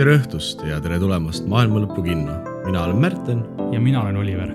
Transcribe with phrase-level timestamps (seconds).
[0.00, 2.38] tere õhtust ja tere tulemast Maailma Lõpu kinno.
[2.64, 3.44] mina olen Märten.
[3.72, 4.48] ja mina olen Oliver.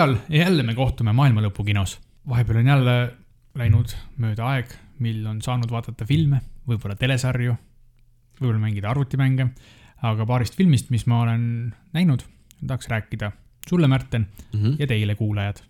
[0.00, 1.98] Nädal jälle me kohtume Maailma Lõpu kinos.
[2.28, 2.92] vahepeal on jälle
[3.54, 7.56] läinud mööda aeg, mil on saanud vaadata filme, võib-olla telesarju,
[8.40, 9.50] võib-olla mängida arvutimänge,
[10.08, 11.42] aga paarist filmist, mis ma olen
[11.92, 12.24] näinud,
[12.62, 13.32] tahaks rääkida
[13.68, 14.76] sulle, Märten mm, -hmm.
[14.78, 15.60] ja teile, kuulajad.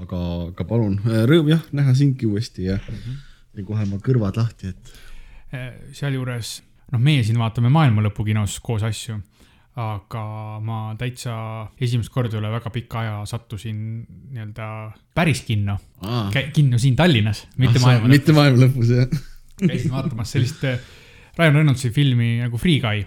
[0.00, 3.16] aga, aga palun, rõõm jah, näha sindki uuesti ja mm, -hmm.
[3.56, 4.92] ja kohe ma kõrvad lahti, et.
[5.92, 9.20] sealjuures, noh, meie siin vaatame Maailma Lõpu kinos koos asju
[9.80, 10.22] aga
[10.60, 11.34] ma täitsa
[11.80, 14.66] esimest korda üle väga pika aja sattusin nii-öelda
[15.16, 15.78] päris kinno.
[16.52, 18.12] kinno siin Tallinnas, mitte ah, maailma lõpus.
[18.18, 19.22] mitte maailma lõpus, jah.
[19.62, 20.76] käisin vaatamas sellist äh,
[21.38, 23.06] Ryan Reynoldsi filmi nagu Free Guy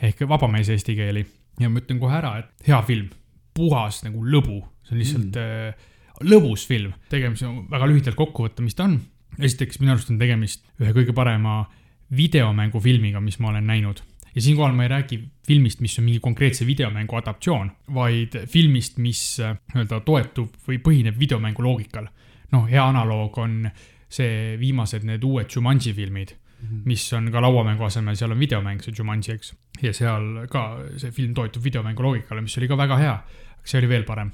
[0.00, 1.26] ehk Vabamees eesti keeli
[1.60, 3.10] ja ma ütlen kohe ära, et hea film,
[3.56, 5.74] puhas nagu lõbu, see on lihtsalt mm.
[5.76, 6.94] äh, lõbus film.
[7.12, 8.96] tegemist on väga lühidalt kokku võtta, mis ta on.
[9.36, 11.66] esiteks minu arust on tegemist ühe kõige parema
[12.16, 14.00] videomängufilmiga, mis ma olen näinud
[14.34, 19.22] ja siinkohal ma ei räägi filmist, mis on mingi konkreetse videomängu adaptatsioon, vaid filmist, mis
[19.42, 22.06] äh, nii-öelda toetub või põhineb videomängu loogikal.
[22.52, 23.70] noh, hea analoog on
[24.10, 26.82] see viimased need uued Jumanji filmid mm, -hmm.
[26.84, 29.54] mis on ka lauamängu asemel, seal on videomäng, see Jumanji, eks.
[29.82, 30.64] ja seal ka
[30.96, 33.18] see film toetub videomängu loogikale, mis oli ka väga hea,
[33.64, 34.30] see oli veel parem.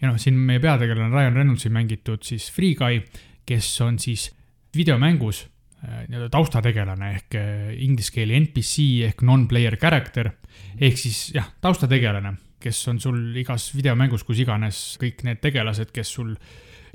[0.00, 3.02] ja noh, siin meie peategelane Ryan Reynoldsi mängitud siis Free Guy,
[3.46, 4.34] kes on siis
[4.76, 5.48] videomängus
[5.86, 10.32] nii-öelda taustategelane ehk äh, inglise keeli NPC ehk non-player character.
[10.80, 16.10] ehk siis jah, taustategelane, kes on sul igas videomängus, kus iganes kõik need tegelased, kes
[16.18, 16.34] sul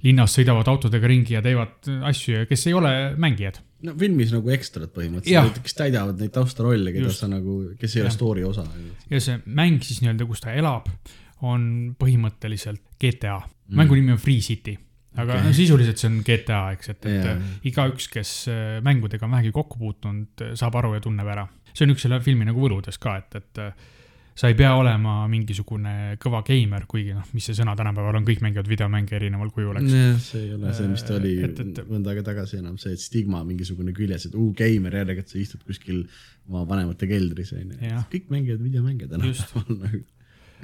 [0.03, 3.62] linnas sõidavad autodega ringi ja teevad asju ja kes ei ole mängijad.
[3.88, 7.24] no filmis nagu ekstrad põhimõtteliselt, kes täidavad neid taustarolle, keda Just.
[7.24, 8.68] sa nagu, kes ei ole story osa.
[9.09, 10.91] ja see mäng siis nii-öelda, kus ta elab,
[11.44, 14.75] on põhimõtteliselt GTA mm., mängu nimi on Free City
[15.13, 15.47] aga okay.
[15.47, 17.50] no sisuliselt see on GTA, eks, et, et yeah.
[17.69, 21.47] igaüks, kes äh, mängudega on vähegi kokku puutunud, äh, saab aru ja tunneb ära.
[21.74, 23.91] see on üks selle filmi nagu võludest ka, et, et äh,
[24.34, 28.41] sa ei pea olema mingisugune kõva geimer, kuigi noh, mis see sõna tänapäeval on, kõik
[28.46, 29.94] mängivad videomänge erineval kujul, eks.
[30.31, 33.44] see ei ole see, mis ta oli et, et, mõnda aega tagasi enam, see stigma
[33.46, 36.07] mingisugune küljes, et uu, geimer et sa istud kuskil
[36.50, 37.78] oma vanemate keldris, onju.
[38.09, 40.02] kõik mängivad videomänge tänapäeval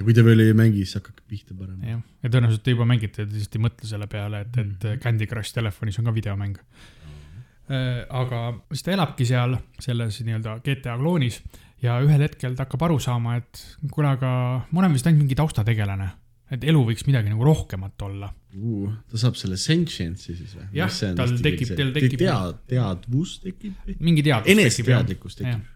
[0.00, 1.92] ja kui te veel ei mängi, siis hakake pihta panema.
[1.94, 5.02] jah, ja tõenäoliselt te juba mängite, te lihtsalt ei mõtle selle peale, et, et mm.
[5.04, 8.08] Candy Crush telefonis on ka videomäng mm..
[8.22, 11.42] aga siis ta elabki seal selles nii-öelda GTA kloonis
[11.84, 13.62] ja ühel hetkel ta hakkab aru saama, et
[13.92, 14.32] kuule, aga
[14.70, 16.08] ma olen vist ainult mingi taustategelane
[16.54, 18.94] et elu võiks midagi nagu rohkemat olla uh,.
[19.10, 20.70] ta saab selle sentience'i siis või?
[20.80, 22.24] jah, tal tekib, tal tekib.
[22.24, 23.92] tead, teadvus tekib.
[24.00, 24.50] mingi teadvus.
[24.56, 25.68] eneseteadlikkus tekib.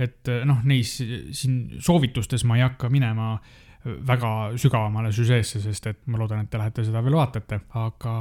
[0.00, 3.50] Et noh, neis siin soovitustes ma ei hakka minema äh,
[3.84, 4.30] väga
[4.60, 8.12] sügavamale süžeesse, sest et ma loodan, et te lähete seda veel vaatate, aga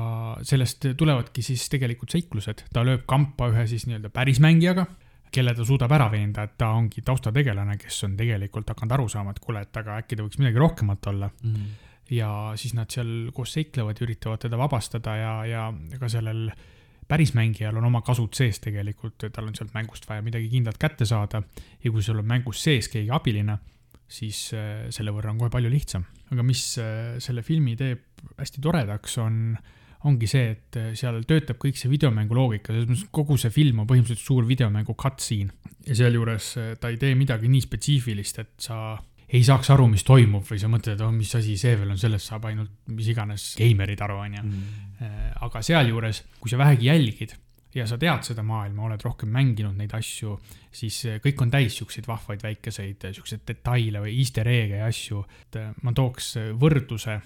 [0.48, 4.86] sellest tulevadki siis tegelikult seiklused, ta lööb kampa ühe siis nii-öelda pärismängijaga,
[5.36, 9.36] kelle ta suudab ära veenda, et ta ongi taustategelane, kes on tegelikult hakanud aru saama,
[9.36, 11.54] et kuule, et aga äkki ta võiks midagi rohkemat olla mm.
[11.54, 11.78] -hmm.
[12.16, 16.48] ja siis nad seal koos seiklevad ja üritavad teda vabastada ja, ja ka sellel
[17.10, 21.42] pärismängijal on oma kasud sees tegelikult, tal on sealt mängust vaja midagi kindlat kätte saada
[21.84, 23.58] ja kui sul on mängus sees keegi abiline
[24.10, 26.06] siis äh, selle võrra on kohe palju lihtsam.
[26.34, 29.54] aga mis äh, selle filmi teeb hästi toredaks, on,
[30.10, 33.84] ongi see, et äh, seal töötab kõik see videomängu loogika, selles mõttes kogu see film
[33.84, 35.54] on põhimõtteliselt suur videomängu cutscene.
[35.86, 38.98] ja sealjuures ta ei tee midagi nii spetsiifilist, et sa
[39.30, 42.00] ei saaks aru, mis toimub või sa mõtled, et oh, mis asi see veel on,
[42.02, 44.42] sellest saab ainult mis iganes geimerid aru, onju.
[44.46, 45.36] Mm.
[45.46, 47.36] aga sealjuures, kui sa vähegi jälgid
[47.76, 50.34] ja sa tead seda maailma, oled rohkem mänginud neid asju,
[50.74, 54.90] siis eh, kõik on täis siukseid vahvaid väikeseid eh, siukseid detaile või easter egg'e ja
[54.90, 55.22] asju.
[55.46, 57.20] et ma tooks võrdluse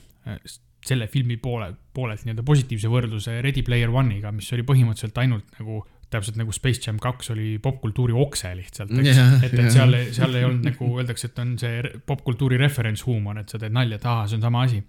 [0.84, 5.80] selle filmi poole, poolelt nii-öelda positiivse võrdluse Ready Player One'iga, mis oli põhimõtteliselt ainult nagu
[6.14, 9.34] täpselt nagu Space Jam kaks oli popkultuuri okse lihtsalt, eks yeah,.
[9.46, 13.62] et, et seal, seal ei olnud nagu öeldakse, et on see popkultuuri referentshuumor, et sa
[13.62, 14.82] teed nalja, et aa, see on sama asi.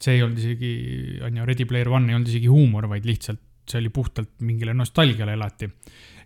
[0.00, 0.72] see ei olnud isegi,
[1.26, 4.74] on ju, Ready Player One ei olnud isegi huumor, vaid lihtsalt see oli puhtalt mingile
[4.74, 5.68] nostalgiale elati.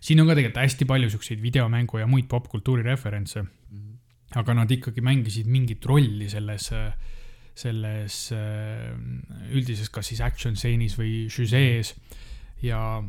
[0.01, 3.41] siin on ka tegelikult hästi palju siukseid videomängu ja muid popkultuuri referentse.
[3.41, 3.93] -hmm.
[4.35, 6.71] aga nad ikkagi mängisid mingit rolli selles,
[7.55, 8.17] selles
[9.51, 11.95] üldises, kas siis action stseenis või žüžees
[12.61, 13.03] ja.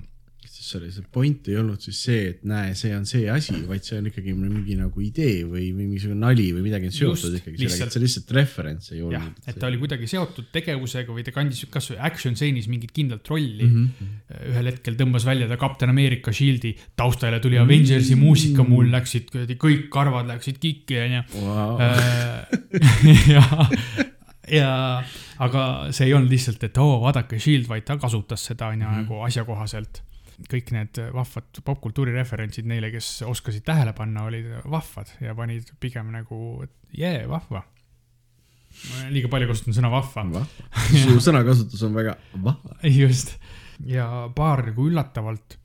[0.53, 3.85] See oli, see point ei olnud siis see, et näe, see on see asi, vaid
[3.87, 7.57] see on ikkagi mingi nagu idee või, või mingisugune nali või midagi on seotud ikkagi
[7.63, 9.41] sellega, et see lihtsalt referents ei olnud.
[9.49, 13.69] et ta oli kuidagi seotud tegevusega või ta kandis kasvõi action stseenis mingit kindlat rolli
[13.69, 13.87] mm.
[14.01, 14.43] -hmm.
[14.53, 18.25] ühel hetkel tõmbas välja ta Captain America shield'i, taustale tuli Avengersi mm -hmm.
[18.25, 21.23] muusika, mul läksid kõik karvad läksid kikki onju.
[23.35, 23.45] ja,
[24.53, 24.71] ja
[25.39, 25.63] aga
[25.95, 29.07] see ei olnud lihtsalt, et oo, vaadake Shield, vaid ta kasutas seda onju mm -hmm.
[29.07, 30.03] nagu asjakohaselt
[30.47, 36.13] kõik need vahvad popkultuuri referentsid neile, kes oskasid tähele panna, olid vahvad ja panid pigem
[36.15, 37.65] nagu, et jee vahva.
[37.65, 40.45] ma olen liiga palju kasutanud sõna vahva.
[41.03, 42.77] su sõnakasutus on väga vahva.
[42.87, 43.35] just,
[43.87, 45.59] ja paar nagu üllatavalt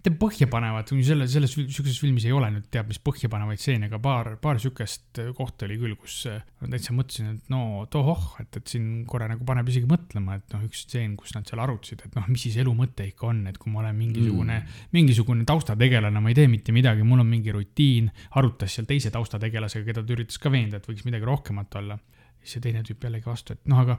[0.00, 4.30] mitte põhjapanevat, selle, selles, sihukeses filmis ei ole nüüd teab mis põhjapanevaid stseene, aga paar,
[4.40, 9.04] paar sihukest kohta oli küll, kus ma täitsa mõtlesin, et no tohoh, et, et siin
[9.08, 12.28] korra nagu paneb isegi mõtlema, et noh, üks stseen, kus nad seal arutasid, et noh,
[12.32, 16.32] mis siis elu mõte ikka on, et kui ma olen mingisugune mm., mingisugune taustategelane, ma
[16.32, 18.08] ei tee mitte midagi, mul on mingi rutiin,
[18.40, 22.00] arutas seal teise taustategelasega, keda ta üritas ka veenda, et võiks midagi rohkemat olla.
[22.40, 23.98] siis see teine tüüp jällegi vastu, et noh, aga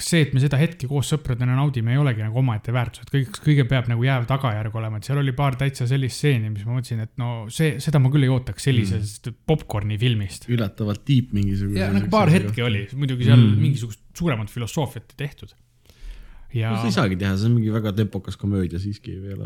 [0.00, 3.12] kas see, et me seda hetke koos sõpradena naudime, ei olegi nagu omaette väärtus, et
[3.12, 6.66] kõik, kõige peab nagu jääv tagajärg olema, et seal oli paar täitsa sellist stseeni, mis
[6.66, 9.40] ma mõtlesin, et no see, seda ma küll ei ootaks sellisest mm.
[9.50, 10.48] popkorni filmist.
[10.50, 11.82] üllatavalt tiip mingisugune.
[11.82, 13.58] ja nagu paar hetke oli, muidugi seal mm.
[13.60, 15.54] mingisugust suuremat filosoofiat ei tehtud.
[16.56, 16.80] ja no,.
[16.80, 19.44] sa ei saagi teha, see on mingi väga tempokas komöödia siiski veel,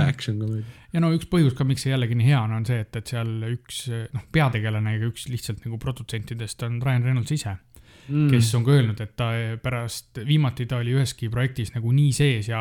[0.00, 0.78] action komöödia.
[0.94, 3.16] ja no üks põhjus ka, miks see jällegi nii hea on, on see, et, et
[3.16, 3.84] seal üks
[4.16, 7.69] noh, peategelane ja üks lihtsalt nagu produtsentidest on Ryan Reynolds ise mm.
[8.08, 9.30] Kes on ka öelnud, et ta
[9.62, 12.60] pärast, viimati ta oli üheski projektis nagu nii sees ja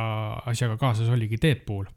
[0.50, 1.88] asjaga kaasas oligi Deadpool.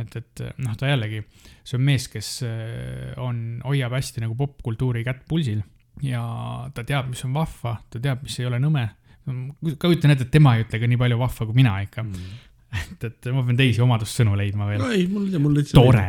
[0.00, 1.22] et, et noh, ta jällegi,
[1.62, 5.62] see on mees, kes äh, on, hoiab hästi nagu popkultuuri kätt pulsil
[6.02, 6.24] ja
[6.74, 8.88] ta teab, mis on vahva, ta teab, mis ei ole nõme.
[9.78, 12.32] kujutan ette, et tema ei ütle ka nii palju vahva kui mina ikka mm.
[12.82, 14.90] et, et ma pean teisi omadussõnu leidma veel no,.
[14.92, 15.78] ei, mul, mul täitsa.
[15.78, 16.08] tore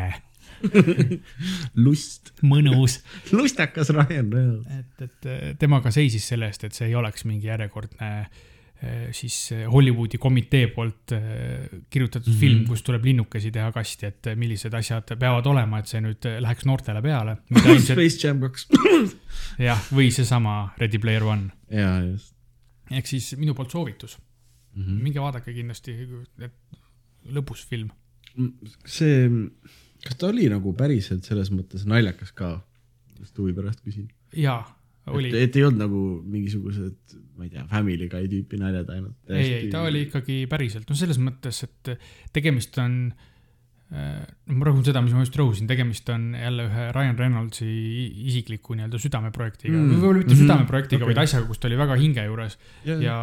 [1.86, 2.34] lust.
[2.46, 3.00] mõnus.
[3.32, 4.68] lustakas Ryan Reynolds.
[4.80, 9.64] et, et temaga seisis selle eest, et see ei oleks mingi järjekordne eh, siis eh,
[9.72, 12.40] Hollywoodi komitee poolt eh, kirjutatud mm -hmm.
[12.40, 16.66] film, kus tuleb linnukesi teha kasti, et millised asjad peavad olema, et see nüüd läheks
[16.66, 17.38] noortele peale.
[17.88, 18.68] Space Jam kaks.
[19.70, 21.52] jah, või seesama Ready Player One.
[21.72, 22.36] jaa, just.
[22.92, 24.20] ehk siis minu poolt soovitus
[24.76, 24.84] mm.
[24.84, 25.02] -hmm.
[25.04, 25.96] minge vaadake kindlasti,
[26.40, 26.54] et
[27.26, 27.90] lõbus film.
[28.86, 29.30] see
[30.06, 32.58] kas ta oli nagu päriselt selles mõttes naljakas ka?
[33.20, 34.10] just huvi pärast küsin.
[34.36, 34.60] jaa,
[35.08, 35.32] oli.
[35.40, 39.18] et ei olnud nagu mingisugused, ma ei tea, Family Guy tüüpi naljad ainult.
[39.30, 41.96] ei, ei, ta oli ikkagi päriselt, no selles mõttes, et
[42.36, 43.32] tegemist on äh,
[43.96, 47.68] ma rõhun seda, mis ma just rõhusin, tegemist on jälle ühe Ryan Reynoldsi
[48.30, 50.42] isikliku nii-öelda südameprojektiga mm., võib-olla mitte mm -hmm.
[50.44, 53.02] südameprojektiga okay., vaid asjaga, kus ta oli väga hinge juures yeah..
[53.02, 53.16] ja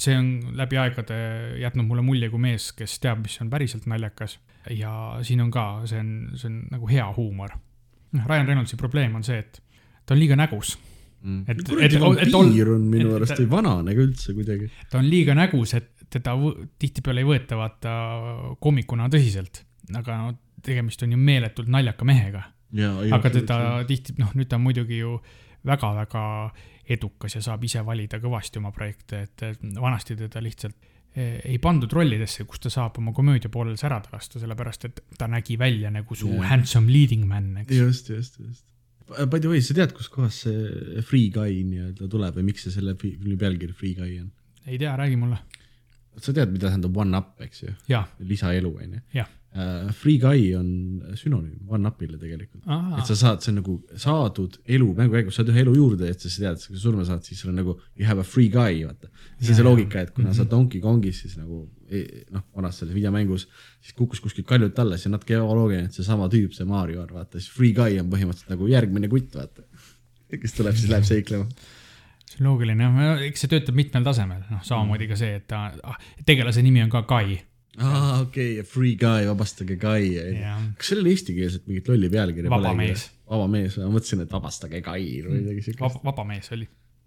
[0.00, 1.18] see on läbi aegade
[1.60, 4.38] jätnud mulle mulje kui mees, kes teab, mis on päriselt naljakas.
[4.70, 4.92] ja
[5.22, 7.52] siin on ka, see on, see on nagu hea huumor.
[8.16, 9.62] noh, Ryan Reynoldsi probleem on see, et
[10.06, 10.78] ta on liiga nägus
[11.22, 11.44] mm..
[11.46, 14.72] et, et, et vampiir on minu arust, ei vanane ka üldse kuidagi.
[14.90, 16.36] ta on liiga nägus, et teda
[16.78, 17.94] tihtipeale ei võeta vaata
[18.62, 20.34] koomikuna tõsiselt aga no
[20.64, 22.42] tegemist on ju meeletult naljaka mehega.
[23.12, 25.18] aga teda tihti, noh, nüüd ta on muidugi ju
[25.66, 26.24] väga-väga
[26.88, 30.76] edukas ja saab ise valida kõvasti oma projekte, et vanasti teda lihtsalt
[31.16, 35.28] e, ei pandud rollidesse, kus ta saab oma komöödia poolel särada lasta, sellepärast et ta
[35.30, 36.46] nägi välja nagu su yeah.
[36.52, 37.74] handsome leading man, eks.
[37.74, 38.64] just, just, just.
[39.06, 42.96] By the way, sa tead, kuskohast see Free Guy nii-öelda tuleb või miks see selle
[42.98, 44.32] filmi pealkiri Free Guy on?
[44.66, 45.38] ei tea, räägi mulle.
[46.18, 47.74] sa tead, mida tähendab one up, eks ju?
[48.26, 49.02] lisaelu, on ju?
[49.16, 49.30] Uh,
[49.96, 50.68] free guy on
[51.16, 52.62] sünonüüm one-up'ile tegelikult.
[52.98, 56.20] et sa saad, see on nagu saadud elu mängu käigus, saad ühe elu juurde, et
[56.20, 58.82] sa tead, kui sa surma saad, siis sul on nagu you have a free guy,
[58.84, 59.08] vaata.
[59.38, 60.36] see on see loogika, et kuna mm -hmm.
[60.36, 60.50] sa mhm.
[60.50, 63.48] Donkey Kongis siis nagu e, noh, vanas selles videomängus,
[63.80, 67.14] siis kukkus kuskilt kaljult alla, siis on natuke ebaloogiline, et seesama tüüp, see Mario on
[67.14, 69.62] vaata, siis free guy on põhimõtteliselt nagu järgmine kutt, vaata.
[70.40, 71.46] kes tuleb, siis läheb seiklema
[72.26, 72.92] see on loogiline,
[73.26, 75.96] eks see töötab mitmel tasemel, noh, samamoodi ka see, et ta, ah,
[76.26, 77.38] tegelase nimi on ka Kai
[77.76, 80.14] aa, okei okay,, Free Guy, vabastage Guy.
[80.78, 82.94] kas sellel eestikeelset mingit lolli pealkirja vaba polegi?
[82.94, 83.02] mees.
[83.28, 86.66] vaba mees, ma mõtlesin, et vabastage Guy või midagi siukest vaba, vaba mees oli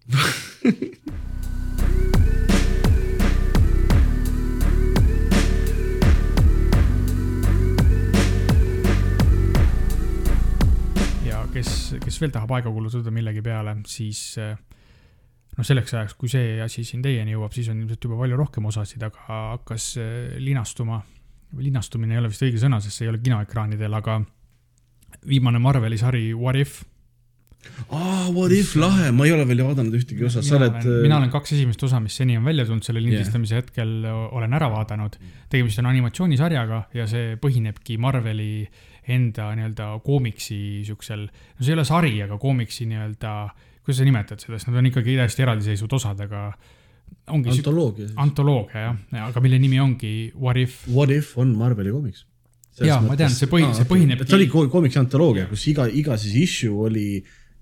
[11.29, 11.69] ja kes,
[12.05, 14.53] kes veel tahab aega kulutada millegi peale, siis äh,
[15.59, 18.69] noh, selleks ajaks, kui see asi siin teieni jõuab, siis on ilmselt juba palju rohkem
[18.69, 21.01] osasid, aga hakkas äh, linastuma,
[21.59, 24.21] linastumine ei ole vist õige sõna, sest see ei ole kinoekraanidel, aga
[25.27, 26.79] viimane Marveli sari What if
[27.91, 30.77] aa, What if lahe, ma ei ole veel vaadanud ühtegi osa, sa oled.
[30.79, 33.65] Äh, mina olen kaks esimest osa, mis seni on välja tulnud selle lindistamise yeah.
[33.65, 35.17] hetkel, olen ära vaadanud.
[35.51, 38.53] tegemist on animatsioonisarjaga ja see põhinebki Marveli
[39.09, 43.33] enda nii-öelda koomiksi siuksel, no see ei ole sari, aga koomiksi nii-öelda,
[43.89, 46.45] kuidas sa nimetad seda, sest nad on ikkagi täiesti eraldiseisvad osad, aga
[47.33, 47.55] ongi.
[47.57, 48.09] antoloogia.
[48.21, 50.83] antoloogia jah, aga mille nimi ongi What if.
[50.87, 52.25] What if on Marveli koomiks.
[52.79, 54.29] jaa, ma tean, see põhi, see põhinebki.
[54.29, 57.09] see oli koomiksi antoloogia, kus iga, iga siis issue oli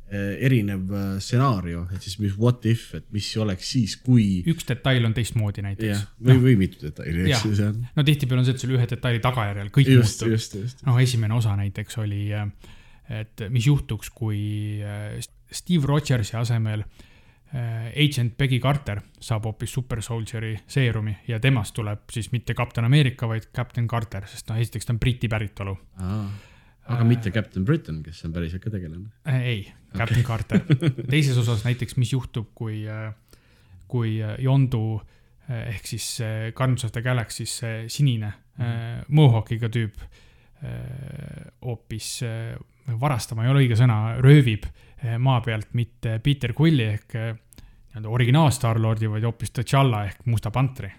[0.07, 4.38] Eh, erinev eh, stsenaarium, et siis mis what if, et mis oleks siis, kui.
[4.48, 6.05] üks detail on teistmoodi näiteks.
[6.24, 7.81] või no., või mitu detaili, eks ju, see on.
[7.91, 10.86] no tihtipeale on see, et sul ühe detaili tagajärjel kõik just, muutub.
[10.88, 12.72] noh, esimene osa näiteks oli, eh,
[13.19, 14.39] et mis juhtuks, kui
[15.51, 16.84] Steve Rogersi asemel
[17.48, 23.27] agent Peggy Carter saab hoopis Super Soldieri seerumi ja temast tuleb siis mitte Captain America,
[23.27, 25.77] vaid Captain Carter, sest noh, esiteks ta on Briti päritolu
[26.88, 29.42] aga äh, mitte Captain Britain, kes on päriselt ka tegelane äh,?
[29.42, 29.62] ei,
[29.96, 30.27] Captain okay.
[30.27, 30.63] Carter.
[31.13, 33.12] teises osas näiteks, mis juhtub, kui, äh,
[33.92, 35.01] kui äh, Yondu
[35.48, 36.18] ehk siis
[36.51, 37.54] Guardians of the Galaxy's
[37.88, 39.06] sinine mm.
[39.16, 40.01] Mohawkiga tüüp
[41.63, 42.10] hoopis
[43.00, 44.68] varastama ei ole õige sõna, röövib
[45.20, 50.89] maa pealt mitte Peter Quilli ehk nii-öelda originaal Star-Lordi, vaid hoopis T'Challa ehk Musta Pantri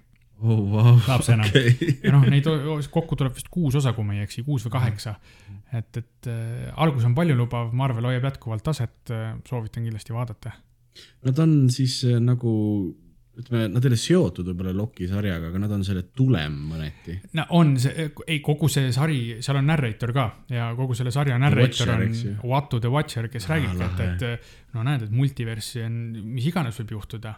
[0.43, 1.01] oh, wow.
[1.09, 1.75] lapsena okay.
[2.03, 2.47] ja noh, neid
[2.95, 5.17] kokku tuleb vist kuus osa, kui ma ei eksi, kuus või kaheksa.
[5.75, 9.15] et, et äh, algus on paljulubav, Marvel hoiab jätkuvalt taset
[9.49, 10.55] soovitan kindlasti vaadata.
[11.27, 12.53] Nad on siis äh, nagu
[13.39, 17.19] ütleme, nad ei ole seotud võib-olla Loki sarjaga, aga nad on selle tulem mõneti.
[17.39, 21.39] no on see, ei kogu see sari, seal on narrator ka ja kogu selle sarja
[21.41, 22.07] narrator on
[22.43, 26.01] Watu the Watcher, kes ah, räägibki, et, et no näed, et multiversi on,
[26.37, 27.37] mis iganes võib juhtuda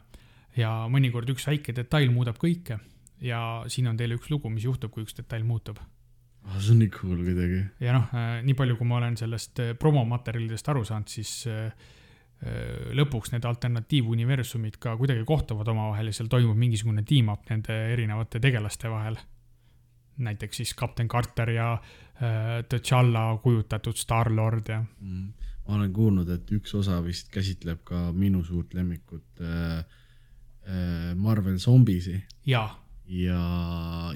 [0.59, 2.80] ja mõnikord üks väike detail muudab kõike
[3.25, 3.40] ja
[3.71, 6.59] siin on teile üks lugu, mis juhtub, kui üks detail muutub ah,.
[6.59, 7.62] see on nii cool kuidagi.
[7.85, 11.90] ja noh, äh, nii palju, kui ma olen sellest äh, promomaterjalidest aru saanud, siis äh,
[12.97, 18.88] lõpuks need alternatiivuniversumid ka kuidagi kohtuvad omavahel ja seal toimub mingisugune team-up nende erinevate tegelaste
[18.88, 19.18] vahel.
[20.20, 25.32] näiteks siis kapten Carter ja äh, T'Challa kujutatud Star-Lord ja mm..
[25.68, 31.59] ma olen kuulnud, et üks osa vist käsitleb ka minu suurt lemmikut äh, äh, Marvel
[31.59, 32.23] zombisi.
[32.47, 32.80] jaa
[33.11, 33.40] ja,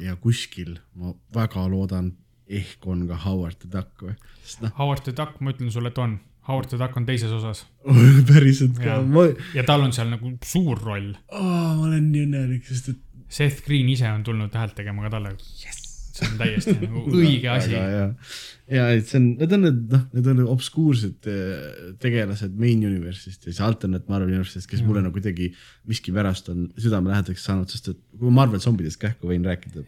[0.00, 2.12] ja kuskil ma väga loodan,
[2.47, 4.14] ehk on ka Howard the Duck või?
[4.62, 4.71] No.
[4.78, 6.19] Howard the Duck, ma ütlen sulle, et on.
[6.49, 7.65] Howard the Duck on teises osas
[8.31, 9.01] päriselt ka?
[9.03, 9.29] Ma...
[9.57, 11.41] ja tal on seal nagu suur roll oh,.
[11.41, 13.03] ma olen nii õnnelik, sest et.
[13.35, 15.85] Seth Green ise on tulnud häält tegema ka talle yes
[16.15, 17.75] see on täiesti nagu õige asi.
[17.75, 23.47] ja, et see on, need on need, noh, need on obskuursed eh, tegelased main universe'ist
[23.47, 24.89] ja siis alternate Marvel universe'ist, kes ja.
[24.89, 25.51] mulle nagu kuidagi
[25.91, 29.87] miskipärast on südamelähedaseks saanud, sest et kui ma Marvel zombidest kähku võin rääkida.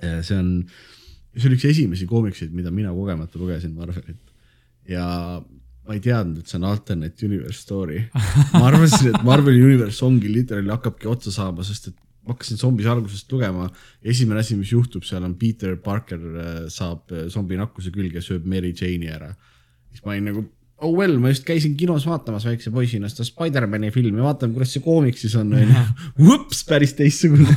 [0.00, 0.50] see on,
[1.36, 4.34] see oli üks esimesi koomikseid, mida mina kogemata lugesin Marvelit
[4.90, 5.06] ja
[5.86, 8.00] ma ei teadnud, et see on alternate universe story.
[8.56, 12.88] ma arvasin, et Marveli universe ongi literaali hakkabki otsa saama, sest et ma hakkasin zombis
[12.90, 13.68] algusest lugema.
[14.02, 18.46] esimene asi, mis juhtub seal on Peter Parker äh, saab äh, zombi nakkuse külge, sööb
[18.50, 19.30] Mary Jane'i ära.
[19.90, 20.44] siis ma olin nagu,
[20.84, 24.82] oh well, ma just käisin kinos vaatamas väikse poisina seda Spider-man'i filmi, vaatame, kuidas see
[24.84, 25.84] koomiksis on, onju.
[26.26, 27.48] Vups, päris teistsugune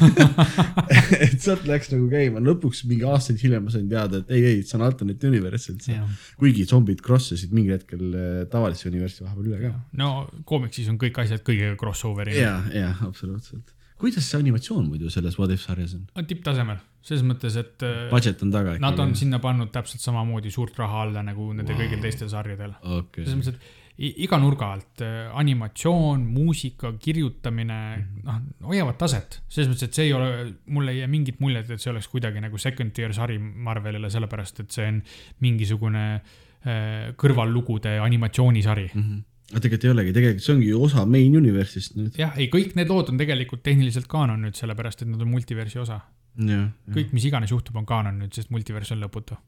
[1.26, 4.62] et sealt läks nagu käima, lõpuks mingi aastaid hiljem ma sain teada, et ei, ei,
[4.64, 5.98] see on alternate universe üldse.
[6.40, 9.74] kuigi zombid cross isid mingil hetkel äh, tavalisse universi vahepeal üle ka.
[10.00, 10.14] no
[10.48, 12.40] koomiksis on kõik asjad kõigega crossover'i.
[12.40, 16.06] ja, ja absoluutselt kuidas see animatsioon muidu selles What If sarjas on?
[16.16, 17.76] on tipptasemel, selles mõttes, et.
[17.86, 18.86] Äh, Budget on taga ikka.
[18.86, 21.84] Nad on sinna pannud täpselt samamoodi suurt raha alla nagu nende wow.
[21.84, 23.26] kõigil teistel sarjadel okay..
[23.26, 28.28] selles mõttes, et iga nurga alt äh, animatsioon, muusika, kirjutamine -hmm.
[28.28, 29.42] noh, hoiavad taset.
[29.48, 32.40] selles mõttes, et see ei ole, mul ei jää mingit muljet, et see oleks kuidagi
[32.40, 35.02] nagu second tier sari Marvelile, sellepärast et see on
[35.40, 39.02] mingisugune äh, kõrvallugude animatsioonisari mm.
[39.02, 42.18] -hmm aga tegelikult ei olegi, tegelikult see ongi ju osa main universe'ist nüüd.
[42.20, 45.82] jah, ei kõik need lood on tegelikult tehniliselt kaanon nüüd, sellepärast et nad on multiversi
[45.82, 46.02] osa.
[46.38, 49.40] kõik, mis iganes juhtub, on kaanon nüüd, sest multivers on lõputu.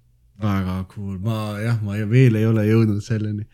[0.42, 3.46] väga cool, ma jah, ma veel ei ole jõudnud selleni,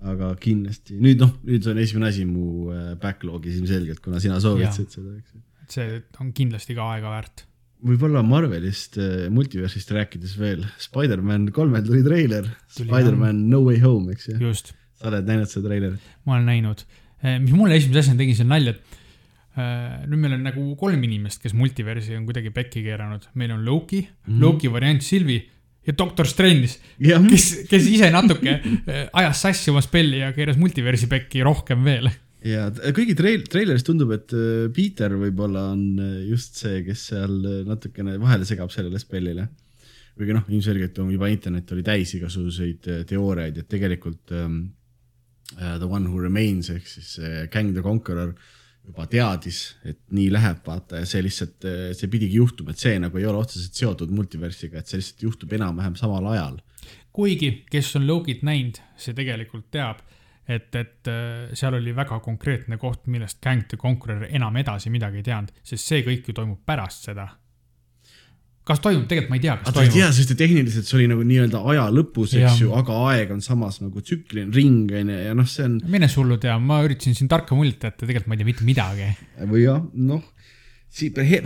[0.00, 4.40] aga kindlasti nüüd noh, nüüd see on esimene asi mu äh, backlog'is ilmselgelt, kuna sina
[4.40, 5.44] soovitasid seda, eks ju.
[5.76, 7.44] see on kindlasti ka aega väärt
[7.84, 14.32] võib-olla Marvelist, äh, multiversist rääkides veel, Spider-man kolmel tuli treiler, Spider-man No Way Home, eks
[14.32, 14.40] ju.
[14.40, 16.08] just sa oled näinud seda treilerit?
[16.28, 16.82] ma olen näinud,
[17.24, 18.98] eh, mis mulle esimese asjana tegi seal nalja, et
[19.56, 23.64] äh, nüüd meil on nagu kolm inimest, kes multiversi on kuidagi pekki keeranud, meil on
[23.66, 24.40] Loki mm, -hmm.
[24.44, 25.46] Loki variant Sylvie
[25.86, 26.76] ja Doctor Strange,
[27.30, 32.10] kes, kes ise natuke äh, ajas sassi oma spelli ja keeras multiversi pekki rohkem veel
[32.44, 34.32] ja kõigi treil-, treileris tundub, et
[34.76, 35.82] Peter võib-olla on
[36.28, 39.48] just see, kes seal natukene vahele segab sellele spellile.
[40.16, 44.58] kuigi noh, ilmselgelt on juba internet oli täis igasuguseid teooriaid, et tegelikult ähm,
[45.56, 48.34] The One Who Remains ehk siis uh, Kang the Conqueror
[48.90, 53.18] juba teadis, et nii läheb, vaata ja see lihtsalt, see pidigi juhtuma, et see nagu
[53.20, 56.56] ei ole otseselt seotud multiversiga, et see lihtsalt juhtub enam-vähem samal ajal.
[57.12, 60.00] kuigi, kes on Logit näinud, see tegelikult teab,
[60.48, 61.12] et, et
[61.52, 65.92] seal oli väga konkreetne koht, millest Kang the Conqueror enam edasi midagi ei teadnud, sest
[65.92, 67.28] see kõik ju toimub pärast seda
[68.68, 69.88] kas toimub, tegelikult ma ei tea, kas toimub.
[69.88, 73.40] ei tea, sest tehniliselt see oli nagu nii-öelda aja lõpus, eks ju, aga aeg on
[73.44, 75.78] samas nagu tsükliline ring on ju, ja noh, see on.
[75.90, 79.08] mine sullu tea, ma üritasin siin tarka muljet jätta, tegelikult ma ei tea mitte midagi.
[79.40, 80.22] või jah, noh,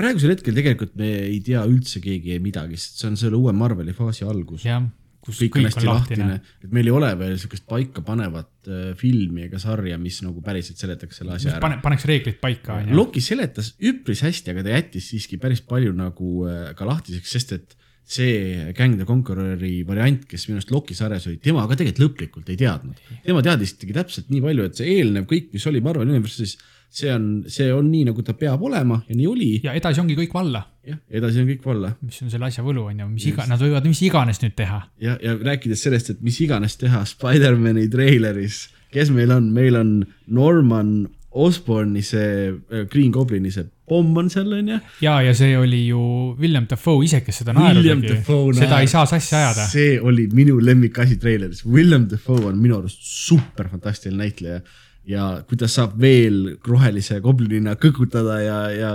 [0.01, 3.97] praegusel hetkel tegelikult me ei tea üldse keegi midagi, sest see on selle uue Marveli
[3.97, 4.67] faasi algus.
[4.67, 4.83] jah
[5.25, 8.83] kus kõik, kõik on hästi lahtine, lahtine., et meil ei ole veel sihukest paikapanevat äh,
[9.01, 11.63] filmi ega sarja, mis nagu päriselt seletaks selle asja ära.
[11.65, 12.99] pane, paneks reeglid paika, on ju.
[12.99, 17.57] Loki seletas üpris hästi, aga ta jättis siiski päris palju nagu äh, ka lahtiseks, sest
[17.57, 22.05] et see Gang the Conqueror'i variant, kes minu arust Loki sarjas oli, tema ka tegelikult
[22.05, 23.01] lõplikult ei teadnud.
[23.25, 26.59] tema teadis ikkagi täpselt nii palju, et see eelnev kõik, mis oli Marvel Universe'is
[26.95, 29.51] see on, see on nii, nagu ta peab olema ja nii oli.
[29.65, 30.63] ja edasi ongi kõik valla.
[30.87, 31.91] jah, edasi on kõik valla.
[32.05, 34.85] mis on selle asja võlu, on ju, mis iga, nad võivad mis iganes nüüd teha.
[35.03, 39.95] ja, ja rääkides sellest, et mis iganes teha Spider-man'i treileris, kes meil on, meil on
[40.31, 40.97] Norman
[41.35, 44.79] Osborne'i see äh, Green Goblini see pomm on seal, on ju.
[45.03, 45.99] ja, ja see oli ju
[46.39, 48.23] William Dafoe ise, kes seda naeru tegi.
[48.61, 49.67] seda ei saa sassi ajada.
[49.73, 51.65] see oli minu lemmikasi treileris.
[51.67, 54.63] William Dafoe on minu arust super fantastiline näitleja
[55.09, 58.91] ja kuidas saab veel rohelise goblinina kõkutada ja, ja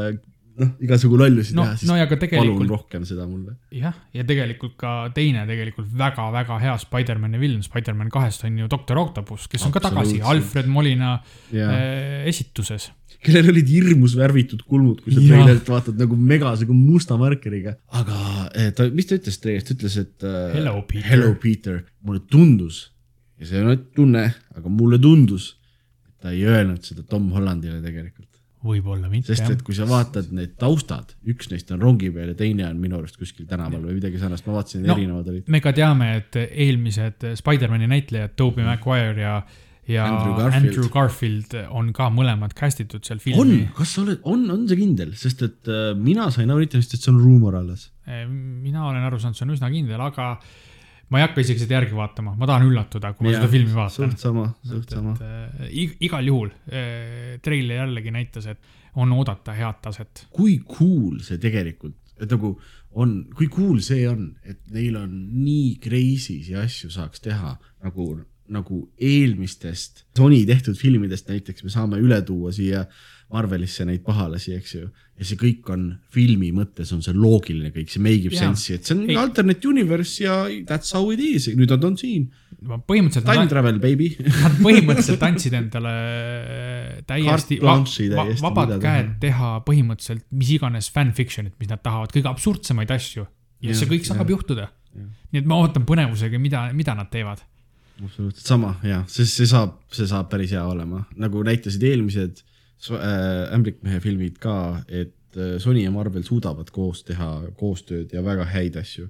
[0.60, 3.56] noh, igasugu lollusi no, teha, siis no, tegelikult, palun rohkem seda mulle.
[3.76, 9.02] jah, ja tegelikult ka teine tegelikult väga-väga hea Spider-man'i villain Spider-man kahest on ju Doctor
[9.02, 11.16] Octopus, kes on ka tagasi Alfred Molina
[11.54, 12.90] äh, esituses.
[13.24, 17.78] kellel olid hirmus värvitud kulmud, kui sa treilerit vaatad nagu megase musta markeriga.
[18.02, 22.24] aga eh, ta, mis ta ütles tegelikult, ütles, et uh, Hello Peter, Hello Peter., mulle
[22.32, 22.90] tundus
[23.40, 25.54] ja see on tunne, aga mulle tundus
[26.20, 28.28] ta ei öelnud seda Tom Hollandile tegelikult.
[28.60, 29.32] võib-olla mitte.
[29.32, 32.82] sest et kui sa vaatad need taustad, üks neist on rongi peal ja teine on
[32.82, 35.48] minu arust kuskil tänaval või midagi sarnast, ma vaatasin no,, erinevad olid.
[35.48, 39.40] me ka teame, et eelmised Spider-man'i näitlejad, Tobey Maguire ja
[39.90, 40.68] ja Andrew Garfield.
[40.68, 43.40] Andrew Garfield on ka mõlemad cast itud seal filmi.
[43.42, 46.78] on, kas sa oled, on, on see kindel, sest et äh, mina sain aru et
[46.78, 47.90] see on ruumor alles.
[48.06, 50.36] mina olen aru saanud, see on üsna kindel, aga
[51.10, 53.76] ma ei hakka isegi seda järgi vaatama, ma tahan üllatuda, kui ma ja, seda filmi
[53.76, 54.12] vaatan.
[54.12, 55.16] suht sama, suht sama.
[55.26, 55.72] Äh,
[56.06, 60.26] igal juhul äh, treiler jällegi näitas, et on oodata head taset.
[60.34, 62.56] kui cool see tegelikult, et nagu
[63.00, 68.10] on, kui cool see on, et neil on nii crazy'si asju saaks teha nagu,
[68.50, 72.86] nagu eelmistest Sony tehtud filmidest näiteks me saame üle tuua siia
[73.30, 74.88] Marvelisse neid pahalasi, eks ju.
[75.20, 78.88] ja see kõik on filmi mõttes on see loogiline kõik, see make ib sense'i, et
[78.88, 79.18] see on Ei.
[79.22, 82.26] alternate universe ja that's how it is, nüüd nad on siin.
[82.60, 83.28] põhimõtteliselt.
[83.30, 87.78] Time nad, travel baby Nad põhimõtteliselt andsid endale äh, täiesti va,
[88.18, 93.28] va, vabad käed teha põhimõtteliselt mis iganes fanfiction'it, mis nad tahavad, kõige absurdsemaid asju.
[93.62, 94.72] ja see kõik saab juhtuda.
[95.30, 97.46] nii et ma ootan põnevusega, mida, mida nad teevad
[98.00, 102.42] absoluutselt sama ja, sest see saab, see saab päris hea olema, nagu näitasid eelmised
[103.56, 108.80] ämblikmehe filmid ka, et äh, Sony ja Marvel suudavad koos teha koostööd ja väga häid
[108.80, 109.10] asju.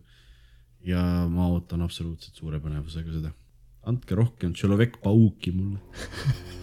[0.79, 3.33] ja ma ootan absoluutselt suure põnevusega seda.
[3.83, 5.79] andke rohkem Tšelovek pauki mulle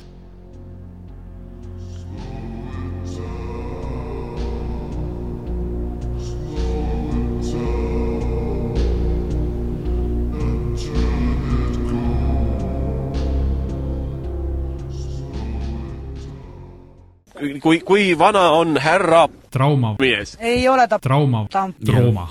[17.63, 19.95] kui, kui vana on härra trauma.
[20.01, 20.37] mees?
[20.41, 22.27] ei ole ta trauma, trauma.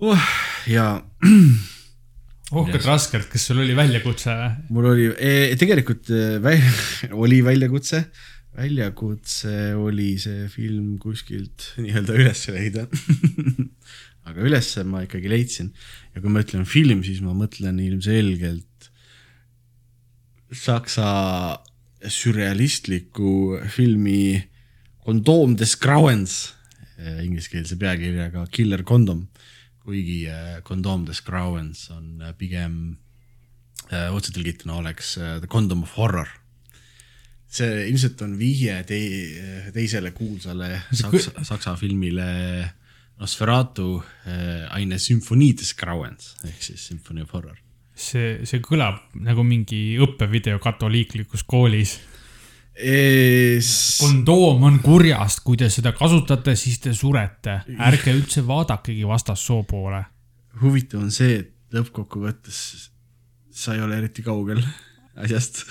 [0.00, 0.26] Uh,
[0.70, 0.86] ja
[2.60, 4.36] uhkelt raskelt, kas sul oli väljakutse?
[4.74, 6.62] mul oli e,, tegelikult e, väl,
[7.24, 8.04] oli väljakutse,
[8.56, 12.86] väljakutse oli see film kuskilt nii-öelda üles leida.
[14.30, 15.70] Aga ülesse ma ikkagi leidsin.
[16.14, 18.90] Ja kui ma ütlen film, siis ma mõtlen ilmselgelt
[20.54, 21.08] saksa
[22.08, 24.40] sürrealistliku filmi
[25.04, 26.54] Kondoom des Grauens
[26.98, 29.24] eh, ingliskeelse pealkirjaga Killer Condom,
[29.84, 30.24] kuigi
[30.66, 32.82] Kondoom eh, des Grauens on eh, pigem
[33.90, 36.28] otsetõlgituna oleks The Condom of Horror.
[37.50, 42.28] see ilmselt on vihje tei-, teisele kuulsale saksa, saksa filmile
[43.18, 43.96] Nosferatu
[44.70, 47.58] eine Symphony des Grauens ehk siis Symphony of Horror
[48.00, 51.98] see, see kõlab nagu mingi õppevideo katoliiklikus koolis
[52.80, 53.98] Es...
[54.00, 57.58] kondoom on kurjast, kui te seda kasutate, siis te surete.
[57.76, 60.00] ärge üldse vaadakegi vastassoo poole.
[60.62, 62.56] huvitav on see, et lõppkokkuvõttes
[63.50, 64.62] sa ei ole eriti kaugel
[65.20, 65.64] asjast.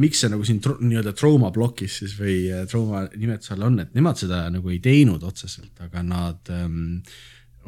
[0.00, 3.92] miks see nagu siin nii-öelda trauma plokis siis või äh, trauma nimetuse all on, et
[3.94, 6.96] nemad seda nagu ei teinud otseselt, aga nad ähm,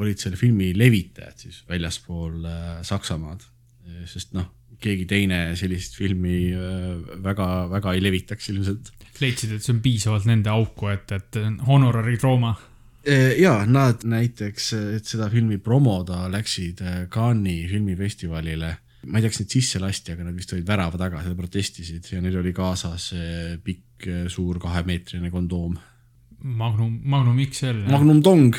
[0.02, 3.44] olid selle filmi levitajad siis väljaspool äh, Saksamaad.
[4.08, 4.48] Sest noh,
[4.82, 6.52] keegi teine sellist filmi
[7.24, 8.92] väga-väga äh, ei levitaks ilmselt.
[9.20, 12.54] leidsid, et see on piisavalt nende auku, et, et honorari trauma?
[13.06, 18.74] Äh, ja nad näiteks, et seda filmi promoda, läksid Cannes'i filmifestivalile
[19.06, 22.08] ma ei tea, kas neid sisse lasti, aga nad vist olid värava taga, seal protestisid
[22.10, 23.12] ja neil oli kaasas
[23.62, 25.76] pikk, suur kahemeetrine kondoom.
[26.42, 27.84] Magnum, Magnum XL.
[27.90, 28.56] Magnum Dong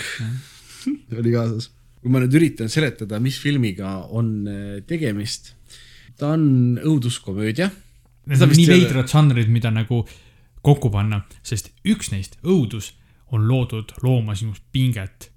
[1.19, 1.69] oli kaasas.
[2.07, 5.51] Kui ma nüüd üritan seletada, mis filmiga on äh, tegemist,
[6.15, 7.67] ta on õuduskomöödia.
[8.31, 10.05] Need on nii veidrad žanrid, mida nagu
[10.63, 12.93] kokku panna, sest üks neist, õudus,
[13.35, 15.33] on loodud looma sinust pinget.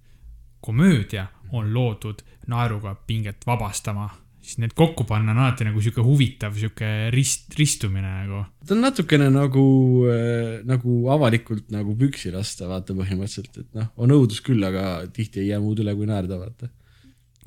[0.61, 4.11] komöödia on loodud naeruga pinget vabastama
[4.51, 8.43] siis need kokku panna on alati nagu sihuke huvitav, sihuke rist, ristumine nagu.
[8.67, 9.65] ta on natukene nagu
[10.11, 15.45] äh,, nagu avalikult nagu püksi lasta, vaata põhimõtteliselt, et noh, on õudus küll, aga tihti
[15.45, 16.71] ei jää muud üle kui naerda, vaata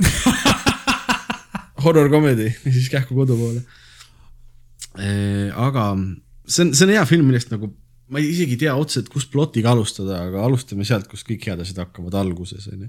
[1.84, 3.64] Horror comedy, siis kähku kodu poole
[4.96, 5.52] äh,.
[5.52, 5.90] aga
[6.48, 7.74] see on, see on hea film, millest nagu
[8.14, 11.84] ma ei isegi tea otseselt, kust plotiga alustada, aga alustame sealt, kus kõik head asjad
[11.84, 12.88] hakkavad alguses, onju.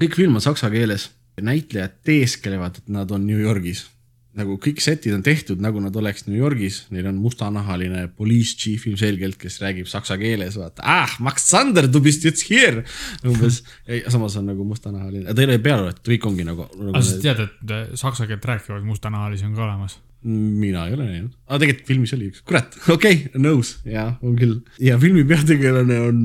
[0.00, 1.10] kõik film on saksa keeles
[1.42, 3.90] näitlejad teesklevad, et nad on New Yorgis.
[4.34, 8.82] nagu kõik setid on tehtud, nagu nad oleks New Yorgis, neil on mustanahaline police chief
[8.90, 10.82] ilmselgelt, kes räägib saksa keeles, vaata.
[10.82, 12.80] ah, Max Sander, du bist jetzt hier.
[13.22, 13.60] umbes,
[14.10, 16.96] samas on nagu mustanahaline, ta ei ole peale loetud, kõik ongi nagu, nagu.
[16.96, 20.00] aga sa tead, et äh, saksa keelt rääkivaid mustanahalisi on ka olemas?
[20.24, 24.34] mina ei ole näinud, aga tegelikult filmis oli üks, kurat, okei okay,, nõus, jaa, on
[24.40, 24.62] küll.
[24.82, 26.22] ja filmi peategelane on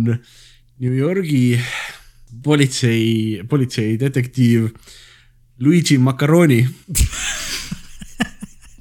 [0.80, 1.60] New Yorgi
[2.44, 4.70] politsei, politseidetektiiv
[5.60, 6.62] Luigi Macaroni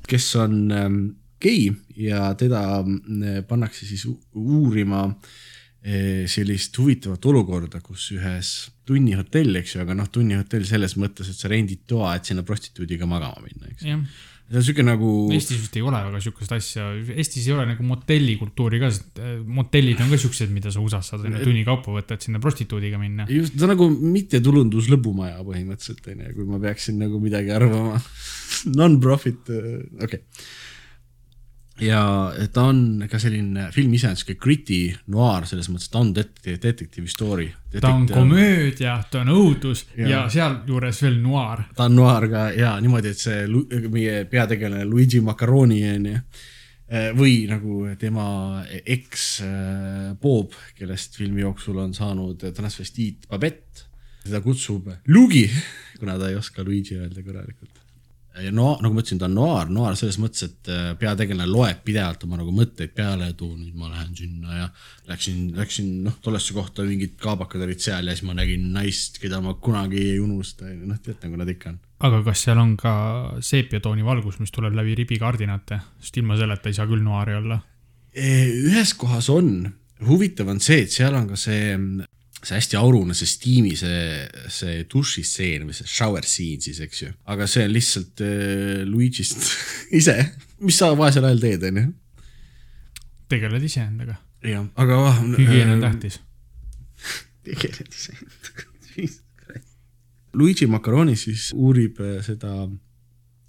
[0.09, 0.99] kes on ähm,
[1.41, 8.53] gei ja teda äh, pannakse siis uurima äh, sellist huvitavat olukorda, kus ühes
[8.89, 13.09] tunnihotell, eks ju, aga noh, tunnihotell selles mõttes, et sa rendid toa, et sinna prostituudiga
[13.11, 13.89] magama minna, eks
[14.49, 15.09] see on siuke nagu.
[15.35, 19.35] Eestis vist ei ole väga siukest asja, Eestis ei ole nagu motellikultuuri ka, sest äh,
[19.45, 23.29] motellid on ka siuksed, mida sa USA-s saad tunni kaupa võtta, et sinna prostituudiga minna.
[23.33, 28.01] just, ta on nagu mittetulundus lõbumaja põhimõtteliselt onju, kui ma peaksin nagu midagi arvama
[28.79, 29.69] Non-profit, äh,
[30.01, 30.25] okei okay
[31.81, 32.03] ja
[32.53, 34.81] ta on ka selline film iseenesest sihuke gritty
[35.15, 37.49] noir selles mõttes, ta on detektiivi story.
[37.81, 41.67] ta on komöödia, ta on õudus ja, ja sealjuures veel noir.
[41.77, 47.41] ta on noir ka ja niimoodi, et see meie peategelane Luigi Macaroni onju eh, või
[47.51, 48.29] nagu tema
[48.79, 53.89] eks eh, Bob, kellest filmi jooksul on saanud transvestiit Babette,
[54.25, 55.47] teda kutsub Lugi,
[56.01, 57.78] kuna ta ei oska Luigi öelda korralikult
[58.43, 61.81] ja no nagu ma ütlesin, ta on noir, noir selles mõttes, et äh, peategelane loeb
[61.87, 64.69] pidevalt oma nagu mõtteid peale, et oo nüüd ma lähen sinna ja
[65.11, 69.41] läksin, läksin noh, tollesse kohta mingid kaabakad olid seal ja siis ma nägin naist, keda
[69.45, 71.81] ma kunagi ei unusta, noh tead nagu nad ikka on.
[72.09, 72.93] aga kas seal on ka
[73.45, 77.61] seepiatooni valgus, mis tuleb läbi ribikaardinate, sest ilma selleta ei saa küll noiri olla?
[78.19, 79.69] ühes kohas on,
[80.07, 81.77] huvitav on see, et seal on ka see
[82.39, 84.03] see hästi aurune, see stiimi, see,
[84.53, 87.11] see dušistseen või see shower scene siis, eks ju.
[87.35, 89.49] aga see on lihtsalt äh, Luigi'st
[89.99, 90.17] ise,
[90.63, 91.87] mis sa vaesel ajal teed, onju.
[93.33, 94.19] tegeled iseendaga.
[94.47, 95.23] jah, aga äh,.
[95.41, 96.21] hügieen on tähtis
[97.49, 98.69] tegeled iseendaga
[100.39, 102.69] Luigi Macaroni siis uurib äh, seda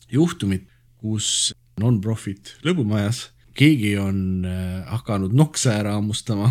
[0.10, 0.66] juhtumit,
[1.00, 3.28] kus non-profit lõbumajas
[3.60, 6.50] keegi on äh, hakanud nokse ära hammustama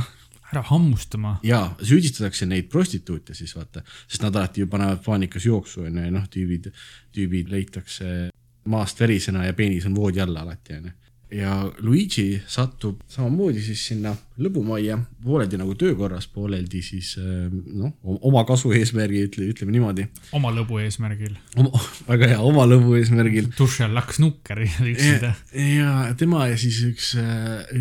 [0.52, 1.38] ära hammustama.
[1.42, 6.14] ja süüdistatakse neid prostituute siis vaata, sest nad alati ju panevad paanikas jooksu onju ja
[6.14, 6.70] noh, tüübid,
[7.14, 8.30] tüübid leitakse
[8.68, 10.94] maast verisena ja peenis on voodi all alati onju.
[11.36, 18.72] ja Luigi satub samamoodi siis sinna lõbumajja, pooleldi nagu töökorras, pooleldi siis noh, oma kasu
[18.72, 20.06] eesmärgi, ütle, ütleme niimoodi.
[20.32, 21.36] oma lõbu eesmärgil.
[22.08, 23.50] väga hea, oma lõbu eesmärgil.
[23.58, 25.34] duši all hakkas nukker liksida.
[25.52, 27.12] ja tema ja siis üks,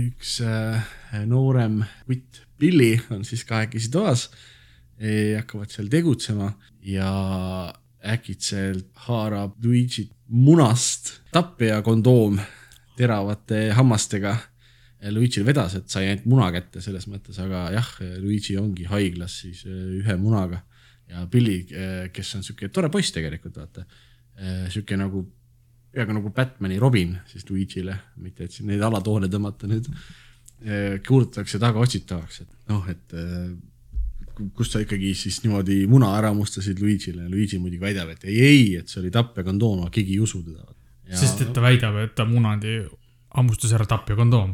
[0.01, 0.41] üks
[1.31, 4.27] noorem kutt Billy on siis kahekesi toas,
[4.97, 7.11] hakkavad seal tegutsema ja
[8.07, 12.39] äkitselt haarab Luigi munast tappija kondoom
[12.97, 14.37] teravate hammastega.
[15.13, 19.59] Luigi'l vedas, et sai ainult muna kätte selles mõttes, aga jah, Luigi ongi haiglas siis
[19.69, 20.63] äh, ühe munaga
[21.05, 23.85] ja Billy, äh, kes on sihuke tore poiss tegelikult, vaata,
[24.73, 25.21] sihuke nagu
[25.93, 27.93] peaaegu nagu Batman'i Robin siis Luigi'le,
[28.25, 30.26] mitte et siin neid alatoone tõmmata nüüd Eh,
[31.07, 33.49] kuulutatakse tagaotsitavaks, et noh, et eh,
[34.57, 38.37] kust sa ikkagi siis niimoodi muna ära mustasid Luigi'le ja Luigi muidugi väidab, et ei,
[38.41, 40.65] ei, et see oli tapjakondoom, aga keegi ei usu teda.
[41.17, 42.79] sest et ta väidab, et ta munadi
[43.37, 44.53] hammustas ära tapja kondoom,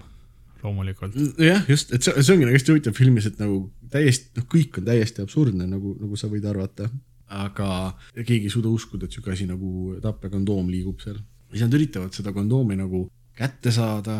[0.63, 1.17] loomulikult.
[1.41, 4.79] jah, just, et see, see ongi nagu hästi huvitav filmis, et nagu täiesti, noh, kõik
[4.79, 6.91] on täiesti absurdne, nagu, nagu sa võid arvata.
[7.33, 7.67] aga
[8.13, 11.17] keegi ei suuda uskuda, et sihuke asi nagu tapja kondoom liigub seal.
[11.17, 14.15] ja siis nad üritavad seda kondoomi nagu kätte saada,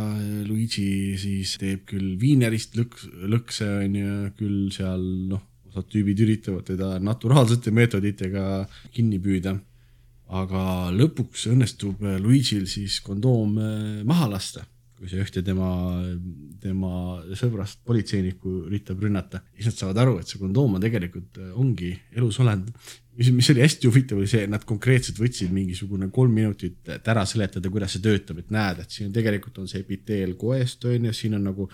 [0.47, 6.65] Luigi siis teeb küll viinerist lõks, lõkse on ju, küll seal noh, osad tüübid üritavad
[6.67, 9.57] teda naturaalsete meetoditega kinni püüda
[10.33, 14.63] aga lõpuks õnnestub Luigi'l siis kondoom äh, maha lasta,
[14.97, 15.69] kui see ühte tema,
[16.63, 19.43] tema sõbrast politseinikku üritab rünnata.
[19.55, 22.71] siis nad saavad aru, et see kondoom on tegelikult, äh, ongi elusolend.
[23.17, 27.09] Mis, mis oli hästi huvitav, oli see, et nad konkreetselt võtsid mingisugune kolm minutit, et
[27.13, 31.09] ära seletada, kuidas see töötab, et näed, et siin tegelikult on see epiteel koest on
[31.09, 31.67] ju, siin on nagu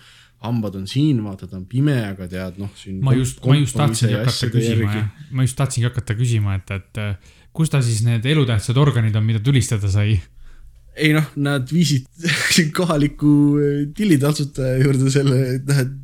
[0.44, 2.72] hambad on siin, vaata ta on pime, aga tead noh,
[3.04, 7.72] ma just, ma just tahtsingi hakata küsima, ma just tahtsingi hakata küsima, et, et kus
[7.72, 10.20] ta siis need elutähtsad organid on, mida tulistada sai?
[11.00, 12.08] ei noh, nad viisid
[12.78, 15.98] kohaliku eh, tillitantsutaja juurde selle, et noh, et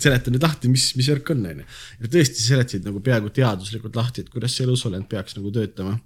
[0.00, 1.66] seleta nüüd lahti, mis, mis värk on, onju.
[2.00, 5.98] ja tõesti seletasid nagu peaaegu teaduslikult lahti, et kuidas see elusolend peaks nagu töötama.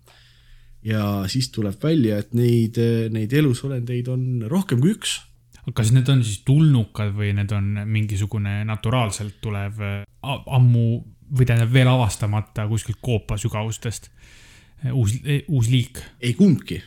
[0.85, 2.81] ja siis tuleb välja, et neid,
[3.13, 5.19] neid elusolendeid on rohkem kui üks.
[5.73, 9.81] kas need on siis tulnukad või need on mingisugune naturaalselt tulev
[10.23, 10.87] ammu
[11.35, 14.11] või tähendab veel avastamata kuskilt koopa sügavustest
[14.93, 15.17] uus,
[15.49, 16.03] uus liik?
[16.21, 16.83] ei kumbki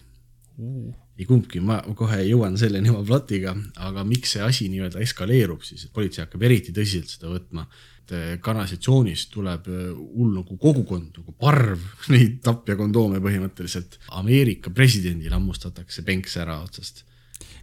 [0.61, 0.93] uh..
[1.17, 3.55] Ei kumbki, ma kohe jõuan selleni oma plotiga,
[3.87, 7.65] aga miks see asi nii-öelda eskaleerub siis, et politsei hakkab eriti tõsiselt seda võtma.
[8.07, 11.81] et eh, kanalisatsioonist tuleb eh, hull nagu kogukond, nagu parv
[12.13, 13.99] neid tapjakondoome põhimõtteliselt.
[14.15, 17.03] Ameerika presidendil hammustatakse penks ära otsast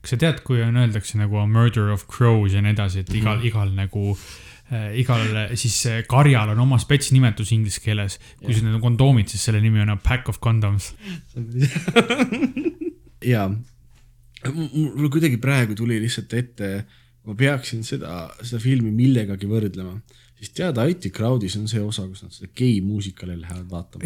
[0.05, 3.15] kas sa tead, kui on, öeldakse nagu a murder of crows ja nii edasi, et
[3.15, 3.47] igal mm, -hmm.
[3.49, 4.19] igal nagu
[4.69, 8.19] äh, igal siis karjal on oma spetsnimetus inglise keeles.
[8.43, 8.65] kui yeah.
[8.65, 10.93] need on kondoomid, siis selle nimi on a pack of condoms
[13.25, 13.47] ja,
[14.53, 16.75] mul kuidagi praegu tuli lihtsalt ette,
[17.25, 19.97] ma peaksin seda, seda filmi millegagi võrdlema
[20.45, 24.05] siis tead, IT Crowdis on see osa, kus nad seda gei muusikale lähevad vaatama.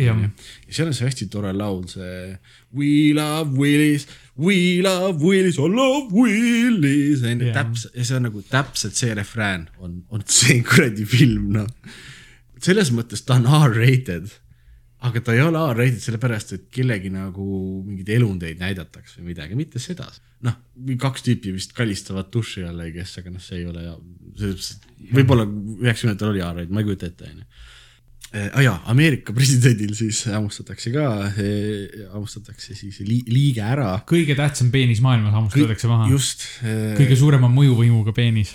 [0.69, 2.37] ja seal on see hästi tore laul, see
[2.75, 4.07] We love Willis,
[4.39, 9.15] we love Willis, I love Willis, on ju, täpselt, ja see on nagu täpselt see
[9.19, 11.71] refrään on, on see kuradi film, noh.
[12.63, 14.31] selles mõttes ta on R-rated
[15.07, 17.45] aga ta ei ole R-rated sellepärast, et kellegi nagu
[17.87, 20.09] mingeid elundeid näidatakse või midagi, mitte seda.
[20.47, 20.55] noh,
[21.03, 23.85] kaks tüüpi vist kalistavad duši all, I guess, aga noh, see ei ole,
[25.15, 27.47] võib-olla üheksakümnendatel oli R-rated, ma ei kujuta ette, onju
[28.29, 31.07] ah jaa, Ameerika presidendil siis hammustatakse ka,
[32.13, 33.95] hammustatakse siis li, liige ära.
[34.09, 36.11] kõige tähtsam peenis maailmas hammustatakse maha.
[36.13, 36.45] just.
[36.99, 38.53] kõige suurema mõjuvõimuga peenis.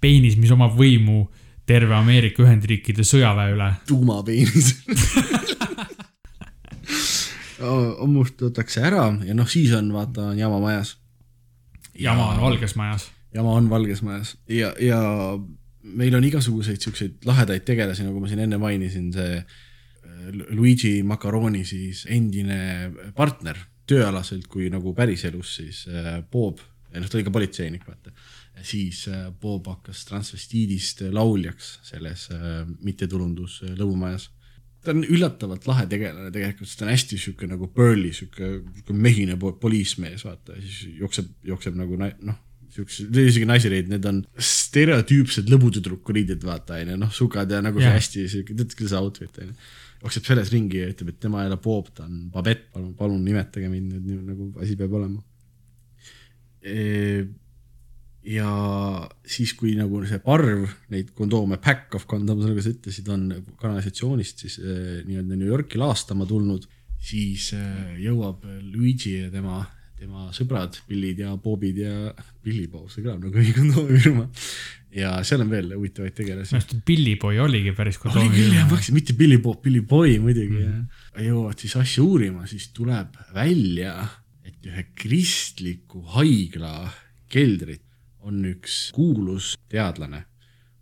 [0.00, 1.24] peenis, mis omab võimu
[1.70, 3.68] terve Ameerika Ühendriikide sõjaväe üle.
[3.86, 4.72] tuumapeenis
[7.60, 10.96] hammustatakse ära ja noh, siis on vaata on jama majas.
[11.94, 13.10] jama on valges majas.
[13.34, 15.00] jama on valges majas ja, ja
[15.82, 19.46] meil on igasuguseid siukseid lahedaid tegelasi, nagu ma siin enne mainisin, see äh,
[20.56, 23.58] Luigi Macaroni siis endine partner
[23.90, 26.58] tööalaselt kui nagu päriselus siis äh, Bob,
[26.96, 28.12] noh, ta oli ka politseinik, vaata
[28.66, 34.28] siis äh, Bob hakkas transvestiidist äh, lauljaks selles äh, mittetulundus lõbumajas.
[34.84, 38.96] ta on üllatavalt lahe tegelane tegelikult, sest ta on hästi sihuke nagu burly, sihuke, sihuke
[38.96, 42.38] mehine poliismees, vaata, siis jookseb, jookseb nagu noh
[42.70, 47.96] siuksed, isegi naiseriided, need on stereotüüpsed lõbutüdruku riided, vaata onju, noh, sugad ja nagu yeah.
[47.96, 49.56] hästi siuke, tead küll see outfit onju.
[50.04, 53.24] jookseb selles ringi ja ütleb, et tema ei ole Bob, ta on Babette, palun, palun
[53.26, 55.18] nimetage mind nüüd nagu asi peab olema
[56.62, 57.24] e
[58.26, 58.50] ja
[59.24, 63.30] siis, kui nagu see parv neid kondoome, pack of condoms, nagu sa ütlesid, on
[63.60, 66.66] kanalisatsioonist siis äh, nii-öelda New Yorki laastama tulnud,
[67.00, 69.62] siis äh, jõuab Luigi ja tema,
[69.98, 72.12] tema sõbrad, Billid ja Bobid ja
[72.44, 74.28] Billy Bob, see kõlab nagu mingi kondoomifirma.
[75.00, 76.52] ja seal on veel huvitavaid tegelasi.
[76.52, 78.80] minu arust Billy Boy oligi päris kondoomifirma.
[78.96, 80.72] mitte Billy Bob, Billy Boy muidugi mm.
[80.72, 81.28] -hmm.
[81.30, 83.96] jõuavad siis asja uurima, siis tuleb välja,
[84.44, 86.90] et ühe kristliku haigla
[87.30, 87.86] keldrit
[88.26, 90.24] on üks kuulus teadlane,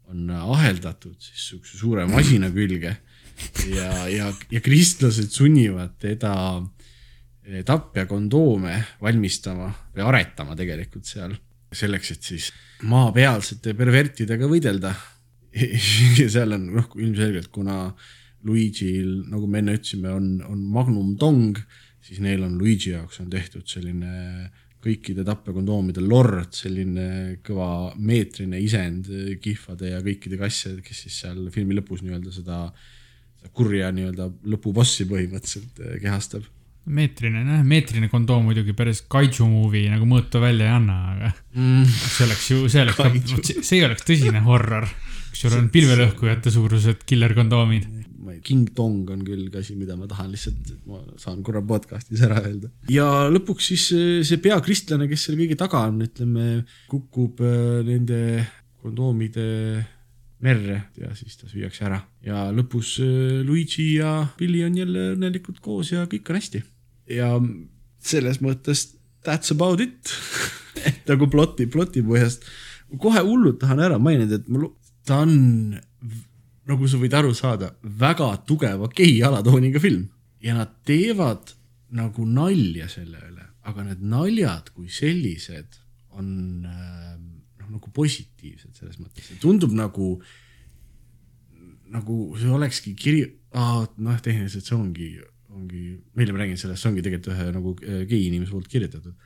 [0.08, 2.96] on aheldatud siis sihukese suure masina külge
[3.68, 6.32] ja, ja, ja kristlased sunnivad teda
[7.46, 11.36] eh, tapja kondoome valmistama või aretama tegelikult seal,
[11.74, 12.50] selleks, et siis
[12.88, 14.94] maapealsete pervertidega võidelda.
[16.20, 17.88] ja seal on noh, ilmselgelt kuna
[18.46, 21.58] Luigi'l, nagu me enne ütlesime, on, on magnum tong,
[22.04, 24.48] siis neil on Luigi jaoks on tehtud selline
[24.84, 29.08] kõikide tapjakondoomide lord, selline kõva meetrine isend
[29.42, 32.60] kihvade ja kõikidega asjadega, kes siis seal filmi lõpus nii-öelda seda,
[33.40, 36.46] seda kurja nii-öelda lõpubossi põhimõtteliselt eh, kehastab.
[36.88, 41.84] meetrine, noh, meetrine kondoom muidugi päris kaiju movie nagu mõõtu välja ei anna, aga mm.
[41.98, 44.86] see oleks ju, see oleks, see ei oleks tõsine horror.
[45.32, 47.90] kusjuures on pilvelõhkujate suurused killer kondoomid.
[48.44, 52.70] King Dong on küll asi, mida ma tahan lihtsalt, ma saan korra podcast'is ära öelda.
[52.92, 53.88] ja lõpuks siis
[54.28, 56.48] see peakristlane, kes selle kõige taga on, ütleme,
[56.90, 58.20] kukub äh, nende
[58.82, 59.46] kondoomide
[60.44, 62.02] merre ja siis ta süüakse ära.
[62.24, 66.62] ja lõpus äh, Luigi ja Billy on jälle õnnelikult koos ja kõik on hästi.
[67.18, 67.34] ja
[67.98, 68.86] selles mõttes
[69.26, 70.14] that's about it
[71.10, 72.46] nagu ploti, ploti põhjast.
[73.02, 74.70] kohe hullult tahan ära mainida, et ma,
[75.08, 75.78] ta on,
[76.68, 80.08] nagu sa võid aru saada, väga tugeva gei alatooniga film.
[80.38, 81.50] ja nad teevad
[81.98, 85.80] nagu nalja selle üle, aga need naljad kui sellised
[86.14, 86.28] on
[86.62, 87.16] äh,
[87.58, 90.12] noh, nagu positiivsed selles mõttes, tundub nagu,
[91.90, 95.08] nagu see olekski kiri, noh, tehniliselt see ongi,
[95.50, 95.82] ongi,
[96.14, 99.16] meile ma räägin sellest, see ongi tegelikult ühe nagu äh, gei inimese poolt kirjutatud.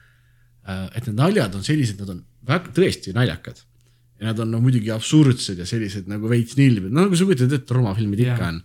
[0.64, 3.60] Äh, et need naljad on sellised, nad on väga tõesti naljakad
[4.22, 7.50] ja nad on no muidugi absurdsed ja sellised nagu veits nilbed, no nagu sa kujutad
[7.56, 8.60] ette, romafilmid ikka on,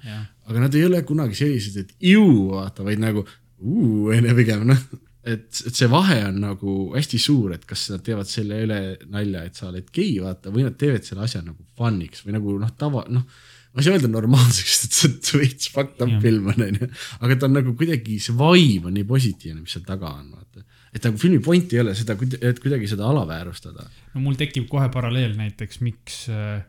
[0.48, 4.88] aga nad ei ole kunagi sellised, et ju vaata, vaid nagu uu, pigem noh.
[5.28, 8.78] Et, et see vahe on nagu hästi suur, et kas nad teevad selle üle
[9.12, 12.54] nalja, et sa oled gei, vaata, või nad teevad selle asja nagu fun'iks või nagu
[12.62, 13.26] noh, tava, noh,
[13.74, 16.88] ma ei saa öelda normaalseks, et see on veits fucked up film on, onju.
[17.20, 20.64] aga ta on nagu kuidagi, see vibe on nii positiivne, mis seal taga on, vaata.
[20.94, 23.88] Et nagu filmi point ei ole seda, et kuidagi seda alaväärustada.
[24.14, 26.62] no mul tekib kohe paralleel näiteks, miks äh,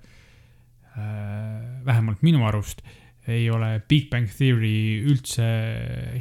[0.95, 1.05] äh,
[1.87, 5.45] vähemalt minu arust äh, ei ole Big Bang Theory üldse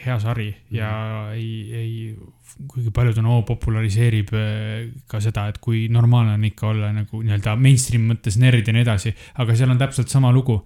[0.04, 1.38] hea sari ja mm.
[1.38, 6.72] ei, ei, kuigi paljud on, oo, populariseerib äh, ka seda, et kui normaalne on ikka
[6.74, 10.60] olla nagu nii-öelda mainstream mõttes nerd ja nii edasi, aga seal on täpselt sama lugu.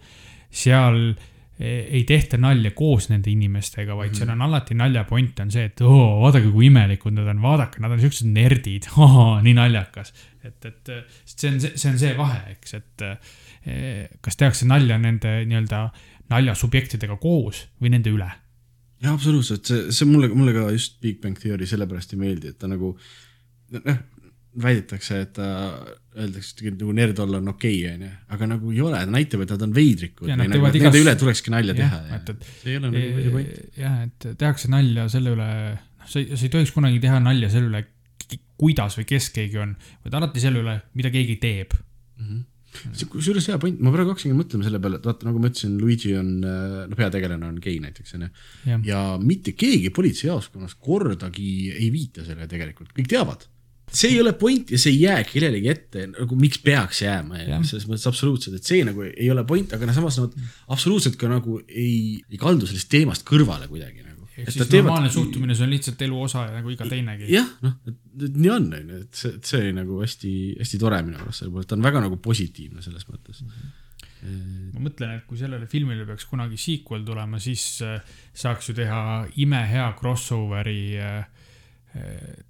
[0.51, 1.13] seal e,
[1.61, 4.17] ei tehta nalja koos nende inimestega, vaid mm.
[4.17, 7.81] seal on alati nalja point on see, et oo, vaadake, kui imelikud nad on, vaadake,
[7.83, 8.87] nad on siuksed nerdid,
[9.45, 10.13] nii naljakas.
[10.41, 10.93] et, et
[11.25, 13.75] see on, see on see vahe, eks, et e,
[14.25, 15.83] kas tehakse nalja nende nii-öelda
[16.31, 18.29] naljasubjektidega koos või nende üle.
[19.03, 22.61] jaa, absoluutselt, see, see mulle, mulle ka just Big Bang Theory sellepärast ei meeldi, et
[22.61, 22.95] ta nagu
[23.75, 24.01] noh,
[24.61, 25.47] väidetakse, et ta
[26.17, 29.45] öeldakse, et nagu nerd olla on okei okay,, onju, aga nagu ei ole, ta näitab,
[29.45, 30.27] et nad on veidrikud.
[30.27, 30.83] Nagu, igas...
[30.87, 32.01] Nende üle tulekski nalja ja, teha.
[32.17, 33.63] et, et see ei ole nagu põhiline point.
[33.79, 37.51] jah, et tehakse nalja selle üle, noh, sa ei, sa ei tohiks kunagi teha nalja
[37.53, 37.83] selle üle,
[38.61, 42.25] kuidas või kes keegi on, vaid alati selle üle, mida keegi teeb mm.
[42.25, 42.47] -hmm
[43.11, 46.13] kusjuures hea point, ma praegu hakkasingi mõtlema selle peale, et vaata, nagu ma ütlesin, Luigi
[46.15, 48.29] on, äh, no peategelane on gei näiteks, onju.
[48.87, 53.43] ja mitte keegi politseijaoskonnas kordagi ei viita sellele tegelikult, kõik teavad.
[53.91, 57.59] See ei ole point ja see ei jää kellelegi ette, nagu miks peaks jääma ja
[57.67, 60.37] selles mõttes absoluutselt, et see nagu ei ole point, aga noh, samas nad
[60.71, 64.09] absoluutselt ka nagu ei, ei kaldu sellest teemast kõrvale kuidagi
[64.41, 65.13] ehk siis normaalne teevad...
[65.13, 67.27] suhtumine, see on lihtsalt elu osa nagu iga teinegi.
[67.33, 71.01] jah, noh, et nii on, on ju, et see, et see oli nagu hästi-hästi tore
[71.05, 73.53] minu arust selle et ta on väga nagu positiivne selles mõttes mm.
[73.53, 73.77] -hmm
[74.21, 78.03] ma mõtlen, et kui sellele filmile peaks kunagi sequel tulema, siis äh,
[78.37, 78.99] saaks ju teha
[79.41, 81.25] imehea crossover'i äh,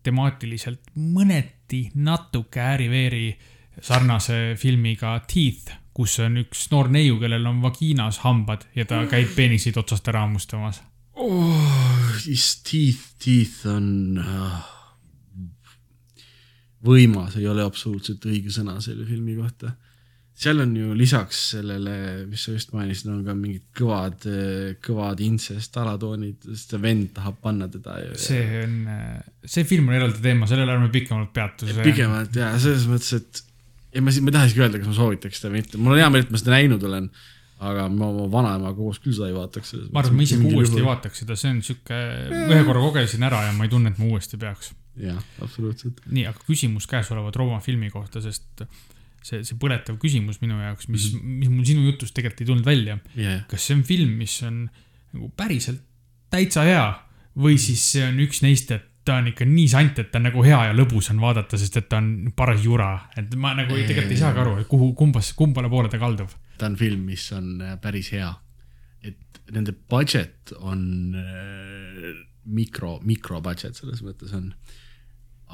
[0.03, 3.25] temaatiliselt mõneti natuke ääri-veeri
[3.81, 9.33] sarnase filmiga Teeth, kus on üks noor neiu, kellel on vagiinas hambad ja ta käib
[9.35, 10.83] peeniseid otsast ära hammustamas
[11.15, 12.11] oh,.
[12.21, 14.59] Teeth, Teeth on uh,
[16.85, 19.73] võimas, ei ole absoluutselt õige sõna selle filmi kohta.
[20.41, 21.95] Seal on ju lisaks sellele,
[22.29, 24.25] mis sa just mainisid, on ka mingid kõvad,
[24.81, 27.99] kõvad incest alatoonid, sest see vend tahab panna teda.
[28.17, 28.79] see on,
[29.45, 31.69] see film on eraldi teema, sellele ärme pikemalt peatu.
[31.83, 33.43] pikemalt ja selles mõttes, et
[33.93, 36.01] ja ma, ma ei taha isegi öelda, kas ma soovitaks seda või mitte, mul on
[36.01, 37.11] hea meel, et ma seda näinud olen
[37.61, 39.75] aga ma oma vanaemaga koos küll seda ei vaataks.
[39.93, 41.99] ma arvan, et ma isegi uuesti ei vaataks seda, see on sihuke,
[42.47, 44.71] ühe korra kogesin ära ja ma ei tunne, et ma uuesti peaks.
[45.01, 46.01] jah, absoluutselt.
[46.09, 48.65] nii, aga küsimus käesoleva Rooma filmi kohta, sest
[49.25, 51.39] see, see põletav küsimus minu jaoks, mis mm, -hmm.
[51.43, 53.43] mis mul sinu jutust tegelikult ei tulnud välja yeah..
[53.51, 54.63] kas see on film, mis on
[55.13, 55.81] nagu päriselt
[56.31, 56.85] täitsa hea
[57.41, 60.27] või siis see on üks neist, et ta on ikka nii sant, et ta on
[60.29, 63.75] nagu hea ja lõbus on vaadata, sest et ta on paras jura, et ma nagu
[63.75, 66.33] ei, tegelikult ei saagi aru, kuhu, kumbas, kumbale poole ta kaldub.
[66.61, 68.29] ta on film, mis on äh, päris hea.
[69.01, 72.11] et nende budget on äh,
[72.45, 74.51] mikro, mikro budget selles mõttes on.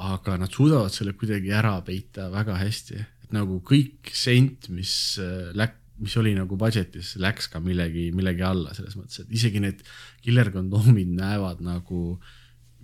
[0.08, 3.00] aga nad suudavad selle kuidagi ära peita väga hästi,
[3.34, 8.70] nagu kõik sent, mis äh, läks mis oli nagu budget'is, läks ka millegi, millegi alla
[8.70, 9.80] selles mõttes, et isegi need
[10.22, 12.28] killer kondoomid näevad nagu äh,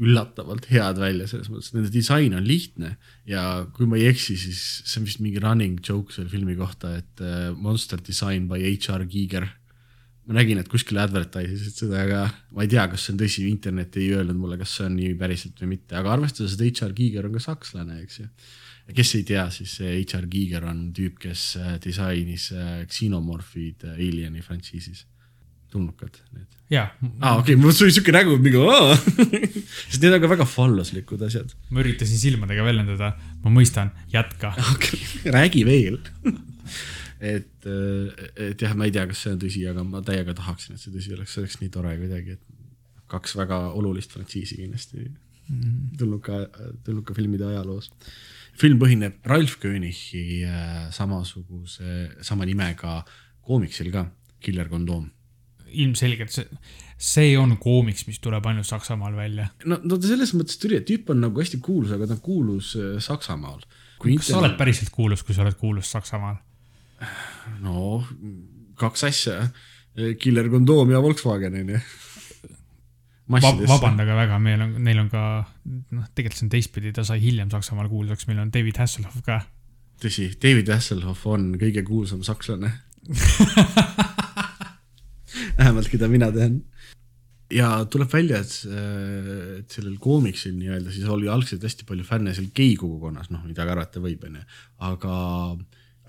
[0.02, 2.96] üllatavalt head välja, selles mõttes, nende disain on lihtne
[3.30, 6.96] ja kui ma ei eksi, siis see on vist mingi running joke selle filmi kohta,
[6.98, 9.46] et uh, monster design by HR Giger.
[10.24, 12.20] ma nägin, et kuskil advertise isid seda, aga
[12.56, 15.14] ma ei tea, kas see on tõsi, internet ei öelnud mulle, kas see on nii
[15.20, 18.28] päriselt või mitte, aga arvestades, et HR Giger on ka sakslane, eks ju.
[18.92, 22.50] Kes ei tea, siis HR Giger on tüüp, kes äh, disainis
[22.90, 25.06] Xenomorphid Alieni frantsiisis
[25.74, 26.50] tulnukad need.
[26.70, 26.86] jaa.
[27.20, 28.60] aa, okei okay,, mul tuli siuke nägu, mingi
[29.90, 31.54] sest need on ka väga falluslikud asjad.
[31.70, 34.52] ma üritasin silmadega väljendada, ma mõistan, jätka.
[34.74, 35.00] okay.,
[35.34, 35.98] räägi veel
[37.24, 40.82] et, et jah, ma ei tea, kas see on tõsi, aga ma täiega tahaksin, et
[40.82, 45.60] see tõsi oleks, see oleks nii tore kuidagi, et kaks väga olulist frantsiisi kindlasti mm
[45.60, 45.98] -hmm.
[45.98, 46.40] tulnuka,
[46.84, 47.90] tulnuka filmide ajaloos.
[48.60, 53.00] Film põhineb Ralf Könichi äh, samasuguse, sama nimega
[53.44, 54.06] koomiksil ka,
[54.44, 55.10] Killer Kondoom
[55.74, 56.46] ilmselgelt see,
[57.00, 59.48] see on koomiks, mis tuleb ainult Saksamaal välja.
[59.66, 62.24] no, no ta selles mõttes tuli, et tüüp on nagu hästi kuulus, aga ta on
[62.24, 63.62] kuulus äh, Saksamaal.
[63.98, 64.28] kas internet...
[64.30, 66.38] sa oled päriselt kuulus, kui sa oled kuulus Saksamaal?
[67.64, 68.02] no
[68.80, 69.48] kaks asja,
[70.18, 71.80] Killer kondoom ja Volkswagen on ju.
[73.30, 75.22] Vabandage väga, meil on, neil on ka,
[75.64, 79.38] noh, tegelikult see on teistpidi, ta sai hiljem Saksamaal kuulsaks, meil on David Hasselhoff ka.
[80.02, 82.72] tõsi, David Hasselhoff on kõige kuulsam sakslane
[85.58, 86.60] vähemalt, keda mina tean.
[87.52, 88.54] ja tuleb välja, et,
[89.60, 93.74] et sellel koomiksil nii-öelda siis oli algselt hästi palju fänne seal gei kogukonnas, noh, midagi
[93.74, 94.44] arvata võib, onju,
[94.88, 95.14] aga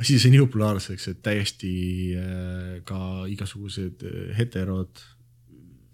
[0.02, 1.72] asi sai nii populaarseks, et täiesti
[2.20, 3.00] äh, ka
[3.32, 5.04] igasugused äh, heterod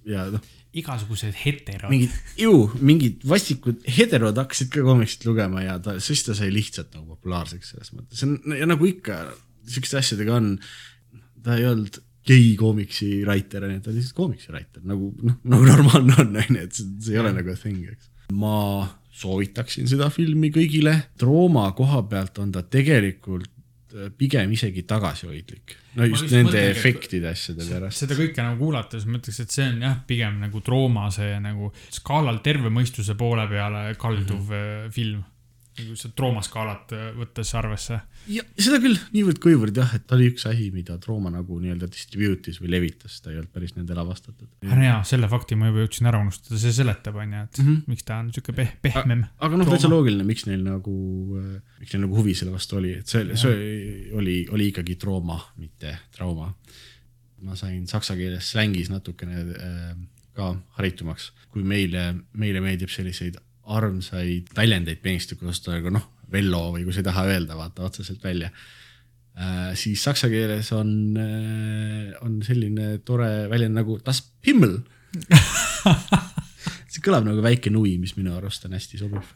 [0.10, 0.50] ja noh.
[0.78, 1.92] Igasugused heterod.
[1.92, 6.94] mingid, ju, mingid vastikud heterod hakkasid ka koomiksit lugema ja ta, siis ta sai lihtsalt
[6.96, 9.20] nagu populaarseks selles mõttes, see on ja nagu ikka
[9.68, 10.54] siukeste asjadega on,
[11.44, 15.68] ta ei olnud gei koomiksi writer, onju, ta oli lihtsalt koomiksi writer nagu noh, nagu
[15.68, 18.12] normaalne on, onju, et see, see ei ole nagu a thing, eks.
[18.32, 18.58] ma
[19.22, 23.52] soovitaksin seda filmi kõigile, Trooma koha pealt on ta tegelikult
[24.18, 25.76] pigem isegi tagasihoidlik.
[25.96, 28.04] no just, just nende mõtlengi, efektide asjade pärast.
[28.04, 31.72] seda kõike nagu kuulates ma ütleks, et see on jah, pigem nagu Trooma see nagu
[31.90, 34.96] skaalal terve mõistuse poole peale kalduv mm -hmm.
[34.96, 35.24] film
[35.80, 37.98] nagu seda troomaskaalat äh, võttes arvesse.
[38.32, 42.60] ja seda küll niivõrd-kuivõrd jah, et ta oli üks asi, mida Trooma nagu nii-öelda distribute'is
[42.62, 44.50] või levitas, ta ei olnud päris nende lavastatud.
[44.68, 47.68] ära jaa, selle fakti ma juba jõudsin ära unustada, see seletab, on ju, et mm
[47.68, 47.84] -hmm.
[47.94, 49.26] miks ta on sihuke peh-, pehmem.
[49.40, 50.96] aga noh, täitsa loogiline, miks neil nagu,
[51.40, 55.40] äh, miks neil nagu huvi selle vastu oli, et see, see oli, oli ikkagi Trooma,
[55.58, 56.54] mitte trauma.
[57.42, 59.96] ma sain saksa keeles slängis natukene äh,
[60.36, 62.04] ka haritumaks, kui meile,
[62.38, 67.28] meile meeldib selliseid armsaid väljendeid peenist kasutada, aga noh, vello või kui sa ei taha
[67.30, 68.50] öelda, vaata otseselt välja
[69.36, 69.74] äh,.
[69.80, 74.80] siis saksa keeles on äh,, on selline tore väljend nagu das Himmel
[76.92, 79.28] see kõlab nagu väike nui, mis minu arust on hästi sobiv.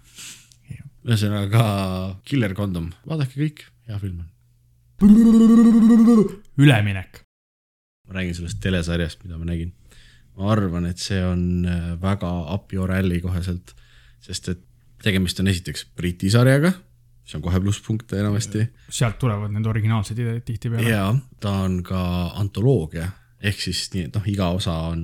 [1.06, 1.64] ühesõnaga
[2.26, 4.30] Killer Condom, vaadake kõik, hea film on.
[6.58, 7.24] üleminek.
[8.08, 9.74] ma räägin sellest telesarjast, mida ma nägin.
[10.36, 13.76] ma arvan, et see on äh, väga up your alley koheselt
[14.26, 14.64] sest et
[15.06, 16.72] tegemist on esiteks Briti sarjaga,
[17.26, 18.66] mis on kohe plusspunkte enamasti.
[18.90, 20.90] sealt tulevad need originaalsed ideed tihtipeale.
[20.90, 21.10] ja
[21.42, 22.02] ta on ka
[22.42, 23.12] antoloogia
[23.46, 25.02] ehk siis nii, et noh, iga osa on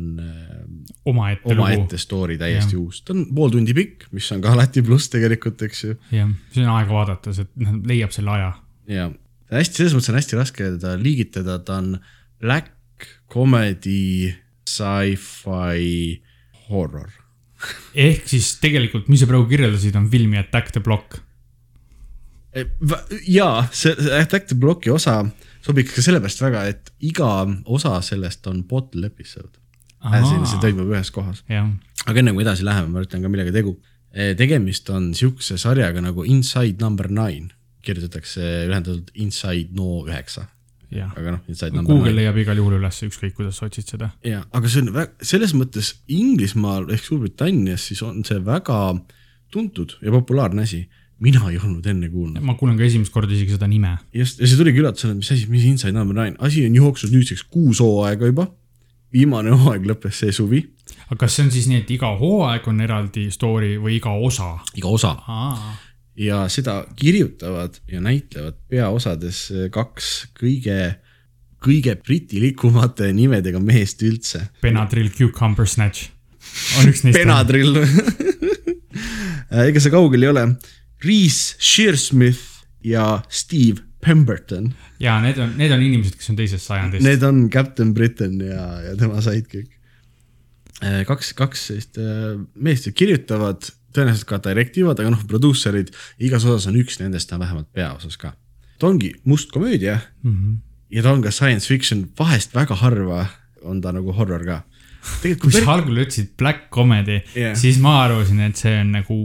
[1.09, 1.99] omaette oma lugu.
[1.99, 2.81] story täiesti ja.
[2.81, 5.97] uus, ta on pool tundi pikk, mis on ka alati pluss tegelikult, eks ju.
[6.15, 8.51] jah, siis on aega vaadata, see noh, leiab selle aja.
[8.89, 9.09] ja,
[9.51, 11.95] hästi, selles mõttes on hästi raske teda liigitada, ta on
[12.41, 14.31] black comedy,
[14.69, 16.21] sci-fi,
[16.69, 17.11] horror
[18.07, 21.19] ehk siis tegelikult, mis sa praegu kirjeldasid, on filmi Attack the Block.
[22.51, 22.67] Eh,
[23.31, 25.21] jaa, see Attack the Blocki osa
[25.63, 27.29] sobiks ka sellepärast väga, et iga
[27.65, 29.53] osa sellest on bottle episode.
[30.01, 31.43] see toimub ühes kohas.
[31.47, 33.77] aga enne kui edasi läheme, ma ütlen ka, millega tegu.
[34.11, 40.49] Eh, tegemist on sihukese sarjaga nagu Inside number nine, kirjutatakse ühendatult Inside no üheksa
[40.99, 44.11] aga noh, Inside Number Google leiab igal juhul üles, ükskõik kuidas sa otsid seda.
[44.27, 48.79] ja, aga see on väga, selles mõttes Inglismaal ehk Suurbritannias siis on see väga
[49.51, 50.85] tuntud ja populaarne asi
[51.21, 52.41] mina ei olnud enne kuulnud.
[52.43, 53.97] ma kuulen ka esimest korda isegi seda nime.
[54.13, 57.45] just, ja see tuligi üllatusena, mis asi, mis Inside Number Nine, asi on jooksnud nüüdseks
[57.53, 58.47] kuus hooaega juba.
[59.13, 60.63] viimane hooaeg lõppes see suvi.
[61.07, 64.57] aga kas see on siis nii, et iga hooaeg on eraldi story või iga osa?
[64.75, 65.15] iga osa
[66.21, 70.95] ja seda kirjutavad ja näitlevad peaosades kaks kõige,
[71.63, 74.45] kõige britilikumate nimedega meest üldse.
[74.61, 76.11] Benadryl Cucumber Snatch
[76.79, 77.17] on üks neist.
[77.17, 77.81] Benadryl
[79.69, 80.45] ega see kaugel ei ole.
[81.01, 84.71] Reese Shearsmith ja Steve Pemberton.
[84.99, 87.05] ja need on, need on inimesed, kes on teisest sajandist.
[87.05, 89.69] Need on Captain Britain ja, ja tema sidekick.
[90.81, 96.67] Äh, kaks, kaks sellist äh, meest kirjutavad tõenäoliselt ka direktiivad, aga noh, produusserid, igas osas
[96.71, 98.33] on üks nendest on vähemalt peaosas ka.
[98.79, 100.57] ta ongi must komöödia mm -hmm.
[100.89, 103.25] ja ta on ka science fiction, vahest väga harva
[103.61, 104.63] on ta nagu horror ka
[105.41, 109.17] kui sa algul ütlesid black comedy yeah., siis ma arvasin, et see on nagu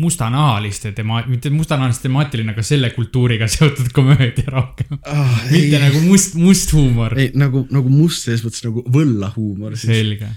[0.00, 5.34] mustanahaliste tema-, mitte mustanahaliste temaatiline, aga selle kultuuriga seotud komöödia rohkem oh,.
[5.50, 5.82] mitte ei.
[5.82, 7.16] nagu must, must huumor.
[7.20, 9.76] ei, nagu, nagu must selles mõttes nagu võllahuumor.
[9.80, 10.30] selge.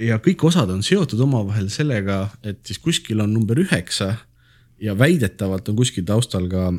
[0.00, 4.14] Ja kõik osad on seotud omavahel sellega, et siis kuskil on number üheksa
[4.82, 6.70] ja väidetavalt on kuskil taustal ka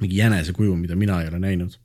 [0.00, 1.78] mingi jänesekuju, mida mina ei ole näinud.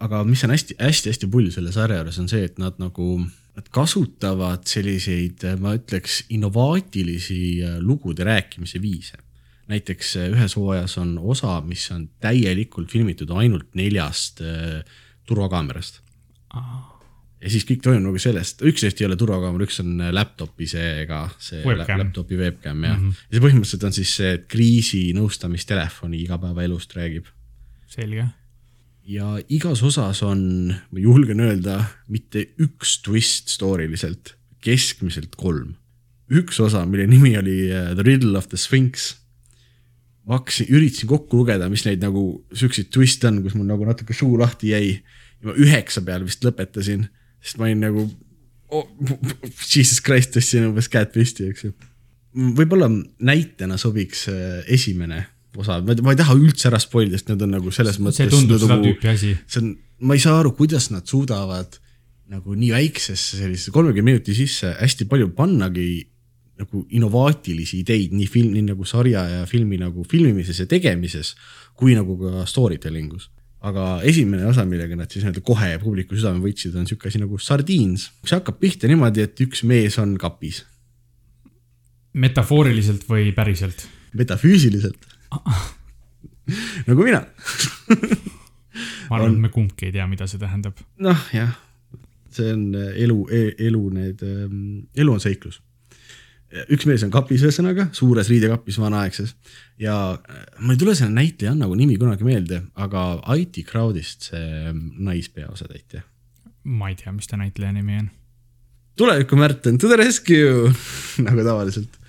[0.00, 3.18] Aga mis on hästi-hästi-hästi pull selle sarja juures on see, et nad nagu,
[3.56, 9.20] nad kasutavad selliseid, ma ütleks, innovaatilisi äh, lugude rääkimise viise.
[9.68, 14.80] näiteks äh, ühes hooajas on osa, mis on täielikult filmitud ainult neljast äh,
[15.28, 16.00] turvakaamerast.
[16.56, 16.89] Ah
[17.40, 21.06] ja siis kõik toimub nagu sellest, üks neist ei ole turvakaamera, üks on laptop'i see
[21.08, 22.04] ka, see webcam.
[22.04, 23.06] laptop'i webcam jah mm.
[23.06, 23.22] -hmm.
[23.30, 27.32] ja see põhimõtteliselt on siis see kriisinõustamistelefoni igapäevaelust räägib.
[27.88, 28.28] selge
[29.10, 35.76] ja igas osas on, ma julgen öelda, mitte üks twist storyliselt, keskmiselt kolm.
[36.30, 39.16] üks osa, mille nimi oli uh, The Riddle of the Sphinx.
[40.26, 44.14] ma hakkasin, üritasin kokku lugeda, mis neid nagu siukseid twiste on, kus mul nagu natuke
[44.14, 45.00] suu lahti jäi.
[45.40, 47.08] ja ma üheksa peal vist lõpetasin,
[47.40, 48.06] sest ma olin nagu
[48.70, 48.86] oh,,
[49.74, 51.74] jesus christ, tõstsin umbes käed püsti, eks ju.
[52.56, 55.24] võib-olla näitena sobiks uh, esimene
[55.58, 58.22] osa, ma ei taha üldse ära spoil ida, sest need on nagu selles mõttes.
[58.22, 59.32] see tundub seda nagu, tüüpi asi.
[59.50, 59.72] see on,
[60.06, 61.80] ma ei saa aru, kuidas nad suudavad
[62.30, 65.88] nagu nii väiksesse sellisesse kolmekümne minuti sisse hästi palju pannagi
[66.60, 71.34] nagu innovaatilisi ideid nii film, nii nagu sarja ja filmi nagu filmimises ja tegemises,
[71.74, 73.30] kui nagu ka story telling us.
[73.60, 77.38] Aga esimene osa, millega nad siis nii-öelda kohe publiku südame võitsid, on sihuke asi nagu
[77.40, 80.64] Sardiins, mis hakkab pihta niimoodi, et üks mees on kapis.
[82.12, 83.86] metafooriliselt või päriselt?
[84.16, 85.04] metafüüsiliselt
[86.88, 87.20] nagu mina
[89.10, 90.78] ma arvan, et me kumbki ei tea, mida see tähendab.
[91.02, 91.52] noh, jah,
[92.34, 94.62] see on äh, elu e, elu need, ähm,
[94.96, 95.60] elu on seiklus.
[96.50, 99.34] Üks mees on kapis, ühesõnaga suures riidekapis, vanaaegses
[99.80, 104.40] ja äh, mul ei tule selle näitleja nagu nimi kunagi meelde, aga IT Crowdist see
[104.70, 106.02] ähm, naispeaosatäitja.
[106.64, 108.10] ma ei tea, mis ta näitleja nimi on.
[108.98, 110.72] tuleviku Märten, to the rescue
[111.26, 112.00] nagu tavaliselt.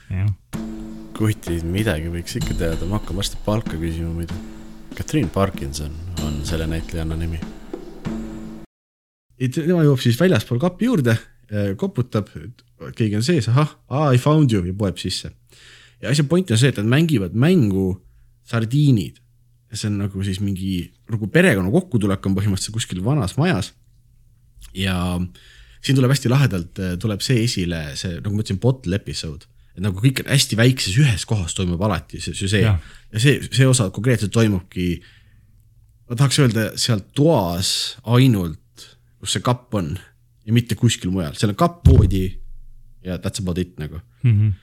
[1.17, 4.37] kutid, midagi võiks ikka teada, ma hakkan varsti palka küsima muidu.
[4.91, 5.93] Katrin Parkinson
[6.25, 7.37] on selle näitlejanna nimi.
[9.37, 11.15] tema jõuab siis väljaspool kapi juurde,
[11.53, 12.27] eh, koputab,
[12.97, 13.75] keegi on sees, ahah,
[14.13, 15.31] I found you ja poeb sisse.
[16.01, 18.01] ja asja point on see, et nad mängivad mängu
[18.47, 19.21] sardiinid.
[19.71, 23.73] ja see on nagu siis mingi nagu perekonna kokkutulek on põhimõtteliselt kuskil vanas majas.
[24.73, 25.19] ja
[25.81, 29.83] siin tuleb hästi lahedalt, eh, tuleb see esile, see nagu ma ütlesin, bottle episode et
[29.83, 32.75] nagu kõik on hästi väikses ühes kohas toimub alati see süžee ja.
[33.11, 35.01] ja see, see osa konkreetselt toimubki.
[36.09, 38.87] ma tahaks öelda seal toas ainult,
[39.21, 39.93] kus see kapp on
[40.45, 42.25] ja mitte kuskil mujal, seal on kapp, voodi
[43.05, 44.31] ja that's about it nagu mm.
[44.31, 44.53] -hmm.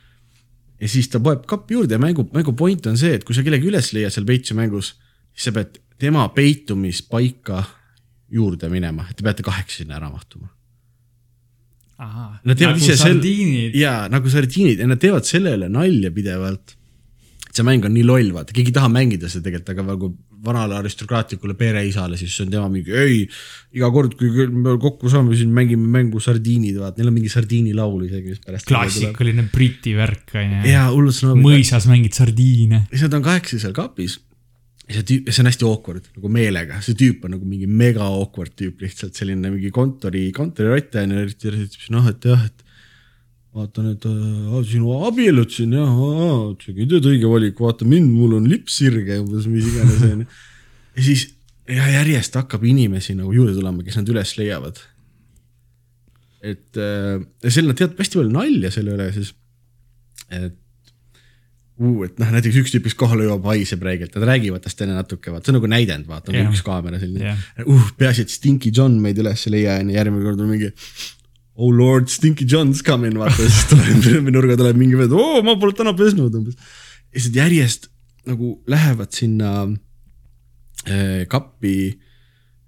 [0.80, 3.42] ja siis ta poeb kappi juurde ja mängu, mängu point on see, et kui sa
[3.42, 4.94] kellegi üles leiad seal peitsu mängus,
[5.32, 7.64] siis sa pead tema peitumispaika
[8.30, 10.48] juurde minema, et te peate kaheksa sinna ära mahtuma
[11.98, 12.94] Nad teevad nagu ise.
[12.94, 13.22] Sel...
[13.74, 16.76] jaa, nagu sardiinid ja nad teevad selle üle nalja pidevalt.
[17.50, 20.10] see mäng on nii loll, vaata, keegi ei taha mängida seda tegelikult, aga nagu
[20.44, 23.18] vanale aristokraatlikule pereisale, siis on tema mingi, ei,
[23.78, 28.06] iga kord, kui me kokku saame, siis mängime mängu sardiinid, vaata, neil on mingi sardiinilaul
[28.06, 28.68] isegi, mis pärast.
[28.70, 30.62] klassikaline Briti värk on ju.
[30.70, 31.34] jaa, hullult sõna.
[31.42, 32.84] mõisas mängid sardiine.
[32.92, 34.20] nad on kahekesi seal kapis
[34.88, 38.54] see tüüp, see on hästi awkward nagu meelega, see tüüp on nagu mingi mega awkward
[38.56, 42.64] tüüp, lihtsalt selline mingi kontori, kontorirott on ju, eriti noh, et jah, et
[43.58, 45.96] vaatan, et äh, sinu abiellud siin jah,
[46.70, 50.28] ei teed õige valik, vaata mind, mul on lips sirge umbes, mis iganes on ju.
[50.98, 51.26] ja siis
[51.68, 54.80] ja järjest hakkab inimesi nagu juurde tulema, kes nad üles leiavad.
[56.38, 57.18] et äh,
[57.50, 59.34] seal nad teevad hästi palju nalja selle üle siis,
[60.30, 60.54] et
[61.82, 64.96] uh,, et noh, näiteks üks tüüp, kes kohale jõuab, haiseb räigelt, nad räägivad tast enne
[64.96, 66.48] natuke, vaata, see on nagu näidend, vaata, yeah.
[66.50, 67.44] üks kaamera selline yeah..
[67.66, 70.72] uh, peaasi, et Stinky John meid üles ei leia, onju, järgmine kord on mingi.
[71.58, 75.74] Oh lord, Stinky John's coming, vaata, siis tuleb nurga tuleb mingi vend, oo, ma pole
[75.74, 76.54] täna pesnud umbes.
[77.10, 77.88] ja siis järjest
[78.28, 79.52] nagu lähevad sinna
[80.86, 81.74] äh, kappi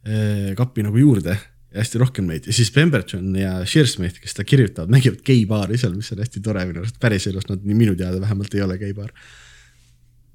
[0.07, 1.37] äh,, kappi nagu juurde
[1.77, 2.49] hästi rohkem neid.
[2.51, 6.65] Ja siis Pemberton ja Shearsmith, kes seda kirjutavad, mängivad geibaari seal, mis on hästi tore
[6.67, 9.13] minu arust, päriselus nad minu teada vähemalt ei ole geibaar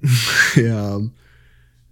[0.68, 0.80] ja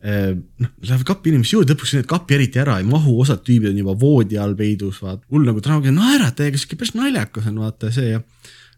[0.05, 3.95] lähevad kapi inimesi juurde, lõpuks need kapi eriti ära ei mahu, osad tüübid on juba
[4.01, 5.23] voodi all peidus, vaat.
[5.33, 8.21] Hull nagu draama, naeratage, sihuke päris naljakas on vaata see ja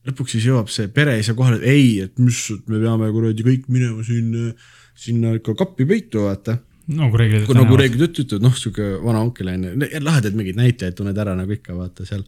[0.06, 3.66] lõpuks siis jõuab see pereisa kohale, et ei, et mis, et me peame kuradi kõik
[3.74, 4.52] minema siin,
[4.96, 6.60] sinna ikka kappi peitu, vaata.
[6.94, 9.72] Nagu reeglid nagu reeglid ütlevad, noh, sihuke vana onkel on ju,
[10.06, 12.22] lahedaid mingeid näitlejaid tunned ära nagu ikka vaata seal.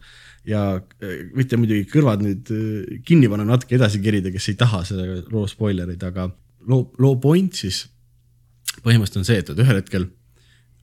[0.47, 4.83] ja äh, võite muidugi kõrvad nüüd äh, kinni panna, natuke edasi kerida, kes ei taha
[4.87, 6.27] selle loo spoilereid, aga
[6.67, 7.85] loo, loo point siis
[8.77, 10.09] põhimõtteliselt on see, et, et ühel hetkel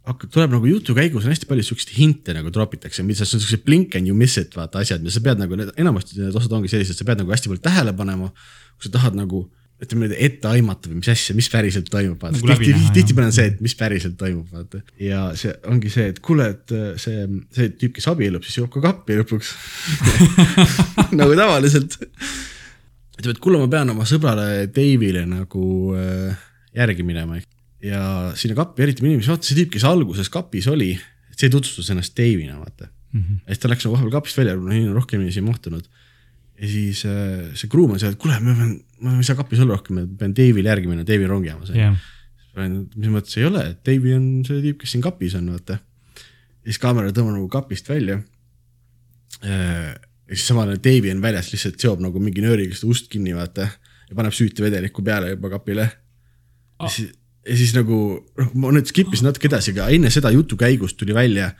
[0.06, 3.64] hakkab, tuleb nagu jutu käigus on hästi palju siukseid hinte nagu tropitakse, mis on siuksed
[3.66, 6.70] blink and you miss it vaata asjad, mida sa pead nagu, enamasti need osad ongi
[6.70, 8.32] sellised, sa pead nagu hästi palju tähele panema.
[8.76, 9.46] kui sa tahad nagu
[9.82, 13.34] ütleme nüüd ette aimata või mis asja, mis päriselt toimub, vaata nagu tihti, tihtipeale on
[13.36, 14.80] see, et mis päriselt toimub, vaata.
[15.00, 18.70] ja see ongi see, et kuule, et äh, see, see tüüp, kes abiellub, siis joob
[18.72, 19.52] ka kappi lõpuks
[21.20, 21.98] nagu tavaliselt.
[23.18, 25.66] ütleb, et kuule, ma pean oma sõbrale Dave'ile nagu
[25.96, 27.40] äh, järgi minema.
[27.84, 30.94] Ja sinna kappi eriti inimesi, vaata see tüüp, kes alguses kapis oli,
[31.36, 33.20] see tutvustas ennast Dave'ina, vaata mm.
[33.20, 33.38] -hmm.
[33.44, 34.56] ja siis ta läks nagu vahepeal kapist välja,
[34.94, 35.88] rohkem inimesi ei mahtunud
[36.56, 39.60] ja siis äh, see kruum on seal, et kuule, ma pean, ma ei saa kapis
[39.62, 41.98] olla rohkem, ma pean Dave'ile järgi minema, Dave'i rongijaamas yeah..
[42.56, 45.76] mis mõttes ei ole, et Dave'i on see tüüp, kes siin kapis on, vaata.
[45.76, 48.22] ja siis kaamera tõmbab nagu kapist välja
[49.44, 49.92] äh,.
[50.26, 53.36] ja siis samal ajal Dave'i on väljas, lihtsalt seob nagu mingi nööriga seda ust kinni,
[53.36, 53.68] vaata.
[54.08, 56.86] ja paneb süütevedelikku peale juba kapile oh..
[56.86, 57.12] ja siis,
[57.46, 58.02] ja siis nagu,
[58.38, 61.52] noh, ma nüüd skip isin natuke edasi, aga enne seda jutu käigust tuli välja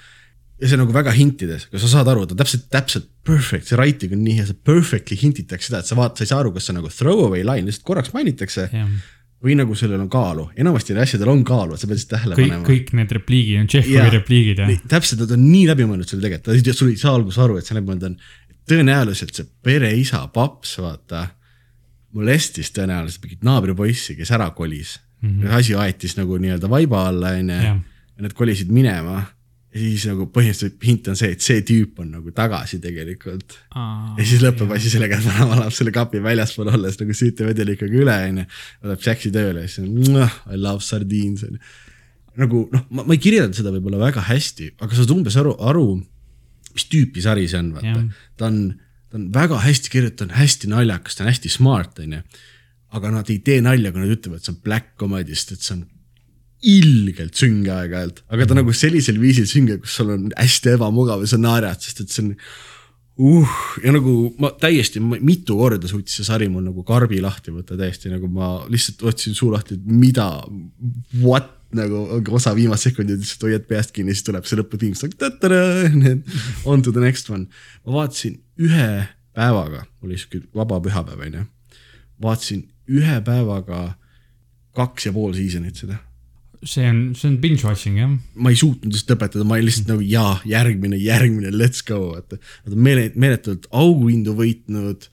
[0.57, 4.15] ja see nagu väga hintides, aga sa saad aru, ta täpselt, täpselt perfect, see writing
[4.17, 6.67] on nii hea, see perfectly hintitakse seda, et sa vaatad, sa ei saa aru, kas
[6.67, 8.89] see on nagu throwaway line, lihtsalt korraks mainitakse yeah.
[9.45, 12.41] või nagu sellel on kaalu, enamasti neil asjadel on kaalu, et sa pead lihtsalt tähele
[12.41, 12.69] kõik, panema.
[12.71, 14.75] kõik need repliigid on Tšehhovi repliigid jah.
[14.97, 18.11] täpselt, nad on nii läbimõeldud seal tegelikult, sul ei saa alguses aru, et see läbimõeldud
[18.15, 18.21] on.
[18.67, 21.27] tõenäoliselt see pereisa, paps, vaata,
[22.17, 25.31] molestis tõenäoliselt mingit naabripoissi, kes ära kolis mm.
[25.31, 25.55] -hmm.
[25.59, 27.77] asi aeti siis nagu nii-öelda vaiba alla, onju, ja
[28.23, 29.25] need kolisid minema
[29.77, 33.59] ja siis nagu põhimõtteliselt hint on see, et see tüüp on nagu tagasi tegelikult.
[33.75, 38.17] ja siis lõpeb asi sellega, et vanaema annab selle kapi väljaspool olles nagu süütevedelikuga üle,
[38.31, 38.47] onju.
[38.85, 40.23] võtab Jaxi tööle ja siis on
[40.55, 41.61] I love sardines onju.
[42.41, 45.55] nagu noh, ma, ma ei kirjeldanud seda võib-olla väga hästi, aga sa saad umbes aru,
[45.69, 45.87] aru,
[46.77, 48.03] mis tüüpi sari see on, vaata.
[48.41, 48.61] ta on,
[49.11, 52.23] ta on väga hästi kirjutatud, hästi naljakas, ta on hästi smart, onju.
[52.97, 55.67] Aga nad ei tee nalja, kui nad ütlevad, et see on black comedy, sest et
[55.67, 55.85] see on
[56.67, 61.29] ilgelt sünge aeg-ajalt, aga ta nagu sellisel viisil sünge, kus sul on hästi ebamugav ja
[61.31, 62.33] sa naerad, sest et see on
[63.17, 63.53] uh,
[63.85, 67.79] ja nagu ma täiesti ma, mitu korda suutis see sari mul nagu karbi lahti võtta
[67.79, 70.29] täiesti nagu ma lihtsalt võtsin suu lahti, et mida,
[71.23, 74.95] what nagu osa viimast sekundit lihtsalt hoiad peast kinni, siis tuleb see lõputiim,
[76.71, 77.49] on to the next one.
[77.85, 78.89] ma vaatasin ühe
[79.37, 81.45] päevaga, oli sihuke vaba pühapäev onju,
[82.23, 83.95] vaatasin ühe päevaga
[84.77, 85.99] kaks ja pool season'it seda
[86.67, 88.11] see on, see on binge watching jah.
[88.35, 92.39] ma ei suutnud lihtsalt lõpetada, ma olin lihtsalt nagu jaa, järgmine, järgmine, let's go, vaata.
[92.67, 95.09] Nad on meele, meeletult auhindu võitnud.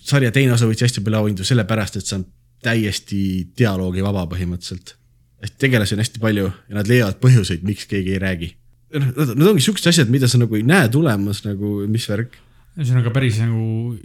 [0.00, 2.26] sarja teine osa võitis hästi palju auhindu sellepärast, et see on
[2.64, 3.22] täiesti
[3.58, 4.96] dialoogivaba põhimõtteliselt.
[5.40, 8.52] et tegelasi on hästi palju ja nad leiavad põhjuseid, miks keegi ei räägi.
[8.92, 12.36] Nad, nad ongi siuksed asjad, mida sa nagu ei näe tulemas nagu, mis värk.
[12.76, 13.96] ühesõnaga päris nagu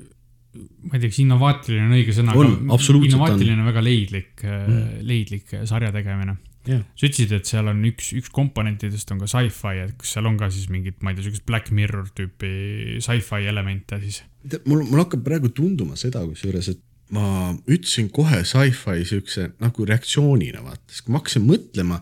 [0.56, 5.92] ma ei tea, kas innovaatiline on õige sõna, innovaatiline on väga leidlik mm., leidlik sarja
[5.96, 6.38] tegemine
[6.70, 6.84] yeah..
[6.96, 10.38] sa ütlesid, et seal on üks, üks komponentidest on ka sci-fi, et kas seal on
[10.40, 14.22] ka siis mingit, ma ei tea, siukest Black Mirror tüüpi sci-fi elemente siis?
[14.66, 16.84] mul, mul hakkab praegu tunduma seda kusjuures, et
[17.16, 22.00] ma ütlesin kohe sci-fi siukse nagu reaktsioonina vaata, sest kui ma hakkasin mõtlema,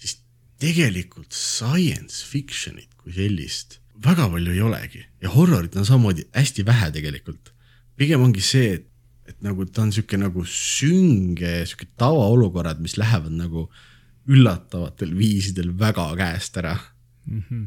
[0.00, 0.20] siis
[0.62, 6.90] tegelikult science fiction'it kui sellist väga palju ei olegi ja horrorit on samamoodi hästi vähe
[6.92, 7.52] tegelikult.
[7.96, 8.86] Pigem ongi see, et,
[9.30, 13.66] et nagu ta on sihuke nagu sünge, sihuke tavaolukorrad, mis lähevad nagu
[14.26, 17.42] üllatavatel viisidel väga käest ära mm.
[17.48, 17.64] -hmm.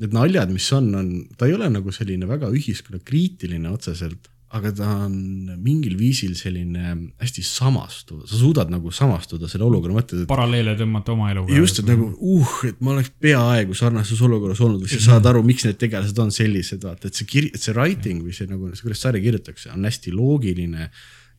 [0.00, 4.88] Need naljad, mis on, on, ta ei ole nagu selline väga ühiskonnakriitiline otseselt, aga ta
[5.04, 5.14] on
[5.62, 10.24] mingil viisil selline hästi samastuv, sa suudad nagu samastuda selle olukorra, mõtled.
[10.30, 11.54] paralleele tõmmata oma eluga.
[11.54, 15.44] just, et nagu uh, et ma oleks peaaegu sarnases olukorras olnud või sa saad aru,
[15.46, 19.06] miks need tegelased on sellised, vaata, et see kir-, see writing või see nagu, kuidas
[19.06, 20.90] sari kirjutatakse, on hästi loogiline,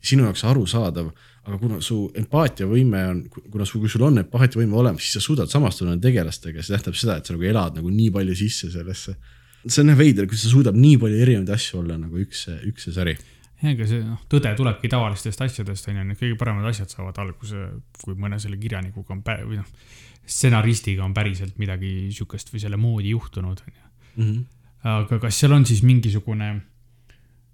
[0.02, 5.02] sinu jaoks arusaadav aga kuna su empaatiavõime on, kuna su, kui sul on empaatiavõime olemas,
[5.02, 8.10] siis sa suudad samastuda nende tegelastega, see tähendab seda, et sa nagu elad nagu nii
[8.14, 9.16] palju sisse sellesse.
[9.66, 12.88] See on jah veider, kui sa suudab nii palju erinevaid asju olla nagu üks, üks
[12.88, 13.16] see sari
[13.62, 17.20] jah, ega see noh, tõde tulebki tavalistest asjadest, on ju, need kõige paremad asjad saavad
[17.22, 17.68] alguse,
[18.02, 19.68] kui mõne selle kirjanikuga on pä-, või noh,
[20.22, 23.88] stsenaristiga on päriselt midagi sihukest või selle moodi juhtunud, on ju.
[24.12, 24.42] Mhm.
[24.82, 26.48] aga kas seal on siis mingisugune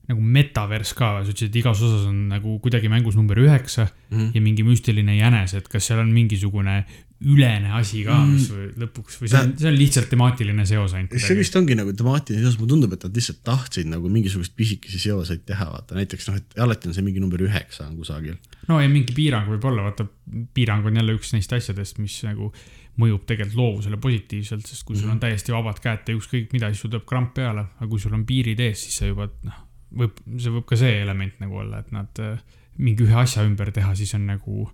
[0.09, 4.16] nagu metavers ka, sa ütlesid, et igas osas on nagu kuidagi mängus number üheksa mm
[4.16, 4.30] -hmm.
[4.34, 6.84] ja mingi müstiline jänes, et kas seal on mingisugune
[7.19, 8.75] ülene asi ka, mis mm.
[8.79, 11.16] lõpuks või see on, see on lihtsalt temaatiline seos ainult.
[11.19, 15.01] see vist ongi nagu temaatiline seos, mulle tundub, et nad lihtsalt tahtsid nagu mingisugust pisikesi
[15.03, 18.39] seoseid teha, vaata näiteks noh, et alati on see mingi number üheksa on kusagil.
[18.71, 20.07] no ja mingi piirang võib olla, vaata
[20.55, 22.53] piirang on jälle üks neist asjadest, mis nagu
[22.99, 25.25] mõjub tegelikult loovusele positiivselt, sest kui sul on mhm.
[25.27, 28.27] täiesti vabad käed teha ükskõik mida, siis sul tuleb kramp peale, aga kui sul on
[28.29, 29.59] piirid ees, siis sa juba noh,
[30.03, 32.39] võib, see võib ka see element nagu olla, et nad äh,
[32.79, 34.69] mingi ühe asja ümber teha, siis on nagu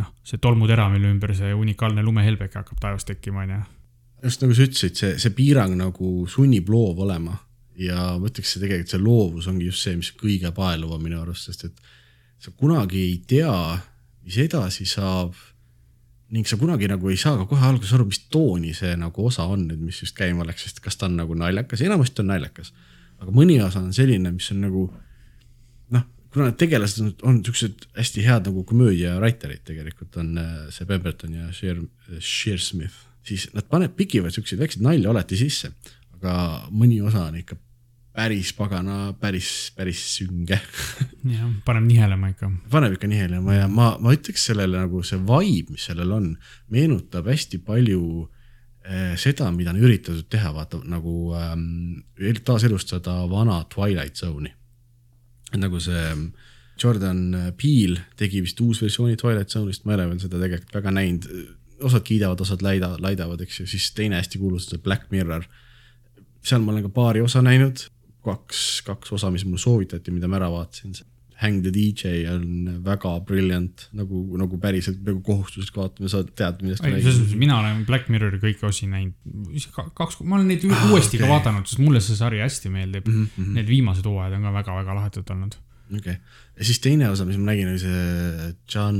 [0.00, 3.62] noh, see tolmutera, mille ümber see unikaalne lumehelbeke hakkab taevas tekkima, onju.
[4.24, 7.36] just nagu sa ütlesid, see, see piirang nagu sunnib loov olema
[7.78, 11.50] ja ma ütleks, see tegelikult see loovus ongi just see, mis kõige paeluvam minu arust,
[11.50, 11.82] sest et
[12.42, 13.56] sa kunagi ei tea,
[14.24, 15.34] mis edasi saab.
[16.34, 19.44] ning sa kunagi nagu ei saa ka kohe alguses aru, mis tooni see nagu osa
[19.46, 22.72] on nüüd, mis just käima läks, sest kas ta on nagu naljakas, enamasti on naljakas.
[23.20, 24.88] aga mõni osa on selline, mis on nagu
[26.34, 30.86] kuna need tegelased on, on siuksed hästi head nagu komöödia writer'id tegelikult on äh, see
[30.88, 31.78] Pemberton ja Sheer,
[32.18, 35.70] Shearsmith, siis nad panevad, pikivad siukseid väikseid nalja alati sisse,
[36.18, 36.34] aga
[36.74, 37.58] mõni osa on ikka
[38.14, 40.58] päris pagana, päris, päris sünge.
[41.34, 42.50] jah, paneb nihelema ikka.
[42.70, 46.32] paneb ikka nihelema ja ma, ma ütleks sellele nagu see vibe, mis sellel on,
[46.74, 48.02] meenutab hästi palju
[48.82, 52.02] äh, seda, mida on üritatud teha, vaata nagu ähm,
[52.42, 54.54] taaselustada vana Twilight Zone'i
[55.62, 56.28] nagu see ähm,
[56.82, 60.94] Jordan Peele tegi vist uus versiooni Twilight Zone'ist, ma ei ole veel seda tegelikult väga
[60.94, 61.28] näinud.
[61.84, 65.44] osad kiidavad, osad laida, laidavad, eks ju, siis teine hästi kuulus, see Black Mirror.
[66.44, 67.86] seal ma olen ka paari osa näinud,
[68.24, 70.94] kaks, kaks osa, mis mulle soovitati, mida ma ära vaatasin.
[71.40, 76.84] Hang the DJ on väga brilliant, nagu, nagu päriselt nagu kohustuslik vaatamine, sa tead, millest
[76.84, 77.38] ma räägin.
[77.40, 79.14] mina olen Black Mirrori kõiki osi näinud,
[79.98, 81.26] kaks, ma olen neid ah, uuesti okay.
[81.26, 83.28] ka vaadanud, sest mulle see sari hästi meeldib mm.
[83.34, 83.54] -hmm.
[83.58, 85.58] Need viimased hooajad on ka väga-väga lahedad olnud
[85.92, 86.16] okei okay.,
[86.58, 88.98] ja siis teine osa, mis ma nägin, oli see John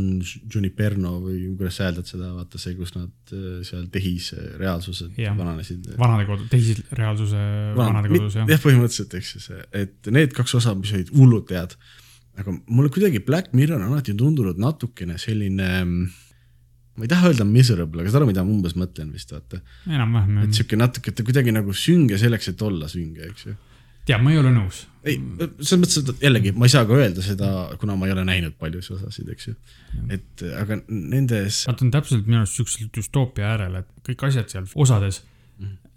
[0.55, 5.93] Juniperno või kuidas sa hääldad seda, vaata see, kus nad äh, seal tehisreaalsused vananesid.
[6.01, 7.43] vanade kodu, tehisreaalsuse
[7.79, 8.49] vanade kodus jah.
[8.51, 11.79] jah, põhimõtteliselt, eks ju see, et need kaks osa, mis olid hullult head.
[12.41, 15.69] Aga mulle kuidagi Black Mirror on alati tundunud natukene selline
[16.95, 19.61] ma ei taha öelda miserable, aga saad aru, mida ma umbes mõtlen vist vaata.
[19.91, 20.43] enam-vähem.
[20.47, 23.57] et sihuke natuke, ta kuidagi nagu sünge selleks, et olla sünge, eks ju
[24.05, 24.85] tead, ma ei ole nõus.
[25.05, 25.19] ei,
[25.61, 28.57] selles mõttes, et jällegi ma ei saa ka öelda seda, kuna ma ei ole näinud
[28.61, 29.55] paljusid osasid, eks ju.
[30.15, 31.65] et aga nendes.
[31.71, 35.34] Nad on täpselt minu arust siuksel düstoopia äärel, et kõik asjad seal osades mm.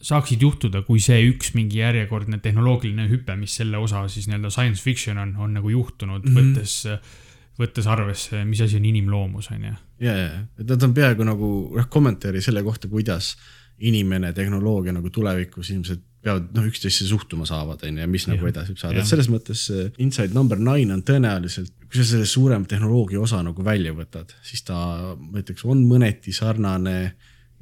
[0.01, 4.83] Saaksid juhtuda, kui see üks mingi järjekordne tehnoloogiline hüpe, mis selle osa siis nii-öelda science
[4.83, 6.57] fiction on, on nagu juhtunud mm, -hmm.
[6.57, 7.23] võttes
[7.57, 9.77] võttes arvesse, mis asi on inimloomus, on ju.
[10.05, 10.27] ja, ja,
[10.59, 13.35] et nad on peaaegu nagu noh, kommentaari selle kohta, kuidas
[13.77, 18.33] inimene, tehnoloogia nagu tulevikus ilmselt peavad noh, üksteisse suhtuma saavad, on ju, ja mis ja.
[18.33, 19.63] nagu edasi võib saada, et selles mõttes
[20.03, 24.65] Inside number nine on tõenäoliselt, kui sa selle suurem tehnoloogia osa nagu välja võtad, siis
[24.67, 24.77] ta,
[25.17, 26.97] ma ütleks, on mõneti sarnane.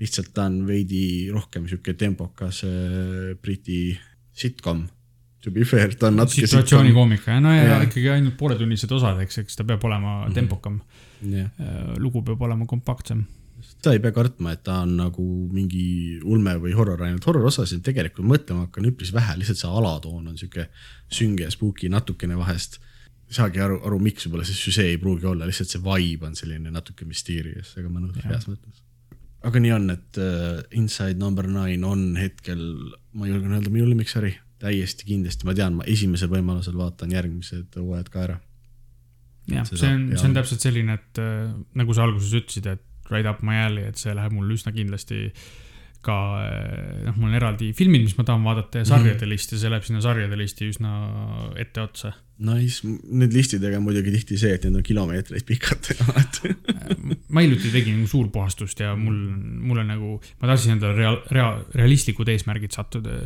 [0.02, 3.98] Lihtsalt ta on veidi rohkem sihuke tempokas äh, Briti
[4.36, 4.86] sitcom.
[5.46, 6.41] To be fair, ta on natuke.
[6.41, 10.34] situatsioonikoomika, no ja, ja ikkagi ainult pooletunnised osad, eks, eks ta peab olema mm -hmm.
[10.34, 10.80] tempokam.
[11.22, 11.52] Yeah..
[11.60, 13.26] Äh, lugu peab olema kompaktsem.
[13.66, 15.24] Seda ei pea kartma, et ta on nagu
[15.54, 20.38] mingi ulme või horror, ainult horror-osasid tegelikult mõtlema hakkan üpris vähe, lihtsalt see alatoon on
[20.38, 20.68] sihuke
[21.10, 22.80] sünge ja spooky natukene vahest.
[23.30, 26.36] ei saagi aru, aru, miks võib-olla see süžee ei pruugi olla, lihtsalt see vibe on
[26.36, 28.85] selline natuke mysterious, aga mõnus heas mõttes.
[29.46, 32.64] Aga nii on, et uh, Inside number nine on hetkel,
[33.14, 38.12] ma julgen öelda, minu lemmiksari, täiesti kindlasti, ma tean, ma esimesel võimalusel vaatan järgmised hooajad
[38.14, 38.39] ka ära.
[39.52, 43.30] Jah, see on, see on täpselt selline, et äh, nagu sa alguses ütlesid, et right
[43.30, 45.28] up my alley, et see läheb mul üsna kindlasti
[46.06, 46.18] ka,
[47.06, 49.32] noh, mul on eraldi filmid, mis ma tahan vaadata ja sarjade mm.
[49.32, 50.91] list ja see läheb sinna sarjade listi üsna
[51.62, 52.14] etteotsa.
[52.45, 55.88] Nice, need listidega on muidugi tihti see, et need on kilomeetreid pikad
[57.34, 59.16] ma hiljuti tegin nagu suurpuhastust ja mul,
[59.70, 63.20] mul on nagu, ma tahtsin endale real, rea-, realistlikud eesmärgid sattuda.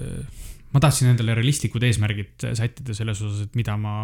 [0.75, 4.03] ma tahtsin endale realistlikud eesmärgid sättida selles osas, et mida ma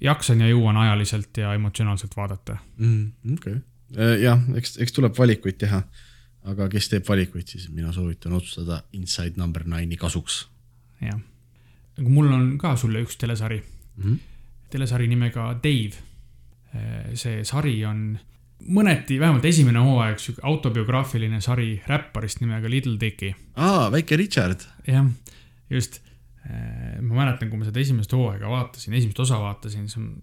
[0.00, 3.34] jaksan ja jõuan ajaliselt ja emotsionaalselt vaadata mm,.
[3.34, 3.66] okei okay
[3.96, 5.82] jah, eks, eks tuleb valikuid teha.
[6.44, 10.46] Aga kes teeb valikuid, siis mina soovitan otsustada Inside number nine'i kasuks.
[11.00, 11.18] jah,
[11.98, 14.04] aga mul on ka sulle üks telesari mm.
[14.04, 14.18] -hmm.
[14.70, 16.06] telesari nimega Dave.
[17.14, 18.18] See sari on
[18.68, 23.34] mõneti, vähemalt esimene hooaeg, sihuke autobiograafiline sari räpparist nimega Little Dicky.
[23.56, 24.60] aa, väike Richard.
[24.86, 25.06] jah,
[25.70, 26.00] just.
[27.02, 30.22] Ma mäletan, kui ma seda esimest hooaega vaatasin, esimest osa vaatasin, on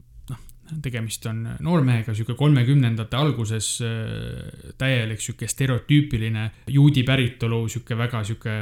[0.82, 8.56] tegemist on noormehega, sihuke kolmekümnendate alguses äh, täielik sihuke stereotüüpiline juudi päritolu, sihuke väga sihuke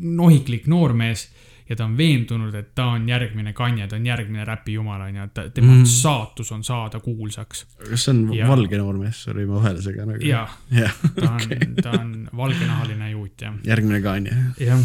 [0.00, 1.30] nohiklik noormees.
[1.70, 5.54] ja ta on veendunud, et ta on järgmine Kanye, ta on järgmine räpijumal, onju, et
[5.54, 5.84] tema mm.
[5.86, 7.66] saatus on saada kuulsaks.
[7.90, 10.26] kas see on ja, valge noormees, sorry, ma vahele segan nagu.
[10.26, 13.54] jaa ja, ta on okay., ta on valgenahaline juut, jah.
[13.64, 14.34] järgmine Kanye.
[14.58, 14.82] jah,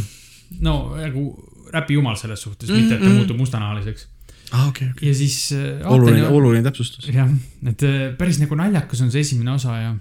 [0.62, 1.26] no nagu
[1.74, 2.82] räpijumal selles suhtes mm, -hmm.
[2.82, 3.16] mitte et ta mm.
[3.16, 4.08] muutub mustanahaliseks
[4.56, 4.68] ah,.
[4.70, 5.10] Okay, okay.
[5.10, 5.86] ja siis äh,.
[5.92, 7.08] oluline, oluline täpsustus.
[7.14, 7.30] jah,
[7.68, 9.96] et äh, päris nagu naljakas on see esimene osa ja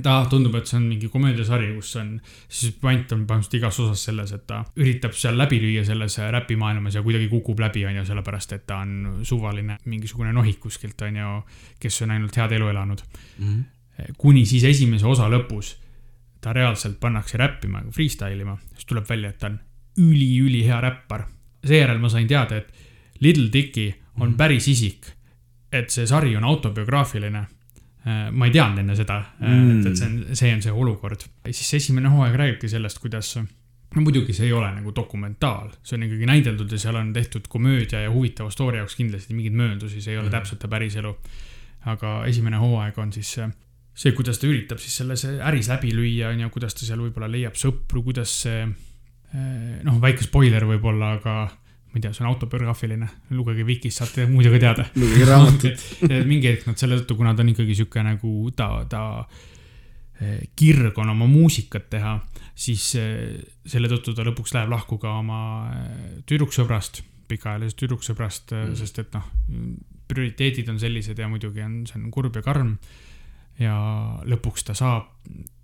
[0.00, 2.14] ta tundub, et see on mingi komöödiasari, kus on,
[2.48, 6.96] siis point on põhimõtteliselt igas osas selles, et ta üritab seal läbi lüüa selles räpimaailmas
[6.96, 11.20] ja kuidagi kukub läbi, on ju, sellepärast et ta on suvaline mingisugune nohik kuskilt, on
[11.20, 11.34] ju,
[11.82, 13.48] kes on ainult head elu elanud mm.
[13.48, 14.14] -hmm.
[14.16, 15.74] kuni siis esimese osa lõpus
[16.42, 19.60] ta reaalselt pannakse räppima, freestyle ima, siis tuleb välja, et ta on
[20.02, 21.28] üliülihea räppar.
[21.66, 22.72] seejärel ma sain teada, et
[23.22, 24.36] Little Dicky on mhm.
[24.36, 25.12] päris isik.
[25.72, 27.46] et see sari on autobiograafiline
[28.02, 31.22] Äh, ma ei teadnud enne seda mm., et, et see on, see on see olukord.
[31.54, 36.08] siis esimene hooaeg räägibki sellest, kuidas, no muidugi see ei ole nagu dokumentaal, see on
[36.08, 40.16] ikkagi näideldud ja seal on tehtud komöödia ja huvitava story jaoks kindlasti mingeid mööndusi, see
[40.16, 40.34] ei ole mm.
[40.34, 41.14] täpselt ta päriselu.
[41.92, 46.42] aga esimene hooaeg on siis see, kuidas ta üritab siis selles äris läbi lüüa, on
[46.42, 51.36] ju, kuidas ta seal võib-olla leiab sõpru, kuidas see äh, noh, väike spoiler võib-olla, aga
[51.92, 54.86] ma ei tea, see on autobiograafiline, lugege Vikist, saate muidu ka teada.
[54.96, 55.82] lugege raamatut
[56.30, 59.02] mingi hetk nad selle tõttu, kuna ta on ikkagi sihuke nagu ta, ta
[60.22, 62.14] eh, kirg on oma muusikat teha,
[62.56, 63.36] siis eh,
[63.68, 65.42] selle tõttu ta lõpuks läheb lahku ka oma
[65.74, 69.28] eh, tüdruksõbrast, pikaajalisest tüdruksõbrast mm., sest et noh,
[70.08, 72.78] prioriteedid on sellised ja muidugi on, see on kurb ja karm.
[73.60, 73.76] ja
[74.24, 75.12] lõpuks ta saab,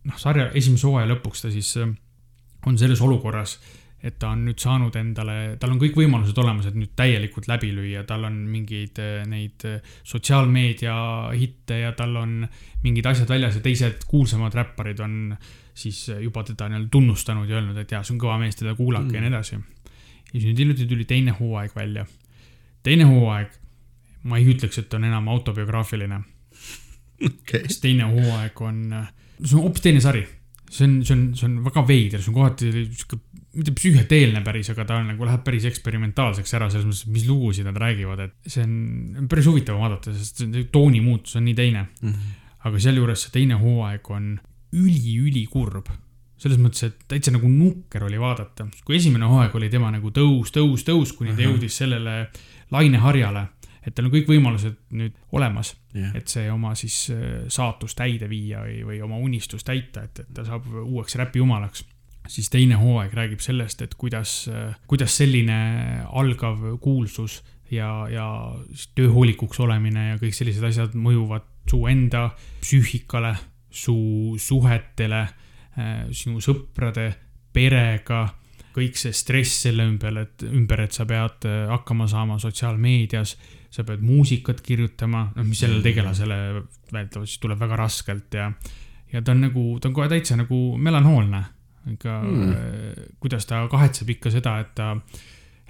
[0.05, 1.73] noh, sarja esimese hooaja lõpuks ta siis
[2.69, 3.57] on selles olukorras
[3.99, 7.73] et ta on nüüd saanud endale, tal on kõik võimalused olemas, et nüüd täielikult läbi
[7.75, 10.99] lüüa, tal on mingeid eh, neid eh, sotsiaalmeedia
[11.35, 12.37] hitte ja tal on
[12.85, 15.19] mingid asjad väljas ja teised kuulsamad räpparid on
[15.79, 19.11] siis juba teda nii-öelda tunnustanud ja öelnud, et jaa, see on kõva mees, teda kuulake
[19.11, 19.19] mm.
[19.19, 19.59] ja nii edasi.
[19.59, 22.07] ja siis nüüd hiljuti tuli teine hooaeg välja.
[22.87, 23.61] teine hooaeg,
[24.31, 26.23] ma ei ütleks, et on enam autobiograafiline
[27.27, 27.67] okay..
[27.67, 28.83] sest teine hooaeg on,
[29.43, 30.27] see on hoopis teine sari
[30.71, 33.21] see on, see on, see on väga veider, see on kohati sihuke
[33.59, 37.67] mitte psüühiateelne päris, aga ta on nagu läheb päris eksperimentaalseks ära selles mõttes, mis lugusid
[37.69, 41.87] nad räägivad, et see on päris huvitav vaadata, sest see tooni muutus on nii teine
[41.87, 42.13] mm.
[42.13, 42.37] -hmm.
[42.71, 44.37] aga sealjuures see teine hooaeg on
[44.79, 45.91] üli-ülikurb.
[46.39, 50.53] selles mõttes, et täitsa nagu nukker oli vaadata, kui esimene hooaeg oli tema nagu tõus,
[50.55, 52.29] tõus, tõus, kuni ta jõudis sellele
[52.71, 53.47] laineharjale
[53.87, 58.29] et tal on kõik võimalused nüüd olemas yeah., et see oma siis äh, saatust täide
[58.29, 61.85] viia või, või oma unistust täita, et, et ta saab uueks räpijumalaks
[62.29, 64.49] siis teine hooaeg räägib sellest, et kuidas,
[64.87, 65.59] kuidas selline
[66.09, 67.41] algav kuulsus
[67.73, 68.27] ja, ja
[68.99, 72.29] tööhoolikuks olemine ja kõik sellised asjad mõjuvad su enda
[72.63, 73.35] psüühikale,
[73.69, 73.97] su
[74.41, 75.23] suhetele,
[76.17, 77.11] sinu sõprade,
[77.53, 78.25] perega,
[78.75, 83.37] kõik see stress selle ümber, et ümber, et sa pead hakkama saama sotsiaalmeedias,
[83.73, 86.39] sa pead muusikat kirjutama, noh, mis sellele tegelasele
[86.93, 88.49] väidetavalt siis tuleb väga raskelt ja,
[89.13, 91.43] ja ta on nagu, ta on kohe täitsa nagu melanhoolne
[91.97, 94.95] ikka mm., kuidas ta kahetseb ikka seda, et ta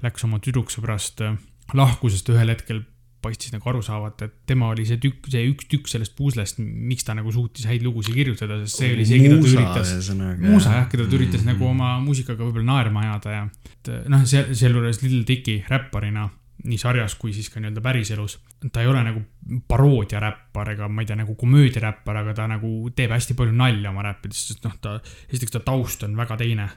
[0.04, 1.36] läks oma tüdruksõbrast äh,
[1.76, 2.84] lahku, sest ühel hetkel
[3.22, 7.06] paistis nagu aru saavat, et tema oli see tükk, see üks tükk sellest puslest, miks
[7.06, 10.10] ta nagu suutis häid lugusid kirjutada, sest see oli see, keda ta üritas.
[10.44, 11.56] muusa jah, keda ta üritas mm -hmm.
[11.56, 13.42] nagu oma muusikaga võib-olla naerma ajada ja.
[13.74, 16.28] et noh, seal, sealjuures Lil Dicky räpparina
[16.64, 18.38] nii sarjas kui siis ka nii-öelda päriselus.
[18.72, 19.22] ta ei ole nagu
[19.68, 24.02] paroodiaräppar ega ma ei tea, nagu komöödiaräppar, aga ta nagu teeb hästi palju nalja oma
[24.02, 24.98] räppides, sest noh, ta,
[25.28, 26.68] esiteks ta taust on väga teine.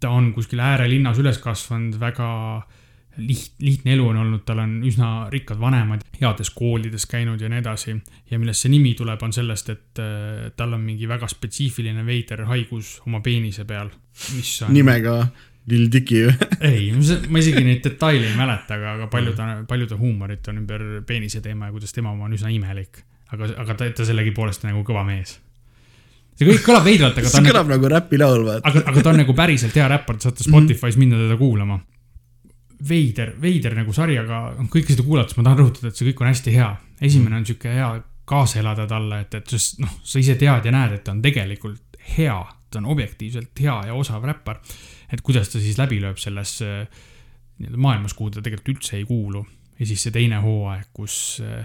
[0.00, 2.28] ta on kuskil äärelinnas üles kasvanud, väga
[3.20, 7.60] liht-, lihtne elu on olnud, tal on üsna rikkad vanemad, heades koolides käinud ja nii
[7.62, 7.96] edasi.
[8.30, 12.46] ja millest see nimi tuleb, on sellest, et äh, tal on mingi väga spetsiifiline veider
[12.50, 13.92] haigus oma peenise peal,
[14.34, 14.74] mis on.
[14.74, 15.20] nimega
[15.70, 16.48] Lil Dicky või?
[16.70, 20.58] ei, ma isegi neid detaile ei mäleta, aga, aga palju ta, palju ta huumorit on
[20.62, 23.04] ümber peenise teema ja kuidas tema oma on üsna imelik.
[23.30, 25.38] aga, aga ta, ta sellegipoolest nagu kõva mees.
[26.38, 28.66] see kõik kõlab veidralt, aga see kõlab nagu, nagu räpilaul, vaata.
[28.70, 31.80] aga, aga ta on nagu päriselt hea räppar, te saate Spotify's minna teda kuulama.
[32.88, 36.32] veider, veider nagu sari, aga kõike seda kuulates ma tahan rõhutada, et see kõik on
[36.32, 36.70] hästi hea.
[37.00, 37.90] esimene on sihuke hea
[38.30, 41.22] kaasa elada talle, et, et sest noh, sa ise tead ja näed, et ta on
[41.24, 42.38] tegelikult hea,
[42.70, 44.60] ta on objektiivselt hea ja osav räppar
[45.12, 46.84] et kuidas ta siis läbi lööb selles äh,
[47.60, 49.44] nii-öelda maailmas, kuhu ta tegelikult üldse ei kuulu.
[49.80, 51.64] ja siis see teine hooaeg, kus, äh,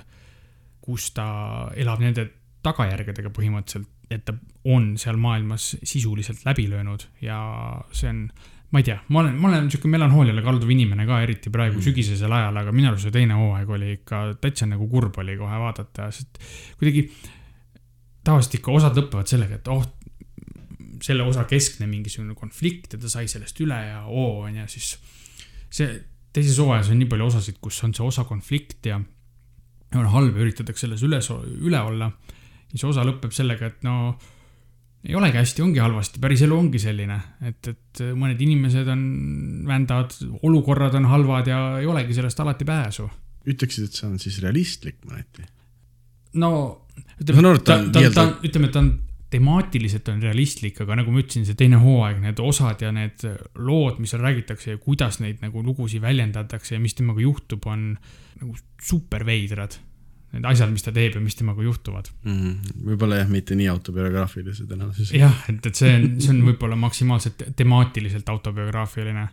[0.81, 1.27] kus ta
[1.75, 2.29] elab nende
[2.65, 4.35] tagajärgedega põhimõtteliselt, et ta
[4.71, 7.37] on seal maailmas sisuliselt läbi löönud ja
[7.93, 8.21] see on,
[8.71, 11.85] ma ei tea, ma olen, ma olen sihuke melanhooliale kalduv inimene ka, eriti praegu mm.
[11.85, 15.61] sügisesel ajal, aga minu arust see teine hooaeg oli ikka täitsa nagu kurb oli kohe
[15.61, 16.41] vaadata, sest
[16.79, 17.07] kuidagi
[18.25, 19.83] tavaliselt ikka osad lõpevad sellega, et oh,
[21.03, 24.95] selle osa keskne mingisugune konflikt ja ta sai sellest üle ja oo, on ju, siis
[25.75, 25.89] see
[26.35, 28.99] teises hooajas on nii palju osasid, kus on see osa konflikt ja
[29.95, 31.29] on halb ja üritatakse selles üles,
[31.63, 32.09] üle olla.
[32.71, 34.15] ja see osa lõpeb sellega, et no
[35.05, 39.03] ei olegi hästi, ongi halvasti, päris elu ongi selline, et, et mõned inimesed on
[39.69, 43.09] vändad, olukorrad on halvad ja ei olegi sellest alati pääsu.
[43.45, 45.45] ütleksid, et see on siis realistlik mõneti?
[46.41, 46.51] no
[47.21, 48.89] ütleme, ta, ta, ta, ütleme, et ta on
[49.35, 53.25] temaatiliselt on realistlik, aga nagu ma ütlesin, see teine hooaeg, need osad ja need
[53.59, 57.91] lood, mis seal räägitakse ja kuidas neid nagu lugusid väljendatakse ja mis temaga juhtub, on
[58.41, 59.77] nagu super veidrad.
[60.35, 62.37] Need asjad, mis ta teeb ja mis temaga juhtuvad mm.
[62.37, 62.85] -hmm.
[62.89, 65.13] võib-olla jah, mitte nii autobiograafilised enam siis.
[65.15, 69.27] jah, et, et see on, see on võib-olla maksimaalselt temaatiliselt autobiograafiline.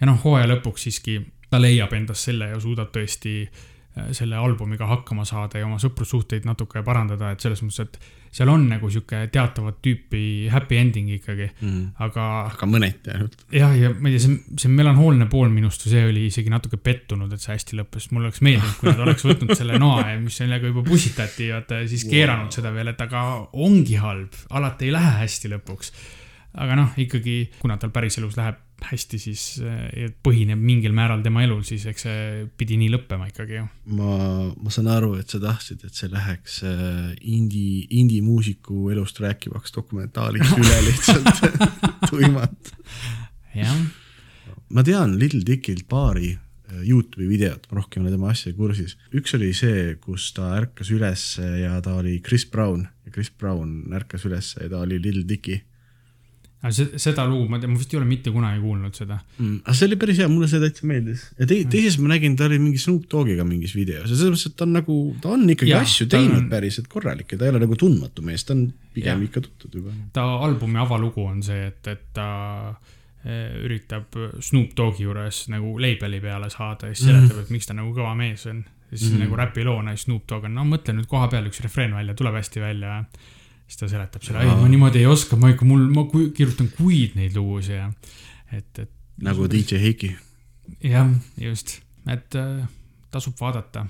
[0.00, 4.88] ja noh, hooaja lõpuks siiski ta leiab endas selle ja suudab tõesti äh, selle albumiga
[4.90, 8.00] hakkama saada ja oma sõprussuhteid natuke parandada, et selles mõttes, et
[8.34, 10.22] seal on nagu sihuke teatavat tüüpi
[10.52, 12.26] happy ending ikkagi mm., aga.
[12.52, 13.38] aga mõneti ainult.
[13.54, 17.32] jah, ja ma ei tea, see, see melanhoolne pool minust, see oli isegi natuke pettunud,
[17.32, 20.38] et see hästi lõppes, mulle oleks meeldinud, kui nad oleks võtnud selle noa ja mis
[20.42, 22.14] sellega juba pussitati, vaata siis wow.
[22.14, 23.24] keeranud seda veel, et aga
[23.66, 25.92] ongi halb, alati ei lähe hästi lõpuks.
[26.58, 31.62] aga noh, ikkagi, kuna tal päriselus läheb hästi siis eh, põhineb mingil määral tema elul,
[31.66, 33.66] siis eks see pidi nii lõppema ikkagi ju.
[33.98, 34.16] ma,
[34.54, 40.54] ma saan aru, et sa tahtsid, et see läheks eh, indie, indie-muusiku elust rääkivaks dokumentaaliks
[40.60, 41.42] üle lihtsalt
[42.10, 42.74] tuimalt.
[43.56, 43.80] jah.
[44.74, 48.94] ma tean Little Dickilt paari eh, Youtube'i videot, ma rohkem ei ole tema asja kursis.
[49.10, 51.30] üks oli see, kus ta ärkas üles
[51.64, 55.64] ja ta oli Chris Brown ja Chris Brown ärkas üles ja ta oli Little Dicky
[56.58, 59.60] aga see, seda lugu, ma tean, ma vist ei ole mitte kunagi kuulnud seda mm,.
[59.62, 61.22] aga see oli päris hea, mulle see täitsa meeldis.
[61.36, 61.70] ja te, mm.
[61.70, 64.66] teises ma nägin, ta oli mingi Snoop Dogiga mingis videos ja selles mõttes, et ta
[64.66, 66.48] on nagu, ta on ikkagi ja, asju teinud on...
[66.50, 69.30] päriselt korralikke, ta ei ole nagu tundmatu mees, ta on pigem ja.
[69.30, 69.94] ikka tuntud juba.
[70.18, 72.28] ta albumi avalugu on see, et, et ta
[73.22, 77.70] eh, üritab Snoop Dogi juures nagu label'i peale saada ja siis seletab mm., et miks
[77.70, 78.64] ta nagu kõva mees on.
[78.90, 79.28] ja siis mm.
[79.28, 82.42] nagu räpiloona ja Snoop Dogg on, no mõtle nüüd koha peal üks refreen välja, tuleb
[82.42, 83.04] hästi välja
[83.68, 87.18] siis ta seletab selle, ei ma niimoodi ei oska, ma ikka, mul, ma kirjutan kuid
[87.18, 87.90] neid lugusid ja
[88.56, 88.90] et, et.
[89.24, 90.14] nagu DJ Heiki.
[90.84, 91.12] jah,
[91.42, 92.64] just, et äh,
[93.12, 93.84] tasub vaadata.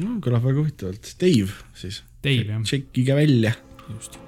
[0.00, 2.02] no kõlab väga huvitavalt, Dave siis.
[2.24, 2.66] Dave jah.
[2.66, 3.54] tšekkige välja.
[3.92, 4.20] just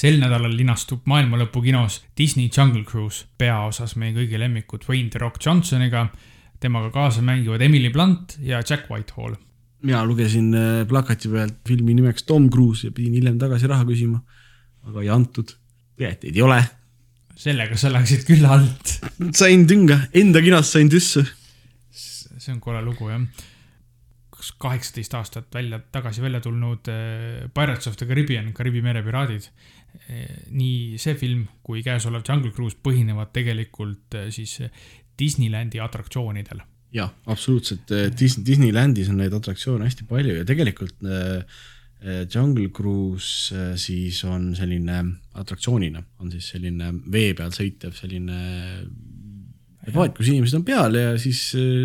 [0.00, 5.42] sel nädalal linastub maailmalõpu kinos Disney Jungle Cruise peaosas meie kõigi lemmikud Wayne The Rock
[5.44, 6.06] Johnsoniga.
[6.60, 9.36] temaga kaasa mängivad Emily Blunt ja Jack Whitehall.
[9.82, 14.22] mina lugesin äh, plakati pealt filmi nimeks Tom Cruise ja pidin hiljem tagasi raha küsima,
[14.88, 15.52] aga ei antud.
[15.96, 16.62] pileteid ei ole.
[17.36, 19.00] sellega sa läksid küll alt.
[19.36, 21.26] sain tünga, enda kinast sain tüsse.
[21.92, 23.20] see on kole lugu jah
[24.40, 29.50] kas kaheksateist aastat välja, tagasi välja tulnud äh, Pirates of the Caribbean, Kariibi mere piraadid
[30.50, 34.58] nii see film kui käesolev Jungle Cruise põhinevad tegelikult eh, siis
[35.20, 36.62] Disneylandi atraktsioonidel.
[36.94, 41.06] jah, absoluutselt, eh, Disney, Disneylandis on neid atraktsioone hästi palju ja tegelikult
[42.00, 45.02] Jungle Cruise siis on selline
[45.36, 48.38] atraktsioonina, on siis selline vee peal sõitev selline
[49.92, 51.42] paat, kus inimesed on peal ja siis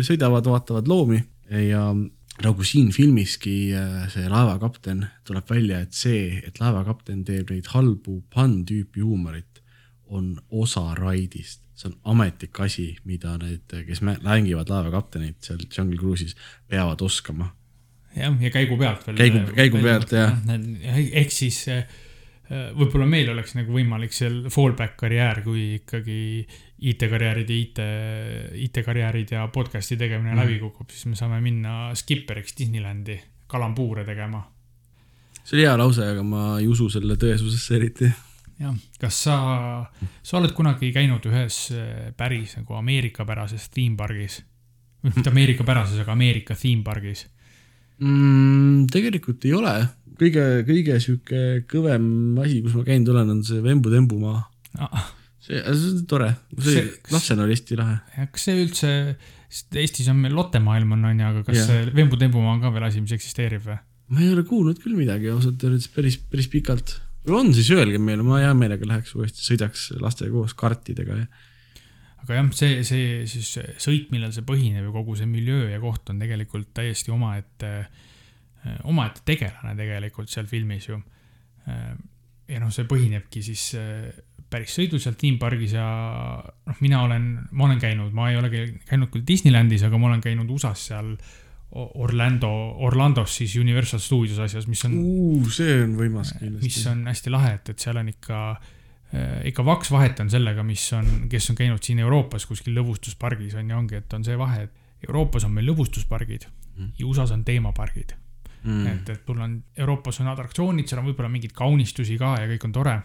[0.08, 1.20] sõidavad, vaatavad loomi
[1.68, 1.90] ja
[2.44, 8.20] nagu siin filmiski äh, see laevakapten tuleb välja, et see, et laevakapten teeb neid halbu
[8.34, 9.62] pann-tüüpi huumorit,
[10.06, 11.62] on osa raidist.
[11.76, 16.36] see on ametlik asi, mida need, kes mängivad laevakaptenit seal Jungle Cruise'is,
[16.68, 17.50] peavad oskama.
[18.16, 19.16] jah, ja käigu pealt veel.
[19.16, 20.38] käigu, käigu pealt jah.
[21.12, 21.84] ehk siis äh,
[22.76, 26.46] võib-olla meil oleks nagu võimalik seal fallback karjäär, kui ikkagi
[26.76, 27.78] IT-karjäärid ja IT,
[28.66, 30.40] IT-karjäärid ja podcast'i tegemine mm.
[30.42, 33.16] läbi kukub, siis me saame minna skipperiks Disneylandi
[33.48, 34.42] kalambuure tegema.
[35.44, 38.10] see oli hea lause, aga ma ei usu selle tõesusesse eriti.
[38.60, 39.38] jah, kas sa,
[40.22, 44.42] sa oled kunagi käinud ühes äh, päris nagu Ameerika-pärases theme pargis?
[45.06, 47.24] mitte Ameerika-pärases, aga Ameerika theme pargis
[48.04, 48.88] mm,?
[48.92, 49.76] tegelikult ei ole,
[50.20, 54.42] kõige, kõige sihuke kõvem asi, kus ma käinud olen, on see Vembu-Tembumaa
[54.84, 55.14] ah
[55.46, 58.26] see, see on tore, see, see lapsena oli hästi lahe.
[58.34, 58.92] kas see üldse,
[59.46, 61.66] sest Eestis on meil lottemaailm on, on ju, aga kas ja.
[61.70, 63.80] see Vembu-Tembumaa on ka veel asi, mis eksisteerib või?
[64.12, 66.96] ma ei ole kuulnud küll midagi ausalt öeldes päris, päris pikalt.
[67.26, 71.28] kui on, siis öelge meile, ma hea meelega läheks uuesti, sõidaks lastega koos kartidega ja
[72.26, 76.10] aga jah, see, see siis sõit, millel see põhineb ja kogu see miljöö ja koht
[76.10, 77.72] on tegelikult täiesti omaette,
[78.90, 80.98] omaette tegelane tegelikult seal filmis ju.
[81.66, 83.68] ja noh, see põhinebki siis
[84.50, 85.86] päris sõidu seal Theme Pargis ja
[86.42, 88.50] noh, mina olen, ma olen käinud, ma ei ole
[88.86, 91.12] käinud küll Disneylandis, aga ma olen käinud USA-s seal
[91.76, 92.48] Orlando,
[92.86, 95.48] Orlandos siis Universal Studios asjas, mis on uh,.
[95.52, 96.70] see on võimas kindlasti.
[96.70, 98.42] mis on hästi lahe, et, et seal on ikka,
[99.12, 103.58] äh, ikka vaks vahet on sellega, mis on, kes on käinud siin Euroopas kuskil lõbustuspargis
[103.58, 106.94] on ju, ongi, et on see vahe, et Euroopas on meil lõbustuspargid mm.
[107.00, 108.14] ja USA-s on teemapargid
[108.66, 108.86] mm..
[108.86, 112.68] et, et sul on, Euroopas on atraktsioonid, seal on võib-olla mingeid kaunistusi ka ja kõik
[112.68, 112.96] on tore.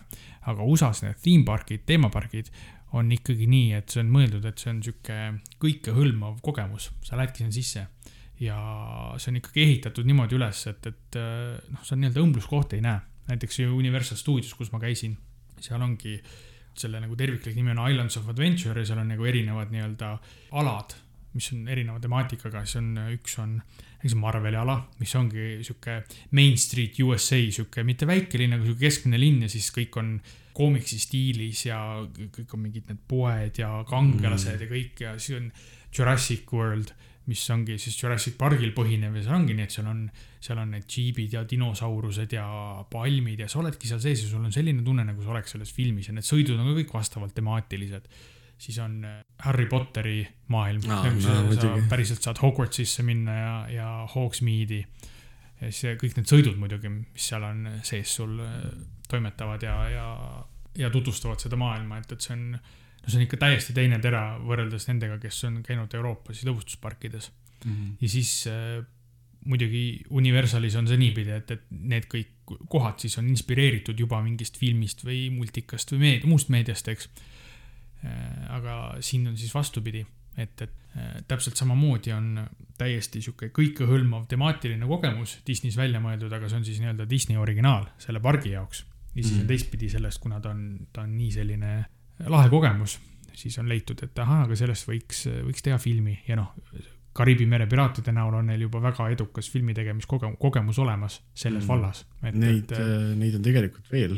[0.49, 2.49] Aga USA-s need theme park'id, teemapargid
[2.97, 5.17] on ikkagi nii, et see on mõeldud, et see on sihuke
[5.61, 7.85] kõikehõlmav kogemus, sa lähedki sinna sisse
[8.41, 8.57] ja
[9.21, 11.19] see on ikkagi ehitatud niimoodi üles, et, et
[11.71, 12.99] noh, see on nii-öelda õmbluskoht ei näe.
[13.29, 15.13] näiteks Universal Studios, kus ma käisin,
[15.61, 16.17] seal ongi
[16.75, 20.11] selle nagu terviklik nimi on Islands of Adventure ja seal on nagu erinevad nii-öelda
[20.59, 20.95] alad,
[21.35, 23.59] mis on erineva temaatikaga, siis on, üks on
[24.01, 26.01] näiteks Marveli ala, mis ongi sihuke
[26.37, 30.15] Main Street USA, sihuke mitte väike linn, aga sihuke keskmine linn ja siis kõik on
[30.57, 31.77] koomiksi stiilis ja
[32.17, 34.65] kõik on mingid need poed ja kangelased mm.
[34.65, 35.47] ja kõik ja siis on
[35.95, 36.91] Jurassic World
[37.29, 40.03] mis ongi siis Jurassic Parkil põhinev ja seal ongi nii, et seal on,
[40.41, 42.45] seal on need džiibid ja dinosaurused ja
[42.91, 45.73] palmid ja sa oledki seal sees ja sul on selline tunne, nagu sa oleks selles
[45.75, 48.09] filmis ja need sõidud on ka kõik vastavalt temaatilised.
[48.61, 50.21] Siis on äh, Harry Potteri
[50.53, 54.83] maailm no,, sa, no, sa päriselt saad Hogwartsisse minna ja, ja Hogsmeade'i.
[55.61, 58.69] ja siis kõik need sõidud muidugi, mis seal on sees sul äh,
[59.09, 60.05] toimetavad ja, ja,
[60.77, 64.23] ja tutvustavad seda maailma, et, et see on no see on ikka täiesti teine tera
[64.37, 67.31] võrreldes nendega, kes on käinud Euroopas lõbustusparkides
[67.65, 67.71] mm.
[67.71, 67.95] -hmm.
[68.01, 68.83] ja siis äh,
[69.49, 74.61] muidugi Universalis on see niipidi, et, et need kõik kohad siis on inspireeritud juba mingist
[74.61, 77.27] filmist või multikast või meed, muust meediast, eks äh,.
[78.49, 80.05] Aga siin on siis vastupidi,
[80.37, 82.45] et, et äh, täpselt samamoodi on
[82.79, 87.85] täiesti sihuke kõikehõlmav temaatiline kogemus Disney's välja mõeldud, aga see on siis nii-öelda Disney originaal
[88.01, 88.85] selle pargi jaoks.
[89.15, 91.73] ja siis on teistpidi sellest, kuna ta on, ta on nii selline
[92.31, 92.99] lahe kogemus,
[93.33, 96.55] siis on leitud, et ahah, aga sellest võiks, võiks teha filmi ja noh,
[97.11, 101.67] Kariibi mere piraatide näol on neil juba väga edukas filmi tegemiskogemus kogemus olemas selles mm.
[101.67, 102.05] vallas.
[102.23, 104.15] Neid, äh, neid on tegelikult veel.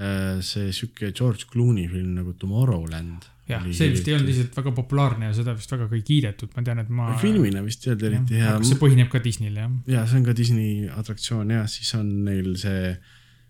[0.00, 3.26] Äh, see sihuke George Clooney film nagu Tomorrowland.
[3.50, 6.62] jah, see vist ei olnud lihtsalt väga populaarne ja seda vist väga ei kiidetud, ma
[6.64, 7.08] tean, et ma.
[7.20, 8.54] filmina vist ei olnud eriti hea.
[8.64, 9.74] see põhineb ka Disneyl, jah?
[9.90, 12.94] ja see on ka Disney atraktsioon ja siis on neil see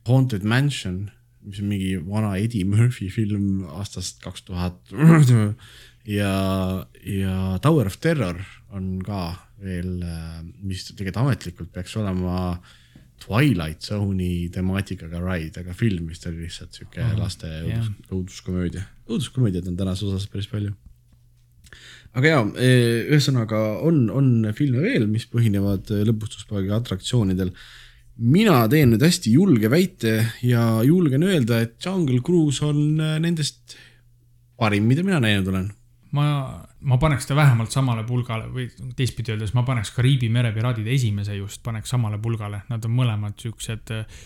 [0.08, 1.04] Haunted Mansion
[1.44, 4.80] mis on mingi vana Eddie Murphy film aastast kaks tuhat.
[6.18, 6.34] ja,
[7.06, 8.42] ja Tower of Terror
[8.76, 9.22] on ka
[9.60, 10.00] veel,
[10.64, 12.58] mis tegelikult ametlikult peaks olema
[13.20, 18.86] Twilight Zone'i temaatikaga ride, aga film vist oli lihtsalt sihuke oh, laste õudus, õuduskomöödia.
[19.08, 20.72] õuduskomöödiat on tänases osas päris palju.
[22.16, 22.72] aga jaa, e,
[23.12, 27.54] ühesõnaga on, on filme veel, mis põhinevad lõbustuspargi atraktsioonidel
[28.20, 30.14] mina teen nüüd hästi julge väite
[30.44, 33.76] ja julgen öelda, et Jungle Cruise on äh, nendest
[34.60, 35.70] parim, mida mina näinud olen.
[36.16, 36.26] Ma,
[36.80, 41.36] ma paneks ta vähemalt samale pulgale või teistpidi öeldes, ma paneks Kariibi mere piraadid esimese
[41.38, 44.22] just, paneks samale pulgale, nad on mõlemad siuksed äh,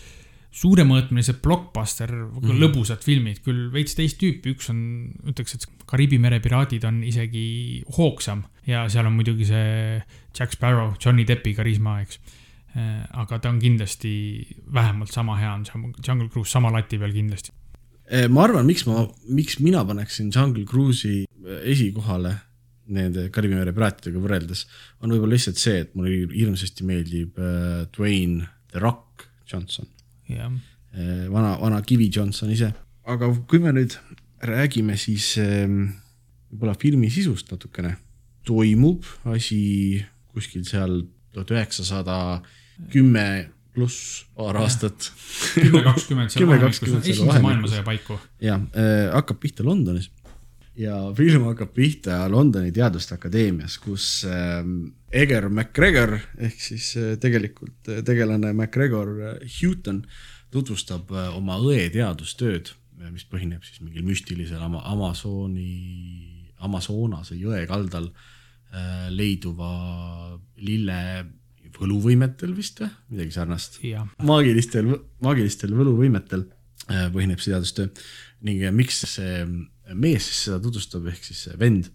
[0.55, 2.61] suuremõõtmelised blockbuster mm, -hmm.
[2.63, 4.79] lõbusad filmid, küll veits teist tüüpi, üks on,
[5.27, 10.01] ütleks, et Kariibi mere piraadid on isegi hoogsam ja seal on muidugi see
[10.33, 12.19] Jack Sparrow, Johnny Deppi karisma, eks
[12.75, 17.53] Äh, aga ta on kindlasti vähemalt sama hea, on Jungle Cruise sama lati peal kindlasti.
[18.05, 22.35] Äh, ma arvan, miks ma, miks mina paneksin Jungle Cruise'i äh, esikohale
[22.93, 24.65] nende Kariibi mere piraatidega võrreldes,
[25.01, 29.89] on võib-olla lihtsalt see, et mulle hirmsasti meeldib äh, Dwayne The Rock Johnson.
[30.29, 30.53] Yeah..
[31.27, 32.69] Vana, vana Kivi Johnson ise.
[33.03, 33.97] aga kui me nüüd
[34.47, 35.65] räägime siis äh,
[36.53, 37.97] võib-olla filmi sisust natukene,
[38.47, 39.03] toimub
[39.33, 39.59] asi
[40.31, 41.01] kuskil seal
[41.33, 42.17] tuhat üheksasada
[42.93, 43.25] kümme
[43.75, 45.11] pluss paar aastat.
[45.53, 48.19] kümme, kakskümmend seal vahemikus, esimese maailmasõja paiku.
[48.43, 50.09] jah äh,, hakkab pihta Londonis
[50.79, 54.61] ja film hakkab pihta Londoni Teaduste Akadeemias, kus äh,
[55.15, 60.03] Eger MacGregor ehk siis äh, tegelikult äh, tegelane MacGregor äh, Houghton
[60.53, 62.73] tutvustab äh, oma õe teadustööd,
[63.11, 69.71] mis põhineb siis mingil müstilisel ama, Amazoni, Amazonase jõe kaldal äh, leiduva
[70.59, 70.99] lille
[71.81, 73.79] võluvõimetel vist või midagi sarnast.
[74.23, 74.91] maagilistel,
[75.25, 76.45] maagilistel võluvõimetel
[76.89, 77.91] äh, põhineb see teadustöö
[78.45, 79.45] ning äh, miks see
[79.93, 81.91] mees siis seda tutvustab, ehk siis vend,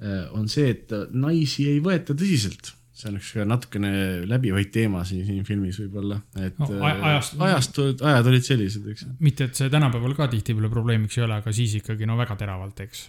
[0.00, 3.90] äh, on see, et naisi ei võeta tõsiselt see on üks natukene
[4.24, 9.04] läbivaid teema siin, siin filmis võib-olla, et no, ajast, ajastud, ajad olid sellised, eks.
[9.20, 12.80] mitte, et see tänapäeval ka tihtipeale probleemiks ei ole, aga siis ikkagi no väga teravalt,
[12.86, 13.02] eks,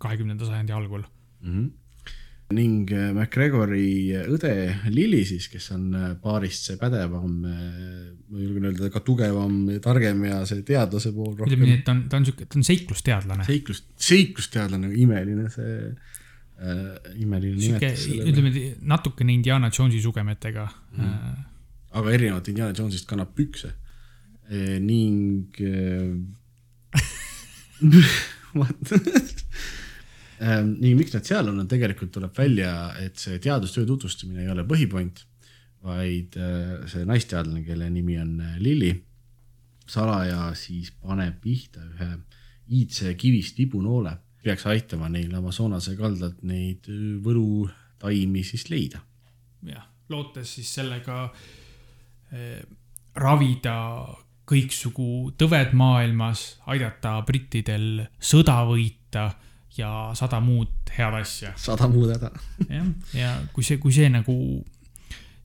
[0.00, 1.52] kahekümnenda sajandi algul mm.
[1.52, 1.70] -hmm
[2.54, 4.52] ning McGregori õde
[4.92, 5.90] Lili siis, kes on
[6.22, 9.54] paarist see pädevam, ma julgen öelda ka tugevam,
[9.84, 11.50] targem ja see teadlase pool rohkem.
[11.50, 13.46] ütleme nii, et ta on, ta on sihuke, ta on seiklusteadlane.
[13.48, 18.08] seiklus, seiklusteadlane, imeline see äh,, imeline nimetus.
[18.18, 18.50] ütleme
[18.94, 20.66] natukene Indiana Jonesi sugemetega
[20.96, 21.40] mm..
[22.00, 23.74] aga erinevalt Indiana Jonesist kannab pükse
[24.48, 25.50] e, ning
[28.54, 28.66] Ähm,
[30.42, 34.64] ning miks nad seal on, on tegelikult tuleb välja, et see teadustöö tutvustamine ei ole
[34.66, 35.22] põhipoint,
[35.86, 38.92] vaid äh, see naisteadlane, kelle nimi on äh, Lilli,
[39.88, 42.10] salaja siis paneb pihta ühe
[42.72, 49.02] iidse kivist vibunoole, peaks aitama neil Amazonase kaldalt neid äh, võlutaimi siis leida.
[49.66, 51.24] jah, lootes siis sellega
[52.34, 52.62] eh,
[53.14, 53.76] ravida
[54.48, 59.30] kõiksugu tõved maailmas, aidata brittidel sõda võita
[59.78, 61.52] ja sada muud head asja.
[61.56, 62.30] sada muud häda.
[62.68, 62.86] jah,
[63.16, 64.34] ja kui see, kui see nagu,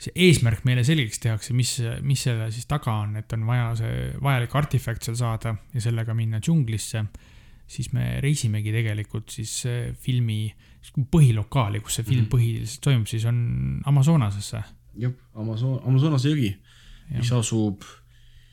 [0.02, 3.98] see eesmärk meile selgeks tehakse, mis, mis selle siis taga on, et on vaja see
[4.24, 7.06] vajalik artefakt seal saada ja sellega minna džunglisse,
[7.68, 9.60] siis me reisimegi tegelikult siis
[10.04, 10.48] filmi
[11.12, 12.34] põhilokaali, kus see film mm -hmm.
[12.36, 14.64] põhiliselt toimub, siis on Amazonasesse.
[14.98, 16.56] jah, Amazon, Amazonase jõgi,
[17.16, 17.84] mis asub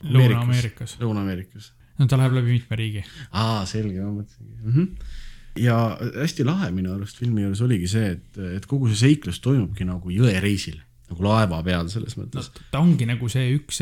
[0.03, 0.97] Lõuna-Ameerikas.
[0.99, 1.71] Lõuna-Ameerikas.
[1.97, 3.03] no ta läheb läbi mitme riigi.
[3.31, 4.73] aa, selge, ma mõtlesingi mm.
[4.73, 5.23] -hmm
[5.59, 9.87] ja hästi lahe minu arust filmi juures oligi see, et, et kogu see seiklus toimubki
[9.87, 10.79] nagu jõereisil,
[11.11, 12.65] nagu laeva peal selles mõttes no,.
[12.71, 13.81] ta ongi nagu see üks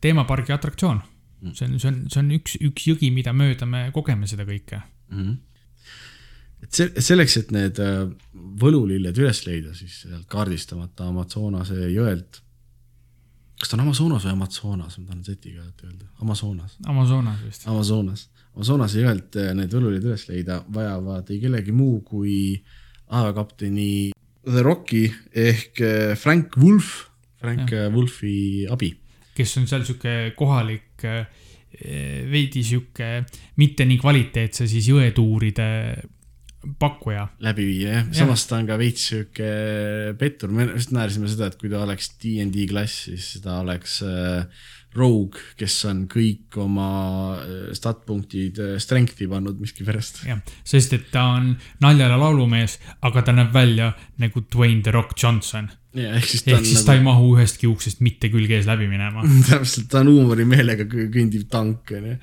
[0.00, 1.00] teemapargi atraktsioon
[1.40, 1.54] mm..
[1.54, 4.80] see on, see on, see on üks, üks jõgi, mida mööda me kogeme seda kõike
[4.80, 5.22] mm.
[5.24, 5.38] -hmm.
[6.66, 8.04] et see, selleks, et need äh,
[8.62, 12.42] võlulilled üles leida, siis sealt kaardistamata Amazonase jõelt
[13.60, 16.78] kas ta on Amazonas või Amazonas, ma tahan Z-iga öelda, Amazonas.
[16.88, 17.66] Amazonas vist.
[17.68, 18.22] Amazonas,
[18.56, 22.56] Amazonase jõelt äh, need võlulid üles leida vajavad ei kellegi muu kui
[23.10, 24.10] ajakapteni
[24.46, 27.10] The Rocki ehk äh, Frank Wolf,
[27.40, 27.86] Frank ja.
[27.86, 28.94] Äh, Wolfi abi.
[29.36, 31.06] kes on seal sihuke kohalik,
[32.28, 33.22] veidi sihuke
[33.62, 35.68] mitte nii kvaliteetse siis jõetuuride
[36.78, 37.28] pakkuja.
[37.40, 39.48] läbiviija jah, samas ta on ka veits sihuke
[40.20, 44.66] pettur, me just naersime seda, et kui ta oleks DnD klass, siis ta oleks äh,
[44.98, 46.86] Rogue, kes on kõik oma
[47.38, 50.24] äh, stat-punktid äh, strength'i pannud miskipärast.
[50.26, 51.52] jah, sest et ta on
[51.82, 53.92] naljale laulumees, aga ta näeb välja
[54.22, 55.70] nagu Dwayne The Rock Johnson.
[55.94, 56.86] ehk siis ta, ehk siis nagu...
[56.88, 61.46] ta ei mahu ühestki uksest mitte külge ees läbi minema täpselt, ta on huumorimeelega kõndiv
[61.50, 62.16] tank, onju.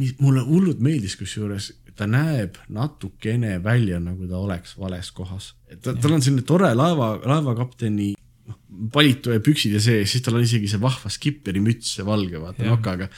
[0.00, 5.54] mis mulle hullult meeldis kusjuures ta näeb natukene välja, nagu ta oleks vales kohas.
[5.80, 8.12] ta, tal on selline tore laeva, laevakapteni
[8.48, 8.58] noh,
[8.94, 12.40] palitu ja püksid ja see, siis tal on isegi see vahva skipperi müts, see valge,
[12.40, 13.08] vaata nokaga.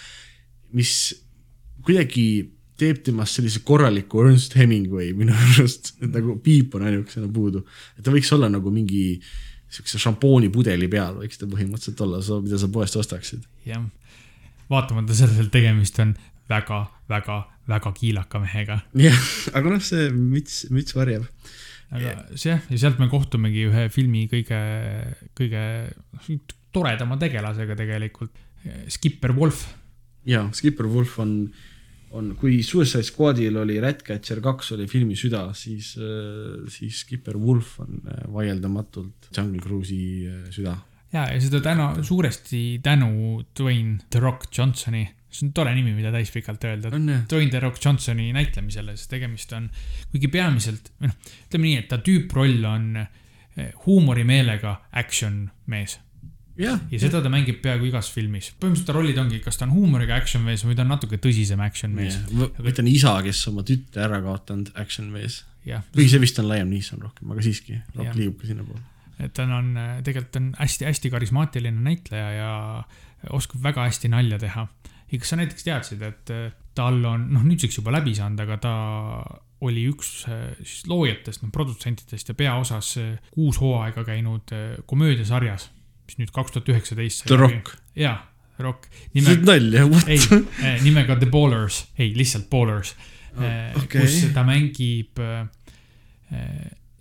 [0.76, 0.92] mis
[1.86, 2.26] kuidagi
[2.76, 7.64] teeb temast sellise korraliku Ernst Hemingway minu arust, et nagu piip on ainukesena puudu.
[7.96, 9.20] et ta võiks olla nagu mingi
[9.76, 13.44] siukse šampoonipudeli peal võiks ta põhimõtteliselt olla, mida sa poest ostaksid.
[13.66, 13.84] jah,
[14.70, 16.16] vaatamata sellele, et tegemist on
[16.50, 18.78] väga, väga väga kiilaka mehega.
[18.98, 19.22] jah,
[19.56, 21.26] aga noh, see müts, müts varjab.
[21.94, 24.58] Aga see jah, ja sealt me kohtumegi ühe filmi kõige,
[25.38, 25.62] kõige
[26.74, 28.34] toredama tegelasega tegelikult,
[28.90, 29.62] Skipper Wolf.
[30.26, 31.36] ja, Skipper Wolf on,
[32.16, 35.94] on, kui Suicide Squadil oli Ratcatcher kaks oli filmi süda, siis,
[36.74, 38.02] siis Skipper Wolf on
[38.34, 40.74] vaieldamatult Jungle Cruise'i süda.
[41.14, 46.12] ja, ja seda tänu, suuresti tänu Dwayne The Rock Johnsoni see on tore nimi, mida
[46.14, 46.90] täispikalt öelda.
[46.92, 49.68] Dwayne The Rock Johnsoni näitlemisele, sest tegemist on,
[50.12, 55.98] kuigi peamiselt, või noh, ütleme nii, et ta tüüproll on eh, huumorimeelega action mees.
[56.56, 58.52] ja, ja seda ta mängib peaaegu igas filmis.
[58.54, 61.60] põhimõtteliselt ta rollid ongi, kas ta on huumoriga action mees või ta on natuke tõsisem
[61.64, 62.18] action mees.
[62.32, 65.42] või ta on isa, kes oma tütre ära kaotanud action mees.
[65.66, 68.84] või see vist on Liam Neeson rohkem, aga siiski, Rock liigub ka sinnapoole.
[69.18, 69.74] et ta on,
[70.04, 72.54] tegelikult on hästi-hästi karismaatiline näitleja ja
[73.36, 74.66] oskab väga hästi nalja teha
[75.12, 76.46] ja kas sa näiteks teadsid, et äh,
[76.76, 78.74] tal on, noh, nüüdseks juba läbi saanud, aga ta
[79.66, 84.54] oli üks äh, siis loojatest, noh, produtsentidest ja peaosas äh, kuus hooaega käinud
[84.90, 85.70] komöödiasarjas,
[86.06, 87.26] mis nüüd kaks tuhat üheksateist.
[87.30, 87.76] The Rock.
[87.98, 88.18] jaa,
[88.62, 88.88] Rock.
[88.90, 90.08] sa teed nalja, what?
[90.10, 92.96] ei, nimega The Ballers, ei, lihtsalt Ballers
[93.36, 93.44] oh,.
[93.82, 94.00] Okay.
[94.00, 95.20] kus ta mängib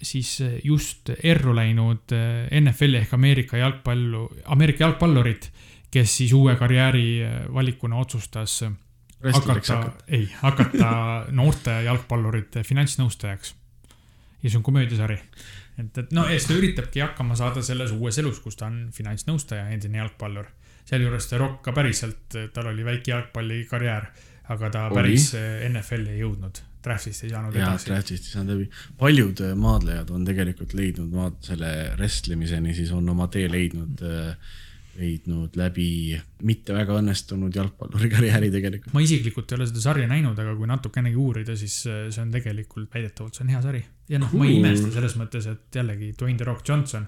[0.05, 0.33] siis
[0.67, 2.11] just erru läinud
[2.59, 5.47] NFL-i ehk Ameerika jalgpallu, Ameerika jalgpallurit
[5.91, 8.73] kes siis uue karjääri äh, valikuna otsustas äh,
[9.33, 10.89] hakata, ei, hakata
[11.39, 13.55] noorte jalgpallurite finantsnõustajaks.
[14.43, 15.17] ja see on komöödiasari.
[15.79, 18.89] et, et no ja siis ta üritabki hakkama saada selles uues elus, kus ta on
[18.93, 20.45] finantsnõustaja, endine jalgpallur.
[20.85, 24.07] sealjuures The Rock ka päriselt, tal oli väike jalgpallikarjäär,
[24.53, 25.01] aga ta oli?
[25.01, 25.31] päris
[25.69, 26.61] NFL-i ei jõudnud.
[26.85, 27.89] draft'ist ei saanud jaa, edasi.
[27.89, 28.69] draft'ist ei saanud läbi.
[28.97, 34.05] paljud äh, maadlejad on tegelikult leidnud maad selle wrestlemiseni, siis on oma tee leidnud,
[34.99, 35.87] leidnud läbi
[36.47, 38.93] mitte väga õnnestunud jalgpalluri karjääri tegelikult.
[38.95, 42.33] ma isiklikult ei ole seda sarja näinud, aga kui natukenegi uurida, siis äh, see on
[42.33, 43.83] tegelikult väidetavalt, see on hea sari.
[44.11, 47.07] ja noh, ma ei imesta selles mõttes, et jällegi Dwayne The Rock Johnson,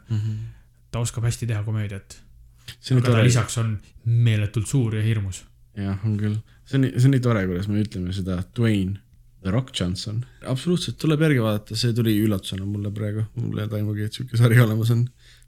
[0.91, 2.19] ta oskab hästi teha komöödiat.
[2.67, 5.43] aga ta tore, lisaks on meeletult suur ja hirmus.
[5.77, 6.39] jah, on küll.
[6.65, 8.99] see on, see on nii tore, kuidas me ütleme seda Dwayne
[9.43, 10.25] The Rock Johnson.
[10.43, 14.59] absoluutselt, tuleb järgi vaadata, see tuli üllatusena mulle praegu, mul ei taimugi, et sihuke sari
[14.59, 15.05] olemas on.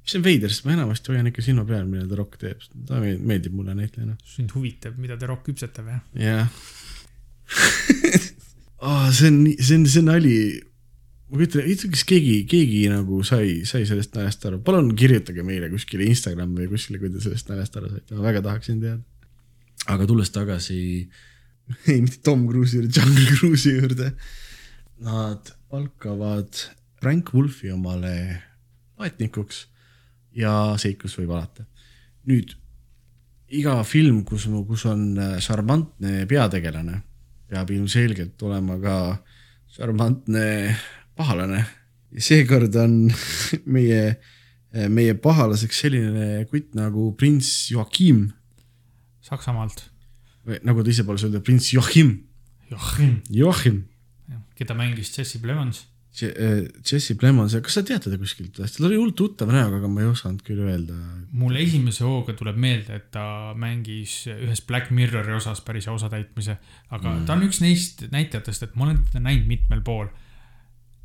[0.10, 2.98] Mis on veider, sest ma enamasti hoian ikka silma peal, mida The Rock teeb, ta
[3.03, 4.15] meeldib- mulle näitlejana.
[4.26, 6.02] sind huvitab, mida The Rock küpsetab jah?
[6.18, 6.48] jah
[8.81, 9.11] oh,.
[9.14, 10.34] see on, see on, see nali,
[11.30, 15.45] ma kujutan, ei tea, kas keegi, keegi nagu sai, sai sellest naljast aru, palun kirjutage
[15.45, 19.02] meile kuskile Instagrami või kuskile, kui te sellest naljast aru saite, ma väga tahaksin teada.
[19.94, 20.81] aga tulles tagasi,
[21.94, 24.14] ei mitte Tom Cruise'i juurde, Jungle Cruise'i juurde.
[25.06, 26.65] Nad palkavad
[26.99, 28.15] Frank Wolfi omale
[28.99, 29.69] aetnikuks
[30.40, 31.66] ja seiklus võib alata.
[32.30, 32.56] nüüd
[33.49, 37.02] iga film, kus, kus on äh, šarmantne peategelane,
[37.49, 38.98] peab ilmselgelt olema ka
[39.76, 40.76] šarmantne
[41.18, 41.64] pahalane.
[42.18, 43.10] seekord on
[43.76, 44.18] meie,
[44.90, 48.28] meie pahalaseks selline kutt nagu prints Joachim
[49.30, 49.84] Saksamaalt.
[50.66, 52.16] nagu ta ise palus öelda, prints Joachim,
[52.72, 53.84] Joachim, Joachim.
[54.57, 55.86] keda mängis Jesse Plemons.
[56.22, 60.10] Jesse Plemons, kas sa tead teda kuskilt, tal oli hullult tuttav näoga, aga ma ei
[60.10, 60.96] osanud küll öelda.
[61.32, 66.58] mulle esimese hooga tuleb meelde, et ta mängis ühes Black Mirrori osas päris osatäitmise,
[66.90, 67.26] aga mm.
[67.28, 70.08] ta on üks neist näitlejatest, et ma olen teda näinud mitmel pool.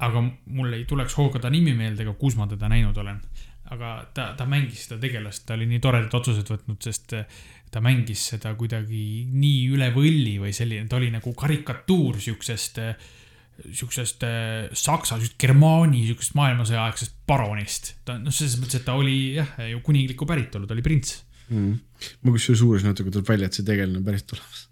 [0.05, 0.21] aga
[0.51, 3.21] mul ei tuleks hooga ta nimi meelde ega kus ma teda näinud olen.
[3.75, 7.15] aga ta, ta mängis seda tegelast, ta oli nii toredad otsused võtnud, sest
[7.71, 13.23] ta mängis seda kuidagi nii üle võlli või selline, ta oli nagu karikatuur siuksest, siuksest
[14.27, 17.95] äh, saksa, germaani, siuksest maailmasõjaaegsest baronist.
[18.05, 21.23] ta noh, selles mõttes, et ta oli jah, ju kuninglikku päritolu, ta oli prints.
[21.49, 21.75] mm..
[22.23, 24.69] ma kusjuures uurisin natuke, tuleb välja, et see tegelane on päris tulemas.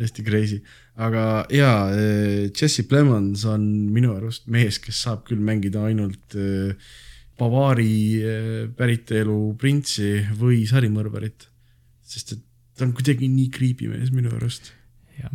[0.00, 0.58] hästi crazy,
[0.98, 1.92] aga jaa,
[2.48, 3.62] Jesse Plemons on
[3.94, 6.74] minu arust mees, kes saab küll mängida ainult äh,
[7.40, 11.46] Bavari äh, päritolu printsi või sarimõrvarit.
[12.10, 12.42] sest et
[12.76, 14.72] ta on kuidagi nii creepy mees minu arust.
[15.20, 15.32] jah.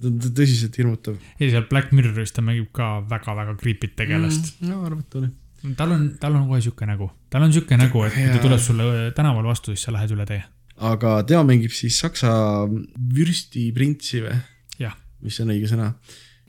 [0.00, 1.18] Ta on tõ- tõsiselt hirmutav.
[1.40, 4.70] ja seal Black Mirroris ta mängib ka väga-väga creepy't tegelast mm..
[4.70, 5.32] no arvata oli.
[5.76, 8.64] tal on, tal on kohe siuke nägu, tal on siuke nägu, et kui ta tuleb
[8.64, 10.40] sulle tänaval vastu, siis sa lähed üle tee.
[10.92, 12.32] aga tema mängib siis saksa
[13.18, 14.40] vürstiprintsi või,
[15.24, 15.92] mis on õige sõna,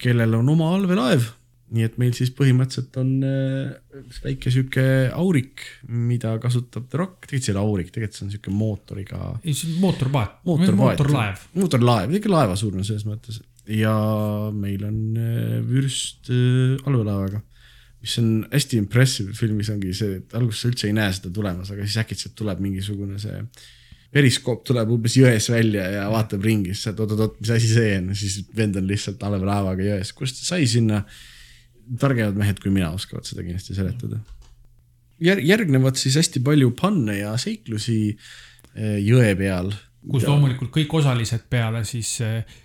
[0.01, 1.27] kellel on oma allveelaev.
[1.71, 4.85] Nii et meil siis põhimõtteliselt on äh, väike sihuke
[5.15, 9.21] aurik, mida kasutab The Rock, tegelikult see ei ole aurik, tegelikult see on sihuke mootoriga
[9.39, 11.47] ei see on mootorpaat, mootorlaev.
[11.55, 13.39] mootorlaev, ikka laevasuurune selles mõttes.
[13.71, 13.93] Ja
[14.55, 17.43] meil on äh, vürst äh, allveelaevaga,
[18.01, 21.71] mis on hästi impressive filmis ongi see, et alguses sa üldse ei näe seda tulemas,
[21.71, 23.45] aga siis äkitselt tuleb mingisugune see
[24.11, 27.93] periskoop tuleb umbes jões välja ja vaatab ringi, siis sa, et oot-oot-oot, mis asi see
[27.95, 31.05] on, siis vend on lihtsalt allveelaevaga jões, kust ta sai sinna.
[31.99, 34.21] Targemad mehed kui mina oskavad seda kindlasti seletada.
[35.21, 39.71] Jär-, järgnevad siis hästi palju panne ja seiklusi eh, jõe peal.
[40.11, 42.59] kus loomulikult kõik osalised peale siis eh,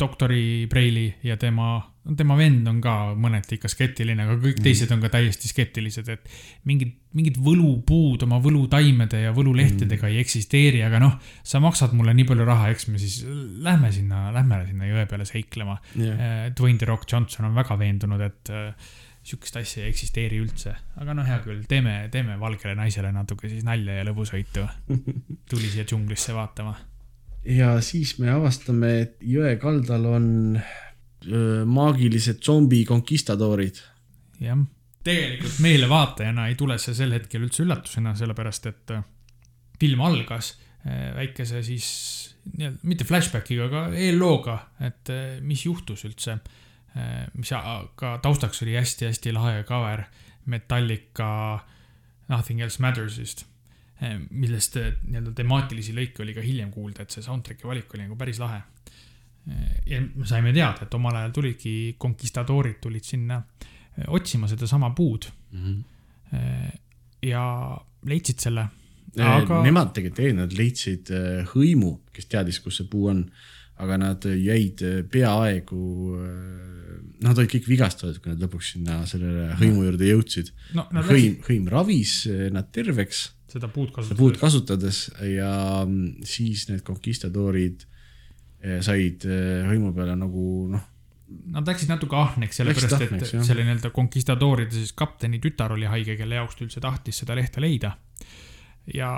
[0.00, 1.76] doktori Preili ja tema,
[2.18, 6.28] tema vend on ka mõneti ikka skeptiline, aga kõik teised on ka täiesti skeptilised, et
[6.68, 11.16] mingid, mingid võlupuud oma võlutaimede ja võlulehtedega ei eksisteeri, aga noh,
[11.46, 13.22] sa maksad mulle nii palju raha, eks me siis
[13.64, 16.52] lähme sinna, lähme sinna jõe peale seiklema yeah..
[16.52, 18.94] Dwayne The Rock Johnson on väga veendunud, et äh,
[19.24, 23.64] sihukest asja ei eksisteeri üldse, aga no hea küll, teeme, teeme valgele naisele natuke siis
[23.64, 24.68] nalja ja lõbusõitu.
[25.50, 26.76] tuli siia džunglisse vaatama
[27.48, 30.28] ja siis me avastame, et jõe kaldal on
[31.66, 33.80] maagilised zombi konkistadoorid.
[34.44, 34.58] jah,
[35.04, 39.04] tegelikult meile vaatajana ei tule see sel hetkel üldse üllatusena, sellepärast et äh,
[39.80, 40.54] film algas
[40.86, 41.88] äh, väikese siis,
[42.82, 46.38] mitte flashback'iga, aga eellooga, et äh, mis juhtus üldse.
[47.34, 47.50] mis
[47.98, 50.04] ka taustaks oli hästi-hästi lahe cover
[50.46, 51.58] Metallica
[52.28, 53.42] Nothing Else Matters'ist,
[54.30, 58.18] millest äh, nii-öelda temaatilisi lõike oli ka hiljem kuulda, et see soundtrack'i valik oli nagu
[58.20, 58.60] päris lahe.
[59.86, 65.28] Ja me saime teada, et omal ajal tulidki konkistadoorid tulid sinna eh, otsima sedasama puud
[65.54, 66.70] eh,
[67.24, 67.44] ja
[68.08, 68.68] leidsid selle.
[69.14, 69.34] Aga...
[69.36, 71.12] aga Nemad tegelikult ei, nad leidsid
[71.52, 73.20] hõimu, kes teadis, kus see puu on,
[73.84, 75.84] aga nad jäid peaaegu,
[77.22, 80.50] nad olid kõik vigastatud, kui nad lõpuks sinna sellele hõimu juurde jõudsid.
[80.74, 85.00] no hõim hõim ravis nad terveks seda puud seda puud kasutades.
[85.10, 85.50] kasutades ja
[85.86, 87.93] mm, siis need konkistadoorid eh,
[88.84, 90.84] said eh, hõimu peale nagu noh,
[91.54, 96.38] nad läksid natuke ahneks, sellepärast et selle nii-öelda konkistadooride siis kapteni tütar oli haige, kelle
[96.40, 97.94] jaoks ta üldse tahtis seda lehte leida.
[98.94, 99.10] ja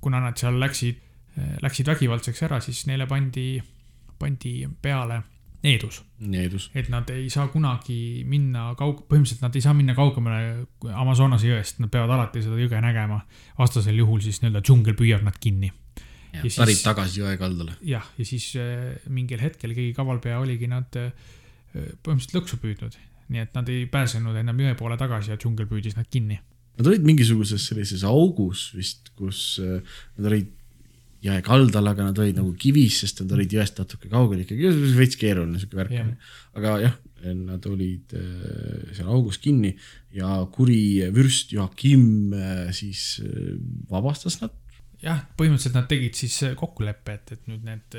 [0.00, 1.00] kuna nad seal läksid,
[1.62, 3.60] läksid vägivaldseks ära, siis neile pandi,
[4.18, 5.20] pandi peale
[5.64, 6.02] needus.
[6.18, 6.70] needus.
[6.74, 11.80] et nad ei saa kunagi minna kaug-, põhimõtteliselt nad ei saa minna kaugemale Amazonase jõest,
[11.80, 13.22] nad peavad alati seda jõge nägema.
[13.58, 15.72] vastasel juhul siis nii-öelda džungel püüab nad kinni.
[16.34, 17.76] Ja, ja tarid siis, tagasi jõe kaldale.
[17.86, 21.12] jah, ja siis äh, mingil hetkel keegi kavalpea oligi nad äh,
[21.74, 22.98] põhimõtteliselt lõksu püüdnud.
[23.34, 26.36] nii et nad ei pääsenud enam jõe poole tagasi ja džungel püüdis nad kinni.
[26.74, 29.80] Nad olid mingisuguses sellises augus vist, kus äh,
[30.18, 30.52] nad olid
[31.24, 35.16] jõe kaldal, aga nad olid nagu kivis, sest nad olid jõest natuke kaugel ikkagi, veits
[35.20, 36.10] keeruline sihuke värk yeah..
[36.58, 36.98] aga jah,
[37.38, 39.72] nad olid äh, seal augus kinni
[40.14, 42.34] ja kuri vürst Joakim
[42.76, 43.54] siis äh,
[43.90, 44.52] vabastas nad.
[45.04, 47.96] Jah, põhimõtteliselt nad tegid siis kokkuleppe, et, et nüüd need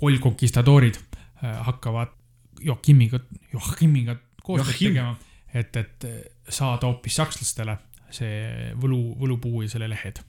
[0.00, 0.98] kolmkonkistadoorid
[1.40, 2.16] hakkavad
[2.64, 3.20] Joakimiga,
[3.54, 5.14] Joakimiga koostööd tegema,
[5.56, 6.06] et, et
[6.52, 7.76] saada hoopis sakslastele
[8.12, 10.20] see võlu, võlupuu ja selle lehed.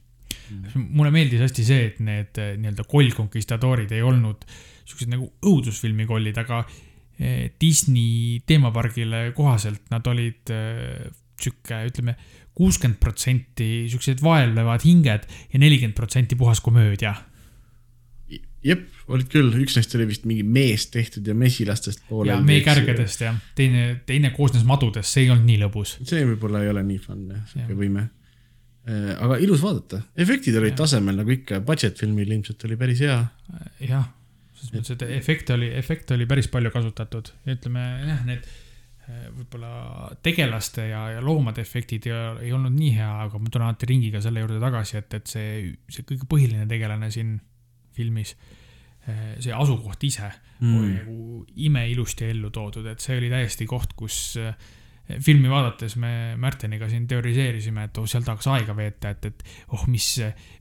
[0.51, 0.85] Mm..
[0.95, 4.45] mulle meeldis hästi see, et need nii-öelda kollkonkistadorid ei olnud
[4.87, 6.63] siuksed nagu õudusfilmi kollid, aga
[7.61, 10.51] Disney teemapargile kohaselt nad olid
[11.41, 12.15] sihuke, ütleme,
[12.61, 17.15] kuuskümmend protsenti siuksed vaevlevad hinged ja nelikümmend protsenti puhas komöödia.
[18.61, 22.35] jep, olid küll, üks neist oli vist mingi meest tehtud ja mesilastest poolel.
[22.35, 25.97] ja meekärgedest jah, teine, teine koosnes madudest, see ei olnud nii lõbus.
[26.05, 28.07] see võib-olla ei ole nii fun jah, sihuke võime
[28.89, 30.79] Äh, aga ilus vaadata, efektid olid ja.
[30.79, 33.19] tasemel nagu ikka, budget filmil ilmselt oli päris hea.
[33.85, 34.07] jah,
[34.57, 38.55] selles mõttes, et efekte oli, efekte oli päris palju kasutatud, ütleme jah, need äh,
[39.09, 42.17] võib-olla tegelaste ja, ja loomade efektid ei,
[42.47, 45.47] ei olnud nii hea, aga ma tulen alati ringiga selle juurde tagasi, et, et see,
[45.91, 47.37] see kõige põhiline tegelane siin
[47.95, 48.35] filmis,
[49.07, 50.29] äh, see asukoht ise
[50.59, 50.75] mm.
[50.77, 54.53] oli nagu imeilusti ellu toodud, et see oli täiesti koht, kus äh,
[55.19, 59.43] filmi vaadates me Märteniga siin teoriseerisime, et oh, seal tahaks aega veeta, et, et
[59.75, 60.07] oh, mis,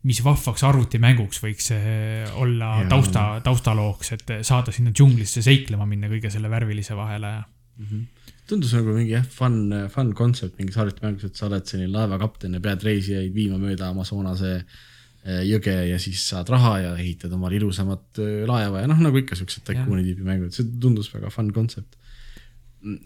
[0.08, 2.88] mis vahvaks arvutimänguks võiks eh, olla ja.
[2.90, 7.84] tausta, taustalooks, et saada sinna džunglisse seiklema minna kõige selle värvilise vahele mm.
[7.84, 8.08] -hmm
[8.50, 9.60] tundus nagu mingi jah, fun,
[9.92, 14.52] fun kontsept mingi arvutimängus, et sa oled selline laevakapten ja pead reisijaid viima mööda Amazonase
[14.58, 19.22] eh, jõge ja siis saad raha ja ehitad omale ilusamat eh, laeva ja noh, nagu
[19.22, 21.96] ikka siuksed taikuuni tüüpi mängud, see tundus väga fun kontsept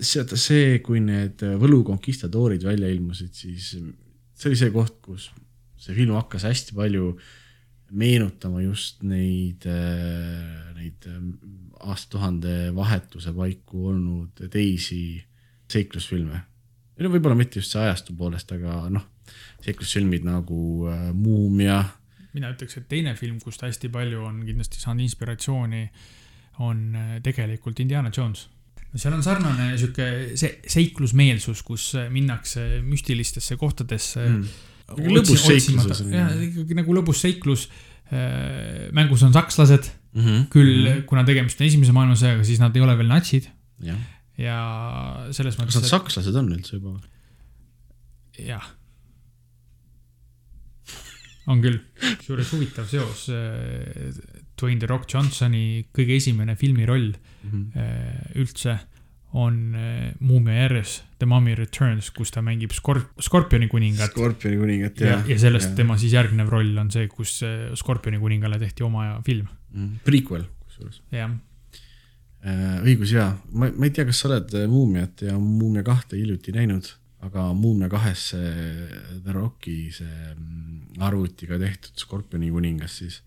[0.01, 5.31] see, see, kui need Võlu konkistadoorid välja ilmusid, siis see oli see koht, kus
[5.81, 7.13] see film hakkas hästi palju
[7.95, 9.67] meenutama just neid,
[10.75, 11.05] neid
[11.85, 15.21] aastatuhande vahetuse paiku olnud teisi
[15.75, 16.41] seiklusfilme.
[17.01, 19.05] no võib-olla mitte just see ajastu poolest, aga noh,
[19.65, 21.83] seiklusfilmid nagu äh, Muumia.
[22.35, 25.87] mina ütleks, et teine film, kust hästi palju on kindlasti saanud inspiratsiooni,
[26.65, 28.49] on äh, tegelikult Indiana Jones
[28.95, 30.07] seal on sarnane sihuke
[30.39, 34.45] see seiklusmeelsus, kus minnakse müstilistesse kohtadesse mm..
[35.09, 36.05] lõbus seiklus.
[36.13, 37.67] jah, ikkagi nagu lõbus seiklus.
[38.15, 40.41] Äh, mängus on sakslased mm, -hmm.
[40.53, 41.05] küll -hmm.
[41.09, 43.49] kuna tegemist on esimese maailmasõjaga, siis nad ei ole veel natsid.
[44.41, 45.77] Ja selles mõttes.
[45.77, 46.97] kas nad sakslased on üldse juba?
[48.41, 48.73] jah
[51.53, 54.11] on küll, kusjuures huvitav seos äh,
[54.57, 58.35] Dwayne The Rock Johnsoni kõige esimene filmiroll mm -hmm.
[58.41, 58.79] üldse
[59.35, 64.11] on äh, Muumia järjes The Mummy Returns, kus ta mängib skorp-, Skorpioni kuningat.
[64.11, 65.29] Skorpioni kuningat, jah.
[65.29, 65.77] ja sellest ja.
[65.77, 67.43] tema siis järgnev roll on see, kus
[67.75, 69.99] Skorpioni kuningale tehti oma film mm,.
[70.05, 71.03] Prequel, kusjuures.
[71.13, 71.31] jah
[72.45, 76.91] õigus jaa, ma, ma ei tea, kas sa oled Muumiat ja Muumia kahte hiljuti näinud,
[77.25, 78.51] aga Muumia kahes see
[79.25, 83.23] The Rocki see mm, arvutiga tehtud Skorpioni kuningas siis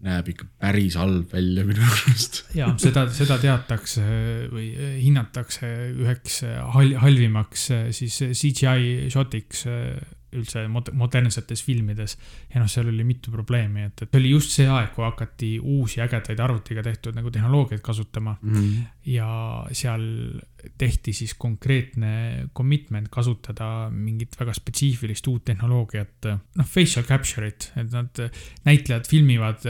[0.00, 2.42] näeb ikka päris halb välja minu arust.
[2.60, 4.04] ja seda, seda teatakse
[4.52, 4.70] või
[5.02, 6.40] hinnatakse üheks
[6.76, 9.66] hal-, halvimaks siis CGI shotiks
[10.36, 12.16] üldse modernsetes filmides.
[12.54, 16.02] ja noh, seal oli mitu probleemi, et, et oli just see aeg, kui hakati uusi
[16.04, 18.54] ägedaid arvutiga tehtud nagu tehnoloogiaid kasutama mm.
[18.54, 18.84] -hmm.
[19.14, 19.30] ja
[19.72, 20.04] seal
[20.78, 26.30] tehti siis konkreetne commitment kasutada mingit väga spetsiifilist uut tehnoloogiat.
[26.56, 28.30] noh, facial capture'it, et nad,
[28.64, 29.66] näitlejad filmivad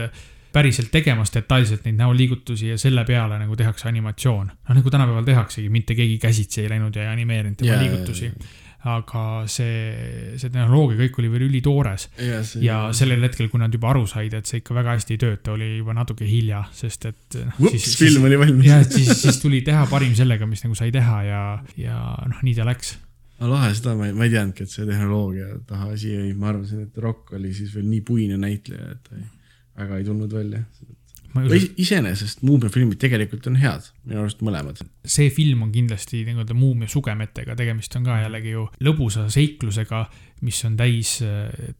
[0.51, 4.47] päriselt tegemas detailselt neid näoliigutusi ja selle peale nagu tehakse animatsioon.
[4.47, 8.25] noh, nagu tänapäeval tehaksegi, mitte keegi käsitsi ei läinud ja ei animeerinud tema yeah, liigutusi
[8.25, 12.07] yeah, yeah aga see, see tehnoloogia kõik oli veel ülitoores.
[12.17, 15.21] ja, ja sellel hetkel, kui nad juba aru said, et see ikka väga hästi ei
[15.21, 17.69] tööta, oli juba natuke hilja, sest et no,.
[17.69, 18.65] Ups, film oli valmis.
[18.71, 21.43] jah, et siis, siis tuli teha parim sellega, mis nagu sai teha ja,
[21.77, 22.01] ja
[22.31, 22.95] noh, nii ta läks
[23.41, 26.51] no lahe, seda ma ei, ma ei teadnudki, et see tehnoloogia taha asi jäi, ma
[26.53, 29.29] arvasin, et Rock oli siis veel nii puine näitleja, et ta ei,
[29.81, 30.61] väga ei tulnud välja.
[31.79, 34.81] Iseenesest muumiafilmid tegelikult on head, minu arust mõlemad.
[35.05, 40.03] see film on kindlasti nii-öelda muumia sugemetega, tegemist on ka jällegi ju lõbusa seiklusega,
[40.45, 41.17] mis on täis,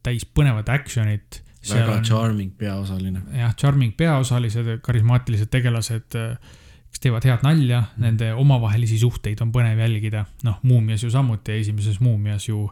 [0.03, 1.41] täis põnevat action'it.
[1.67, 3.23] väga on, charming peaosaline.
[3.37, 6.17] jah, charming peaosalised, karismaatilised tegelased,
[6.91, 10.25] kes teevad head nalja mm., nende omavahelisi suhteid on põnev jälgida.
[10.47, 12.69] noh, Muumias ju samuti, esimeses Muumias ju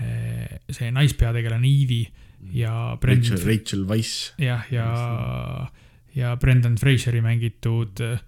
[0.00, 4.32] eh, see naispeategelane Eevee ja Brendan, Rachel, Rachel Wise.
[4.38, 5.66] jah, ja, ja,
[6.14, 8.18] ja Brendan Fraseri mängitud äh,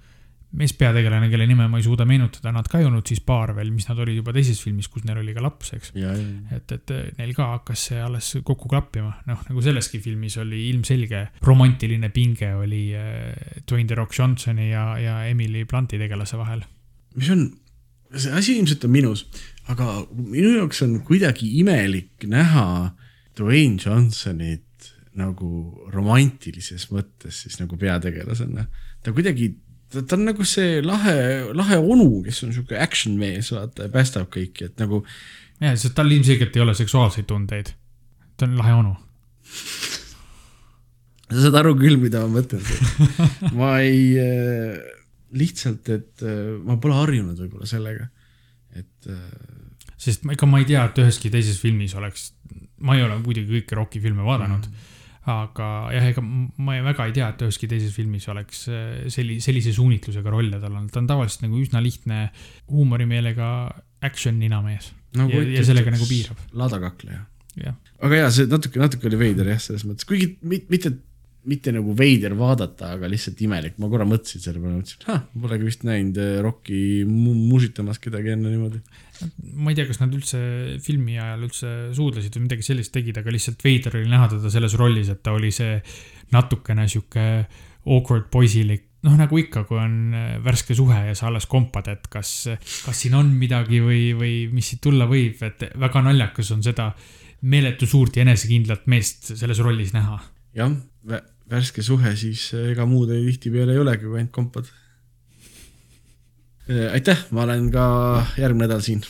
[0.57, 3.89] meespeategelane, kelle nime ma ei suuda meenutada, nad ka ei olnud siis paar veel, mis
[3.91, 5.93] nad olid juba teises filmis, kus neil oli ka laps, eks.
[5.97, 10.67] et, et äh, neil ka hakkas see alles kokku klappima, noh, nagu selleski filmis oli
[10.71, 16.65] ilmselge romantiline pinge oli äh, Dwayne The Rock Johnsoni ja, ja Emily Blunti tegelase vahel.
[17.17, 17.49] mis on,
[18.15, 19.27] see asi ilmselt on minus,
[19.73, 22.95] aga minu jaoks on kuidagi imelik näha
[23.37, 24.66] Dwayne Johnsonit
[25.17, 25.51] nagu
[25.93, 28.67] romantilises mõttes siis nagu peategelasena.
[29.03, 29.53] ta kuidagi,
[29.93, 31.17] ta, on nagu see lahe,
[31.57, 35.05] lahe onu, kes on sihuke action mees, vaata, ja päästab kõiki, et nagu.
[35.61, 37.75] ja, sest tal ilmselgelt ei ole seksuaalseid tundeid.
[38.37, 38.97] ta on lahe onu
[41.27, 42.63] sa saad aru küll, mida ma mõtlen.
[43.59, 44.79] ma ei äh,,
[45.37, 48.09] lihtsalt, et äh, ma pole harjunud võib-olla sellega,
[48.79, 49.23] et äh,
[50.01, 52.31] sest ega ma ei tea, et üheski teises filmis oleks,
[52.85, 54.71] ma ei ole muidugi kõiki Rocki filme vaadanud mm.
[54.71, 54.93] -hmm.
[55.27, 59.73] Aga jah, ega ma väga ei tea, et üheski teises filmis oleks äh, selli-, sellise
[59.75, 62.29] suunitlusega rolle tal olnud, ta on tavaliselt nagu üsna lihtne
[62.71, 63.49] huumorimeelega
[64.07, 65.27] action ninamees no,.
[65.33, 66.47] ja, ja sellega nagu piirab.
[66.63, 67.25] laadakakleja.
[68.07, 70.95] aga jaa, see natuke, natuke oli veider jah, selles mõttes, kuigi mitte, mitte
[71.47, 75.85] nagu veider vaadata, aga lihtsalt imelik, ma korra mõtlesin selle peale, mõtlesin, ah, polegi vist
[75.87, 76.79] näinud äh, Rocki
[77.09, 78.81] mu musitamas kedagi enne niimoodi.
[79.57, 80.41] Ma ei tea, kas nad üldse
[80.85, 84.77] filmi ajal üldse suudlesid või midagi sellist tegid, aga lihtsalt veider oli näha teda selles
[84.81, 85.79] rollis, et ta oli see
[86.35, 87.27] natukene sihuke
[87.87, 88.83] awkward poisilik.
[89.07, 93.05] Noh, nagu ikka, kui on äh, värske suhe ja sa alles kompad, et kas, kas
[93.05, 96.91] siin on midagi või, või mis siit tulla võib, et väga naljakas on seda
[97.47, 100.19] meeletu suurt ja enesekindlat meest selles rollis näha.
[101.07, 104.71] jah, värske suhe, siis ega muud tihtipeale ei olegi, kui ainult kompad
[106.67, 107.83] Äh, aitäh, ma olen ka
[108.41, 109.05] järgmine nädal siin.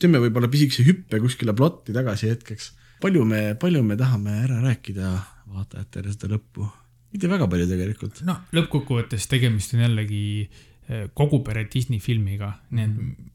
[0.00, 2.70] teeme võib-olla pisikese hüppe kuskile plotti tagasi hetkeks.
[3.02, 5.10] palju me, palju me tahame ära rääkida
[5.52, 6.64] vaatajatele seda lõppu?
[7.12, 8.22] mitte väga palju tegelikult.
[8.24, 13.28] no lõppkokkuvõttes tegemist on jällegi äh, kogu pere Disney filmiga, nii et.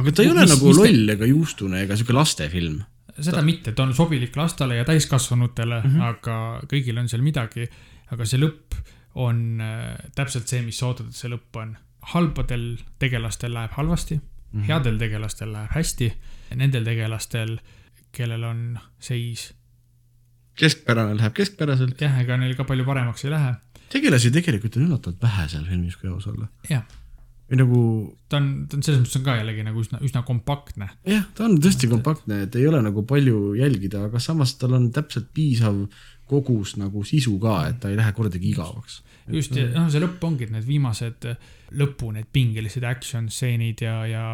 [0.00, 2.82] Aga ta ei ole mis, nagu loll ega juustune ega sihuke lastefilm.
[3.18, 3.44] Seda ta...
[3.46, 6.02] mitte, ta on sobilik lastele ja täiskasvanutele mm, -hmm.
[6.08, 7.68] aga kõigil on seal midagi.
[8.10, 8.74] aga see lõpp
[9.14, 11.76] on äh, täpselt see, mis sa ootad, et see lõpp on
[12.14, 14.66] halbadel tegelastel läheb halvasti mm, -hmm.
[14.66, 16.12] headel tegelastel läheb hästi,
[16.54, 17.58] nendel tegelastel,
[18.12, 19.54] kellel on seis.
[20.54, 22.00] keskpärane läheb keskpäraselt.
[22.00, 23.54] jah, ega neil ka palju paremaks ei lähe.
[23.88, 26.48] tegelasi tegelikult on üllatavalt vähe seal filmis, kui aus olla.
[26.70, 26.82] jah.
[27.50, 27.80] Või nagu.
[28.30, 30.90] ta on, ta on selles mõttes on ka jällegi nagu üsna, üsna kompaktne.
[31.08, 34.90] jah, ta on tõesti kompaktne, et ei ole nagu palju jälgida, aga samas tal on
[34.94, 35.84] täpselt piisav
[36.30, 39.00] kogus nagu sisu ka, et ta ei lähe kordagi igavaks
[39.34, 41.26] just, ja noh, see lõpp ongi, et need viimased
[41.78, 44.24] lõpu, need pingelised action stseenid ja, ja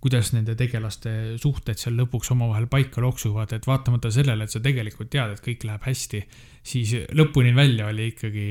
[0.00, 5.10] kuidas nende tegelaste suhted seal lõpuks omavahel paika loksuvad, et vaatamata sellele, et sa tegelikult
[5.12, 6.22] tead, et kõik läheb hästi,
[6.60, 8.46] siis lõpuni välja oli ikkagi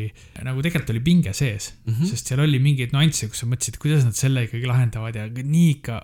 [0.45, 2.09] nagu tegelikult oli pinge sees mm, -hmm.
[2.09, 5.67] sest seal oli mingeid nüansse, kus sa mõtlesid, kuidas nad selle ikkagi lahendavad ja nii
[5.75, 5.99] ikka.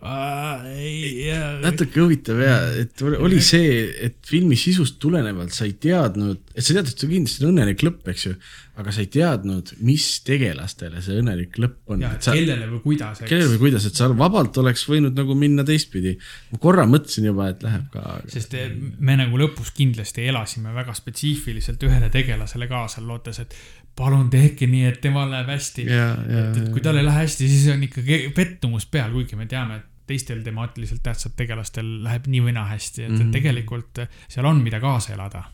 [1.65, 6.77] natuke huvitav ja, et oli see, et filmi sisust tulenevalt sa ei teadnud, et sa
[6.77, 8.35] tead, et see kindlasti on õnnelik lõpp, eks ju
[8.75, 12.01] aga sa ei teadnud, mis tegelastele see õnnelik lõpp on.
[12.25, 13.21] kellele või kuidas.
[13.23, 16.15] kellele või kuidas, et sa vabalt oleks võinud nagu minna teistpidi.
[16.51, 18.17] ma korra mõtlesin juba, et läheb ka.
[18.31, 23.55] sest eh, me nagu lõpus kindlasti elasime väga spetsiifiliselt ühele tegelasele kaasa, lootes, et
[23.95, 25.87] palun tehke nii, et temal läheb hästi.
[25.87, 29.81] et, et kui tal ei lähe hästi, siis on ikkagi pettumus peal, kuigi me teame,
[29.81, 33.25] et teistel temaatiliselt tähtsat tegelastel läheb nii või naa hästi, et mm, -hmm.
[33.25, 35.47] et tegelikult seal on, mida kaasa elada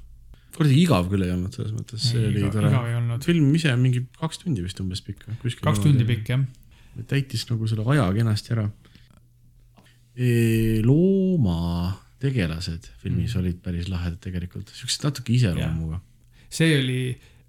[0.51, 2.69] kuidagi igav küll ei olnud selles mõttes, see oli tore.
[3.23, 5.19] film ise on mingi kaks tundi vist umbes pikk.
[5.63, 6.43] kaks tundi pikk jah.
[7.07, 8.65] täitis nagu selle aja kenasti ära
[10.15, 10.81] e,.
[10.83, 13.39] loomategelased filmis mm.
[13.39, 16.01] olid päris lahedad tegelikult, siuksed natuke iseloomuga.
[16.51, 17.01] See oli,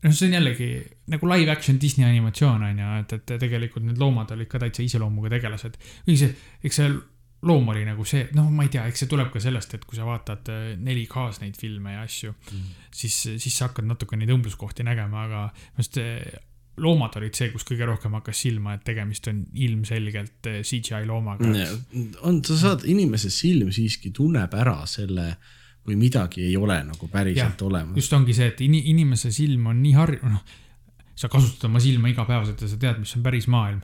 [0.04, 0.68] noh, see on jällegi
[1.12, 4.84] nagu live action Disney animatsioon on ju, et, et tegelikult need loomad olid ka täitsa
[4.86, 5.80] iseloomuga tegelased.
[6.06, 6.92] või see, eks see
[7.42, 9.98] loom oli nagu see, noh, ma ei tea, eks see tuleb ka sellest, et kui
[9.98, 10.46] sa vaatad
[10.78, 15.26] 4K-s äh, neid filme ja asju mm., siis, siis sa hakkad natuke neid õmbluskohti nägema,
[15.26, 16.42] aga minu arust äh,
[16.82, 21.50] loomad olid see, kus kõige rohkem hakkas silma, et tegemist on ilmselgelt äh, CGI loomaga.
[22.22, 25.32] on, sa saad, inimese silm siiski tunneb ära selle,
[25.82, 27.96] kui midagi ei ole nagu päriselt ja, olemas.
[27.98, 30.60] just ongi see, et in, inimese silm on nii harjunud, noh
[31.22, 33.82] sa kasutad oma silma igapäevaselt ja sa tead, mis on päris maailm.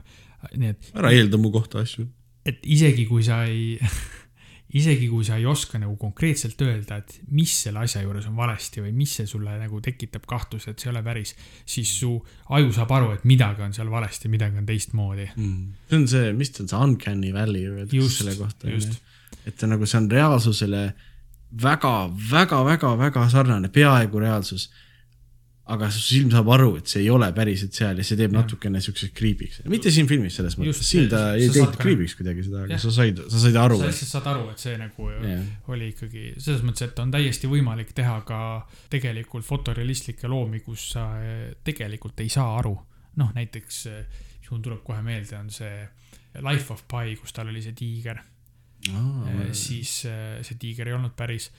[0.55, 0.93] nii et.
[0.95, 2.07] ära eelda mu kohta asju.
[2.47, 3.75] et isegi kui sa ei
[4.79, 8.83] isegi kui sa ei oska nagu konkreetselt öelda, et mis selle asja juures on valesti
[8.83, 11.33] või mis see sulle nagu tekitab kahtluse, et see ei ole päris,
[11.65, 12.11] siis su
[12.55, 15.85] aju saab aru, et midagi on seal valesti, midagi on teistmoodi mm..
[15.89, 18.69] see on see, mis ta on, see uncanny valley öeldakse selle kohta.
[19.49, 20.83] et nagu see on reaalsusele
[21.49, 21.95] väga,
[22.31, 24.69] väga, väga, väga sarnane, peaaegu reaalsus
[25.69, 28.41] aga su silm saab aru, et see ei ole päriselt seal ja see teeb ja.
[28.41, 32.63] natukene siukseks creepy'ks, mitte siin filmis selles mõttes, siin ta ei teinud creepy'ks kuidagi seda,
[32.65, 33.77] aga sa said, sa said aru.
[33.81, 35.37] sa lihtsalt saad aru, et see nagu ja.
[35.69, 38.41] oli ikkagi selles mõttes, et on täiesti võimalik teha ka
[38.89, 42.73] tegelikult fotorealistlikke loomi, kus sa eh, tegelikult ei saa aru.
[43.21, 45.85] noh, näiteks, eh, mul tuleb kohe meelde, on see
[46.41, 48.17] Life of Pi, kus tal oli see tiiger
[48.95, 51.49] Ah, siis see tiiger ei olnud päris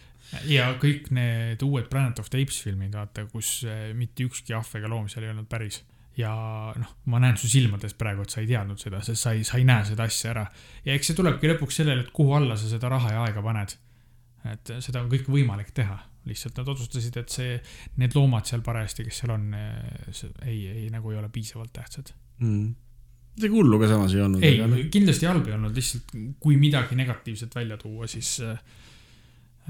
[0.50, 4.76] ja kõik need uued Planet of the Apes filmid, vaata, kus eh, mitte ükski ahv
[4.78, 5.82] ega loom seal ei olnud päris.
[6.18, 6.30] ja
[6.76, 9.60] noh, ma näen su silmadest praegu, et sa ei teadnud seda, sest sa ei, sa
[9.60, 10.44] ei näe seda asja ära.
[10.84, 13.76] ja eks see tulebki lõpuks sellele, et kuhu alla sa seda raha ja aega paned.
[14.50, 15.98] et seda on kõike võimalik teha,
[16.28, 17.56] lihtsalt nad otsustasid, et see,
[18.00, 22.89] need loomad seal parajasti, kes seal on, ei, ei nagu ei ole piisavalt tähtsad mm
[23.40, 24.44] midagi hullu ka samas ei olnud.
[24.44, 28.60] ei, kindlasti halb ei olnud, lihtsalt kui midagi negatiivset välja tuua, siis äh,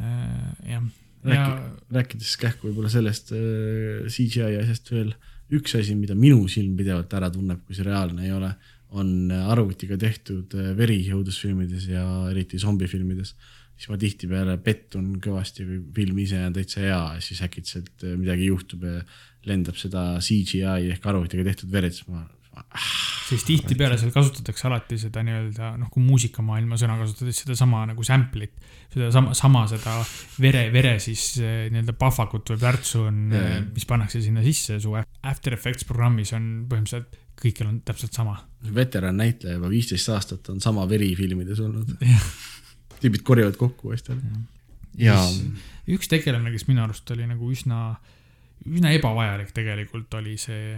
[0.00, 0.88] Äh, jah.
[1.20, 1.56] Rääki,
[1.92, 5.10] rääkides kähku võib-olla sellest äh, CGI asjast veel,
[5.52, 8.48] üks asi, mida minu silm pidevalt ära tunneb, kui see reaalne ei ole,
[8.96, 13.34] on arvutiga tehtud äh, veri õudusfilmides ja eriti zombifilmides.
[13.76, 18.88] siis ma tihtipeale pettun kõvasti, kui film ise on täitsa hea, siis äkitselt midagi juhtub
[18.88, 19.02] ja
[19.44, 22.24] lendab seda CGI ehk arvutiga tehtud verd, siis ma
[23.30, 28.54] sest tihtipeale seal kasutatakse alati seda nii-öelda noh, kui muusikamaailma sõna kasutades sedasama nagu sample'it.
[28.92, 29.96] sedasama, sama seda
[30.42, 34.94] vere, vere siis eh, nii-öelda pahvakut või plärtsu on yeah., mis pannakse sinna sisse su
[34.98, 38.36] After Effects programmis on põhimõtteliselt kõikjal on täpselt sama.
[38.74, 41.94] veteran näitleja juba viisteist aastat on sama veri filmides olnud
[43.00, 44.20] tüübid korjavad kokku asjad.
[44.98, 45.20] ja, ja...
[45.94, 47.94] üks tegelane, kes minu arust oli nagu üsna,
[48.66, 50.76] üsna ebavajalik tegelikult oli see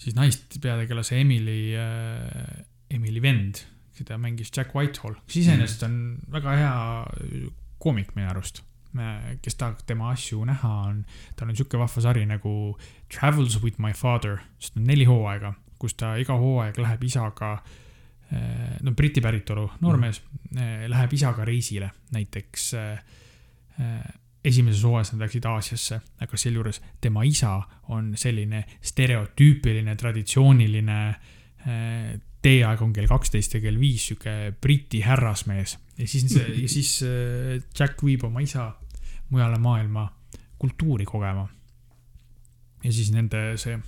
[0.00, 3.64] siis naist peategelase Emily äh,, Emily vend,
[3.94, 5.98] keda mängis Jack Whitehall, kes iseenesest on
[6.32, 7.42] väga hea
[7.82, 8.62] koomik minu arust.
[9.42, 11.00] kes tahab tema asju näha, on,
[11.34, 12.76] tal on sihuke vahva sari nagu
[13.10, 15.50] Travels with my father, sest on neli hooaega,
[15.82, 20.22] kus ta iga hooaeg läheb isaga äh, no Briti päritolu noormees
[20.52, 20.86] mm.
[20.92, 22.92] läheb isaga reisile, näiteks äh,
[23.80, 24.12] äh
[24.44, 27.54] esimeses hooajas nad läksid Aasiasse, aga sealjuures tema isa
[27.94, 32.14] on selline stereotüüpiline, traditsiooniline äh,
[32.44, 35.78] teeaeg on kell kaksteist ja kell viis, sihuke Briti härrasmees.
[35.98, 38.72] ja siis, ja siis äh, Jack viib oma isa
[39.30, 40.08] mujale maailma
[40.58, 41.48] kultuuri kogema.
[42.84, 43.78] ja siis nende see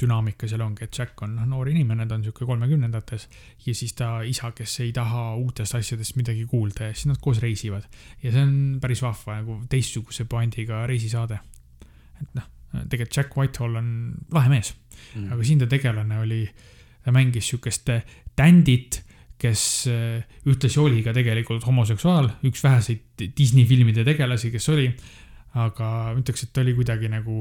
[0.00, 3.26] dünaamika seal ongi, et Jack on noh, noor inimene, ta on sihuke kolmekümnendates
[3.66, 7.42] ja siis ta isa, kes ei taha uutest asjadest midagi kuulda ja siis nad koos
[7.42, 7.86] reisivad.
[8.22, 11.38] ja see on päris vahva nagu teistsuguse puandiga reisisaade.
[12.22, 12.48] et noh,
[12.88, 13.92] tegelikult Jack Whitehall on
[14.32, 14.74] lahe mees
[15.14, 16.42] mm., aga siin ta tegelane oli,
[17.04, 17.90] ta mängis sihukest
[18.36, 19.02] tändit
[19.40, 24.90] kes äh, ühtlasi oli ka tegelikult homoseksuaal, üks väheseid Disney filmide tegelasi, kes oli.
[25.50, 27.40] aga ma ütleks, et ta oli kuidagi nagu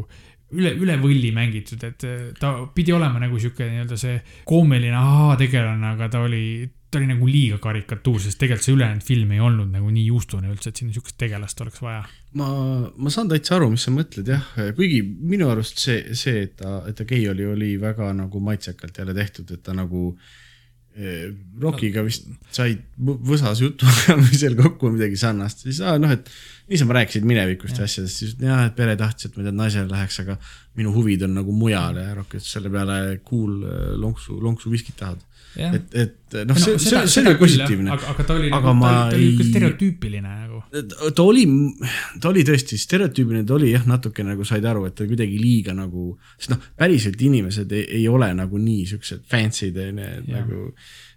[0.56, 4.18] üle, üle võlli mängitud, et äh, ta pidi olema nagu sihuke nii-öelda see
[4.50, 6.44] koomiline ahaa-tegelane, aga ta oli,
[6.90, 10.52] ta oli nagu liiga karikatuur, sest tegelikult see ülejäänud film ei olnud nagu nii juustune
[10.52, 12.04] üldse, et sinna sihukest tegelast oleks vaja.
[12.40, 12.50] ma,
[12.96, 16.80] ma saan täitsa aru, mis sa mõtled jah, kuigi minu arust see, see, et ta,
[16.90, 20.38] et ta gei oli, oli väga nagu maitsekalt jälle tehtud, et ta nagu eh,
[21.60, 26.28] Rockiga vist said võsas jutuajamisel kokku midagi sarnast, siis aa, noh, et
[26.70, 30.20] niisama rääkisid minevikust ja asjadest, siis jah, et pere tahtis, et ma tean, naisele läheks,
[30.26, 30.36] aga
[30.80, 35.00] minu huvid on nagu mujal ja Rock ütles selle peale cool äh, lonksu, lonksu viskit
[35.00, 35.24] tahad.
[35.58, 37.92] Et, et noh, see, see, see oli positiivne.
[37.96, 40.62] aga, aga ta oli aga nagu, ta, ta oli ikka stereotüüpiline nagu.
[41.16, 41.46] ta oli,
[42.22, 45.76] ta oli tõesti stereotüüpiline, ta oli jah, natuke nagu said aru, et ta kuidagi liiga
[45.78, 50.66] nagu, sest noh, päriselt inimesed ei, ei ole nagu nii siuksed fancy'd onju, et nagu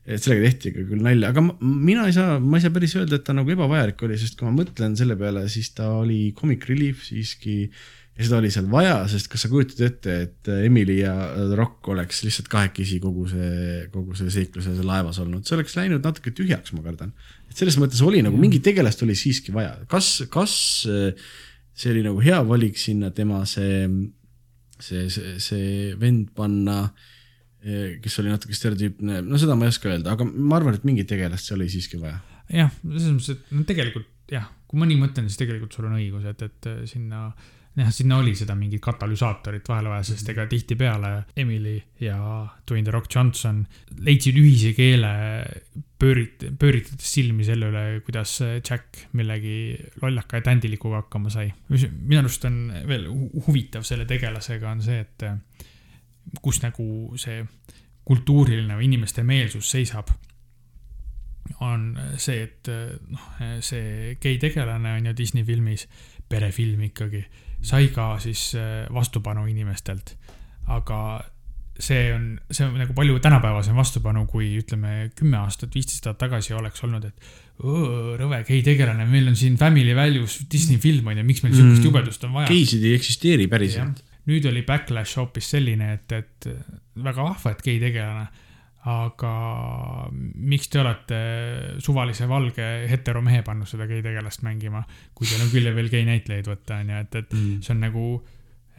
[0.02, 2.96] et sellega tehti ka küll nalja, aga ma, mina ei saa, ma ei saa päris
[2.98, 6.32] öelda, et ta nagu ebavajalik oli, sest kui ma mõtlen selle peale, siis ta oli
[6.38, 7.68] comic relief siiski
[8.12, 11.14] ja seda oli seal vaja, sest kas sa kujutad ette, et Emily ja
[11.56, 15.78] Rock oleks lihtsalt kahekesi kogu see, kogu see seiklus ja see laevas olnud, see oleks
[15.78, 17.14] läinud natuke tühjaks, ma kardan.
[17.48, 22.20] et selles mõttes oli nagu mingi tegelast oli siiski vaja, kas, kas see oli nagu
[22.20, 23.88] hea valik sinna tema see,
[24.78, 27.10] see, see, see vend panna äh,
[28.02, 31.08] kes oli natuke stereotüüpne, no seda ma ei oska öelda, aga ma arvan, et mingit
[31.10, 32.18] tegelast seal oli siiski vaja.
[32.50, 35.98] jah, selles mõttes, et no tegelikult jah, kui ma nii mõtlen, siis tegelikult sul on
[36.00, 37.28] õigus, et, et sinna
[37.76, 42.18] jah, sinna oli seda mingit katalüsaatorit vahele vaja, sest ega tihtipeale Emily ja
[42.68, 43.62] Dwayne The Rock Johnson
[44.04, 45.12] leidsid ühise keele,
[46.02, 51.48] pöörit-, pööritades silmi selle üle, kuidas Jack millegi lollaka ja tändilikuga hakkama sai.
[51.72, 52.58] mis minu arust on
[52.88, 53.08] veel
[53.46, 57.40] huvitav selle tegelasega, on see, et kus nagu see
[58.04, 60.10] kultuuriline või inimeste meelsus seisab
[61.62, 62.68] on see, et
[63.10, 63.30] noh,
[63.64, 65.86] see gei tegelane on ju Disney filmis,
[66.30, 67.22] perefilm ikkagi
[67.62, 70.16] sai ka siis äh, vastupanu inimestelt.
[70.72, 70.98] aga
[71.78, 76.54] see on, see on nagu palju tänapäevasem vastupanu, kui ütleme kümme aastat, viisteist aastat tagasi
[76.54, 77.32] oleks olnud, et
[77.62, 81.80] rõve gei tegelane, meil on siin Family Values Disney film on ju, miks meil sihukest
[81.80, 81.88] mm.
[81.88, 82.50] jubedust on vaja.
[82.50, 84.04] geisid ei eksisteeri päriselt.
[84.30, 86.48] nüüd oli backlash hoopis selline, et, et
[87.02, 88.28] väga vahva, et gei tegelane
[88.90, 89.32] aga
[90.10, 91.18] miks te olete
[91.82, 94.82] suvalise valge heteromehe pannud seda gei tegelast mängima,
[95.14, 97.60] kui teil on küll ja veel gei näitlejaid võtta, on ju, et, et mm.
[97.62, 98.06] see on nagu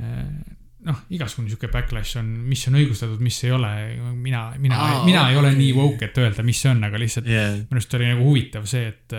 [0.04, 0.58] eh,
[0.88, 3.72] noh, igasugune sihuke backlash on, mis on õigustatud, mis ei ole.
[4.18, 5.36] mina, mina ah,, mina okay.
[5.36, 7.56] ei ole nii woke, et öelda, mis see on, aga lihtsalt yeah.
[7.62, 9.18] minu arust oli nagu huvitav see, et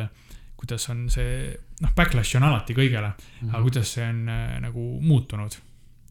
[0.65, 1.53] kuidas on see,
[1.85, 3.55] noh, backlash on alati kõigele mm, -hmm.
[3.55, 5.57] aga kuidas see on äh, nagu muutunud.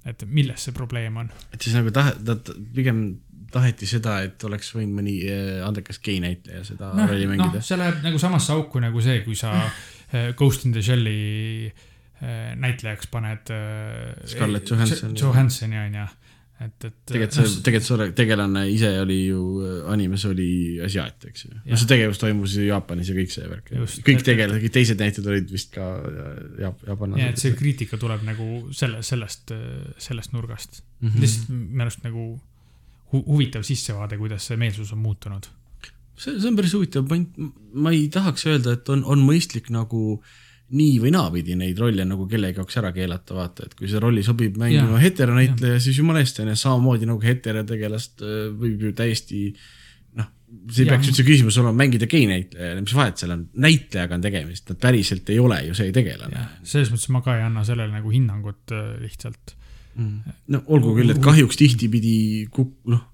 [0.05, 1.29] et milles see probleem on?
[1.53, 2.35] et siis nagu tahe-, ta
[2.75, 3.05] pigem
[3.53, 7.65] taheti seda, et oleks võinud mõni äh, andekas gei näitleja seda no, rolli mängida no,.
[7.65, 12.51] see läheb nagu samasse auku nagu see, kui sa äh, Ghost in the Shell'i äh,
[12.59, 13.49] näitlejaks paned.
[14.29, 15.15] Scarlett Johansson.
[15.19, 16.05] Johanssoni on ju,
[16.63, 16.95] et, et.
[17.09, 19.41] tegelikult see, tegelikult see tegelane ise oli ju,
[19.91, 20.47] animes oli
[20.85, 21.57] asiaat, eks ju.
[21.65, 23.73] no see tegevus toimus ju Jaapanis ja kõik see värk.
[24.07, 25.91] kõik tegelased, kõik teised näitlejad olid vist ka
[26.63, 27.19] jaap-, jaapanlased.
[27.19, 29.53] nii et see kriitika tuleb nagu selle, sellest,
[30.07, 31.21] sellest nurgast mm -hmm..
[31.25, 32.27] lihtsalt minu arust nagu
[33.13, 35.49] hu huvitav sissevaade, kuidas see meelsus on muutunud.
[36.17, 37.37] see, see on päris huvitav point,
[37.73, 40.03] ma ei tahaks öelda, et on, on mõistlik nagu
[40.73, 44.23] nii või naapidi neid rolle nagu kellegi jaoks ära keelata, vaata, et kui see rolli
[44.25, 49.43] sobib mängima heteronäitleja, siis jumala eest on ju, samamoodi nagu heterotegelast äh, võib ju täiesti
[50.17, 50.29] noh,
[50.69, 50.93] see ei ja.
[50.95, 55.33] peaks üldse küsimus olema mängida gei-näitlejale, mis vahet seal on, näitlejaga on tegemist, nad päriselt
[55.33, 56.47] ei ole ju see tegelane.
[56.63, 59.57] selles mõttes ma ka ei anna sellele nagu hinnangut äh, lihtsalt
[59.95, 60.35] mm..
[60.53, 62.15] no olgu küll, et kahjuks tihtipeadi
[62.53, 63.07] kuk-, noh,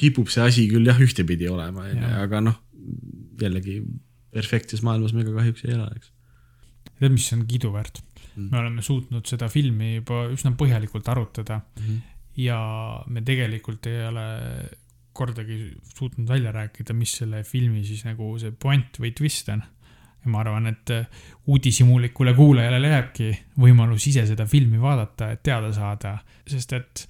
[0.00, 1.88] kipub see asi küll jah, ühtepidi olema,
[2.20, 2.60] aga noh,
[3.40, 3.80] jällegi
[4.34, 6.12] perfektses maailmas me ka kahjuks ei ela, eks.
[6.98, 8.50] tead, mis on kiiduväärt mm.?
[8.52, 11.98] me oleme suutnud seda filmi juba üsna põhjalikult arutada mm -hmm.
[12.44, 12.60] ja
[13.08, 14.26] me tegelikult ei ole
[15.12, 19.62] kordagi suutnud välja rääkida, mis selle filmi siis nagu see point või twist on
[20.20, 23.30] ja ma arvan, et äh, uudishimulikule kuulajale jääbki
[23.60, 26.18] võimalus ise seda filmi vaadata, et teada saada,
[26.48, 27.06] sest et.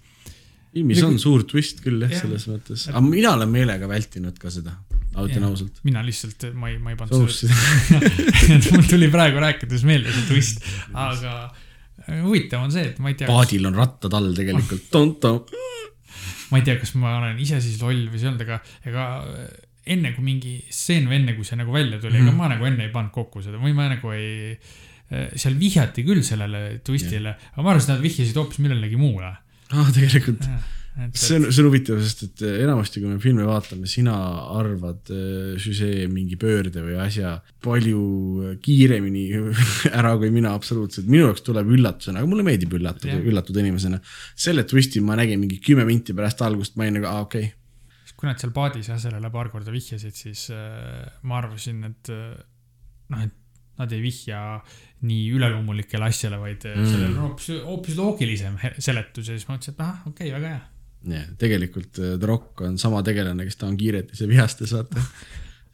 [0.75, 4.53] filmis on suur twist küll jah ja., selles mõttes, aga mina olen meelega vältinud ka
[4.55, 4.77] seda,
[5.19, 5.81] ütlen ausalt.
[5.87, 7.99] mina lihtsalt, ma ei, ma ei pannud seda
[8.77, 10.63] mul tuli praegu rääkides meelde see twist,
[10.95, 13.31] aga äh, huvitav on see, et ma ei tea.
[13.31, 15.35] paadil on rattad all tegelikult, tonto.
[16.51, 19.09] ma ei tea, kas ma olen ise siis loll või see olnud, aga ega
[19.95, 22.41] enne kui mingi stseen või enne kui see nagu välja tuli mm, ega mhm.
[22.41, 24.57] ma nagu enne ei pannud kokku seda või ma nagu ei.
[25.11, 29.27] Eh, seal vihjati küll sellele twist'ile, aga ma arvasin, et nad vihjasid hoopis millelegi muule.
[29.27, 30.45] aa, ah, tegelikult.
[31.19, 34.15] see on, see on huvitav, sest et eh, enamasti, kui me filme vaatame, sina
[34.55, 37.35] arvad äh, süžee mingi pöörde või asja
[37.67, 39.25] palju kiiremini
[39.99, 41.11] ära kui mina absoluutselt.
[41.11, 43.99] minu jaoks tuleb üllatusena, aga mulle meeldib üllatuda, üllatuda inimesena.
[44.39, 47.57] selle twist'i ma nägin mingi kümme minti pärast algust, ma olin nagu, aa okei okay
[48.21, 52.35] kui nad seal paadis jah, sellele paar korda vihjasid, siis äh, ma arvasin, et äh,
[53.15, 53.37] noh, et
[53.81, 54.41] nad ei vihja
[55.09, 56.91] nii üleloomulikele asjale, vaid äh, mm.
[56.91, 60.51] sellel on hoopis, hoopis loogilisem seletus ja siis ma mõtlesin, et ahah, okei okay,, väga
[60.53, 60.65] hea.
[61.17, 65.05] jah, tegelikult äh, The Rock on sama tegelane, kes ta on kiiretes ja vihastes, vaata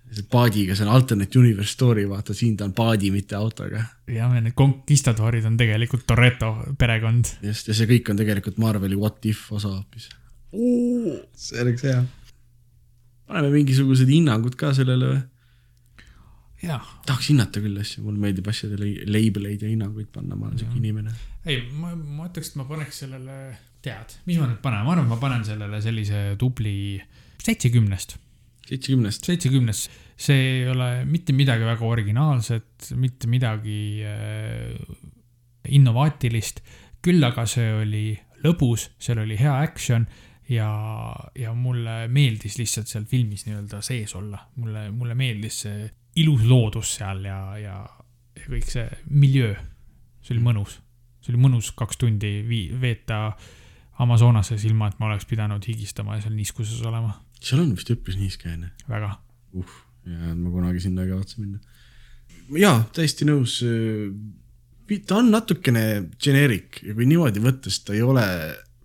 [0.06, 3.82] see paadiga, see on alternate universe story, vaata siin ta on paadi, mitte autoga.
[4.06, 7.32] jah, ja need konkistadoorid on tegelikult Toretto perekond.
[7.42, 10.06] just, ja see kõik on tegelikult Marveli What If osa hoopis.
[10.54, 11.98] see oleks hea
[13.26, 15.24] paneme mingisugused hinnangud ka sellele või?
[17.06, 21.12] tahaks hinnata küll asju, mulle meeldib asjadele label'eid ja hinnanguid panna, ma olen siuke inimene.
[21.44, 23.36] ei, ma, ma ütleks, et ma paneks sellele,
[23.84, 26.76] tead, mis ma nüüd panen, ma arvan, ma panen sellele sellise tubli
[27.44, 28.16] seitsekümnest.
[28.70, 29.28] seitsekümnest?
[29.28, 34.72] seitsekümnest, see ei ole mitte midagi väga originaalset, mitte midagi äh,
[35.76, 36.64] innovaatilist,
[37.04, 38.06] küll aga see oli
[38.44, 40.06] lõbus, seal oli hea action
[40.48, 40.70] ja,
[41.38, 45.86] ja mulle meeldis lihtsalt seal filmis nii-öelda sees olla, mulle, mulle meeldis see
[46.22, 47.76] ilus loodus seal ja, ja,
[48.36, 49.54] ja kõik see miljöö.
[50.22, 50.78] see oli mõnus,
[51.22, 53.30] see oli mõnus kaks tundi vii-, veeta
[54.02, 57.14] Amazonases, ilma et ma oleks pidanud higistama ja seal niiskuses olema.
[57.40, 58.72] seal on vist üpris niiske, onju.
[58.88, 59.14] väga.
[59.56, 61.60] uh, ja ma kunagi sinna ei kavatse minna.
[62.60, 63.60] jaa, täiesti nõus
[65.06, 65.82] ta on natukene
[66.22, 68.26] generic ja kui niimoodi võtta, siis ta ei ole,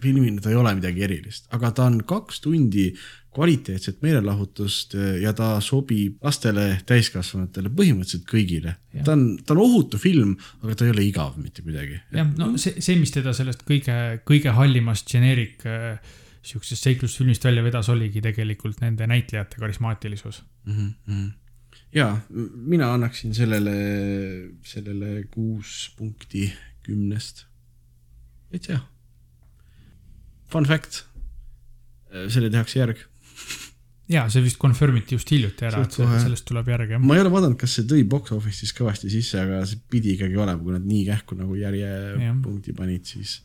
[0.01, 2.89] filmina ta ei ole midagi erilist, aga ta on kaks tundi
[3.31, 8.75] kvaliteetset meelelahutust ja ta sobib lastele, täiskasvanutele, põhimõtteliselt kõigile.
[9.05, 10.33] ta on, ta on ohutu film,
[10.65, 12.01] aga ta ei ole igav mitte kuidagi.
[12.11, 13.95] jah, no see, see, mis teda sellest kõige,
[14.27, 16.01] kõige hallimast generic äh,
[16.43, 20.89] sihukesest seiklusfilmist välja vedas, oligi tegelikult nende näitlejate karismaatilisus mm.
[21.07, 21.29] -hmm
[21.95, 22.17] ja
[22.55, 23.73] mina annaksin sellele,
[24.63, 26.53] sellele kuus punkti
[26.83, 27.45] kümnest.
[28.51, 28.90] täitsa hea.
[30.51, 31.05] Fun fact,
[32.31, 33.07] selle tehakse järg.
[34.11, 36.17] ja see vist confirm iti just hiljuti ära, et kohe.
[36.19, 36.99] sellest tuleb järg jah.
[36.99, 40.35] ma ei ole vaadanud, kas see tõi box office'is kõvasti sisse, aga see pidi ikkagi
[40.35, 43.37] olema, kui nad nii kähku nagu järjepunkti panid, siis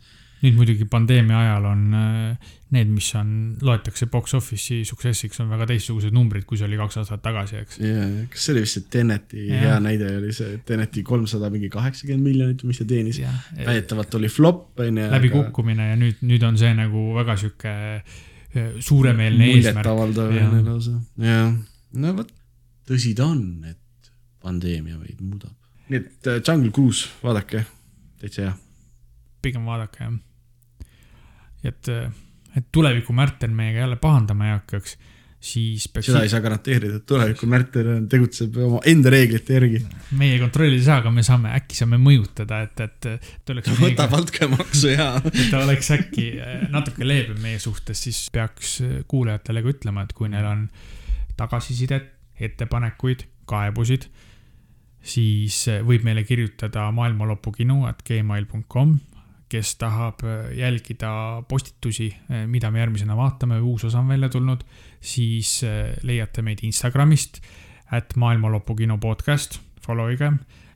[0.47, 3.29] nüüd muidugi pandeemia ajal on äh, need, mis on,
[3.65, 7.79] loetakse box office'i success'iks, on väga teistsugused numbrid, kui see oli kaks aastat tagasi, eks.
[7.83, 9.61] jaa, kas see oli vist see Teneti ja.
[9.63, 13.21] hea näide oli see, Teneti kolmsada mingi kaheksakümmend miljonit, mis ta teenis.
[13.59, 15.07] väidetavalt oli flop, on ju.
[15.15, 15.95] läbikukkumine aga...
[15.95, 19.87] ja nüüd, nüüd on see nagu väga sihuke äh, suuremeelne eesmärk.
[19.87, 21.57] muljetavaldav lausa, jah.
[22.03, 22.35] no vot,
[22.91, 24.13] tõsi ta on, et
[24.43, 25.55] pandeemia meid muudab.
[25.89, 27.67] nii et äh, Jungle Cruise, vaadake,
[28.21, 28.55] täitsa hea
[29.47, 30.15] pigem vaadake jah.
[31.69, 31.91] Et,
[32.57, 34.97] et tuleviku Märten meiega jälle pahandama ei hakkaks,
[35.41, 36.09] siis peaks.
[36.09, 39.83] seda ei saa garanteerida, et tuleviku Märten tegutseb oma enda reeglite järgi.
[40.19, 43.73] meie kontrollida ei saa, aga me saame, äkki saame mõjutada, et, et, et oleks.
[43.87, 45.11] võtab altkäemaksu ja.
[45.29, 48.79] et ta oleks äkki eh, natuke leebem meie suhtes, siis peaks
[49.09, 50.69] kuulajatele ka ütlema, et kui neil on
[51.37, 54.09] tagasisidet, ettepanekuid, kaebusid
[55.07, 58.97] siis võib meile kirjutada maailmalopukinu at gmail.com
[59.49, 64.65] kes tahab äh, jälgida postitusi, äh, mida me järgmisena vaatame uus osa on välja tulnud,
[65.01, 67.41] siis äh, leiate meid Instagramist,
[67.95, 70.33] at maailmalõpu kino podcast, follow ige.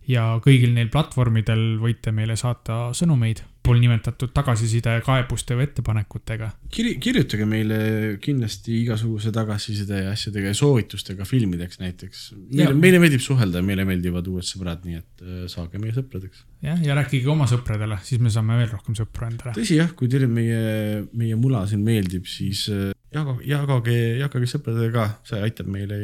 [0.08, 6.50] Ja kõigil neil platvormidel võite meile saata sõnumeid pool nimetatud tagasiside, kaebuste või ettepanekutega.
[6.72, 7.80] kiri-, kirjutage meile
[8.22, 12.22] kindlasti igasuguse tagasiside ja asjadega ja soovitustega filmideks näiteks.
[12.48, 16.44] meile, meile meeldib suhelda ja meile meeldivad uued sõbrad, nii et äh, saage meie sõpradeks.
[16.64, 19.54] jah, ja rääkige oma sõpradele, siis me saame veel rohkem sõpru endale.
[19.58, 24.92] tõsi jah, kui teile meie, meie mula siin meeldib, siis äh, jagage, jagage, jagage sõpradega
[24.96, 26.00] ka, see aitab meile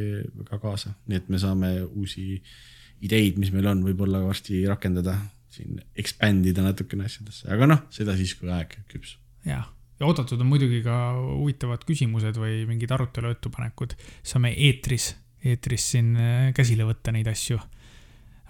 [0.50, 2.42] ka kaasa, nii et me saame uusi
[3.06, 5.16] ideid, mis meil on, võib-olla varsti rakendada
[5.56, 9.16] siin expand ida natukene asjadesse, aga noh, seda siis, kui aeg küps.
[9.46, 9.68] jah,
[10.00, 13.96] ja oodatud on muidugi ka huvitavad küsimused või mingid arutelu ettepanekud.
[14.22, 15.14] saame eetris,
[15.44, 17.58] eetris siin äh, käsile võtta neid asju.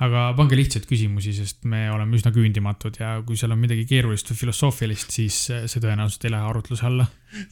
[0.06, 4.28] aga pange lihtsaid küsimusi, sest me oleme üsna küündimatud ja kui seal on midagi keerulist
[4.32, 7.06] või filosoofilist, siis äh, see tõenäoliselt ei lähe arutluse alla.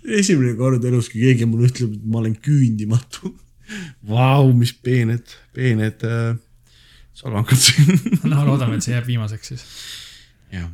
[0.04, 3.32] esimene kord elus, kui keegi mulle ütleb, et ma olen küündimatu
[4.10, 6.34] Vau, mis peened, peened äh
[7.14, 8.00] solvangud siin
[8.30, 9.66] no loodame, et see jääb viimaseks siis.
[10.52, 10.70] jah,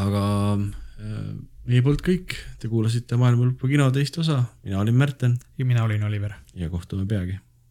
[0.00, 0.24] aga
[0.56, 1.28] äh,
[1.70, 5.38] meie poolt kõik, te kuulasite Maailma Lõpu kino teist osa, mina olin Märten.
[5.58, 6.36] ja mina olin Oliver.
[6.54, 7.38] ja kohtume peagi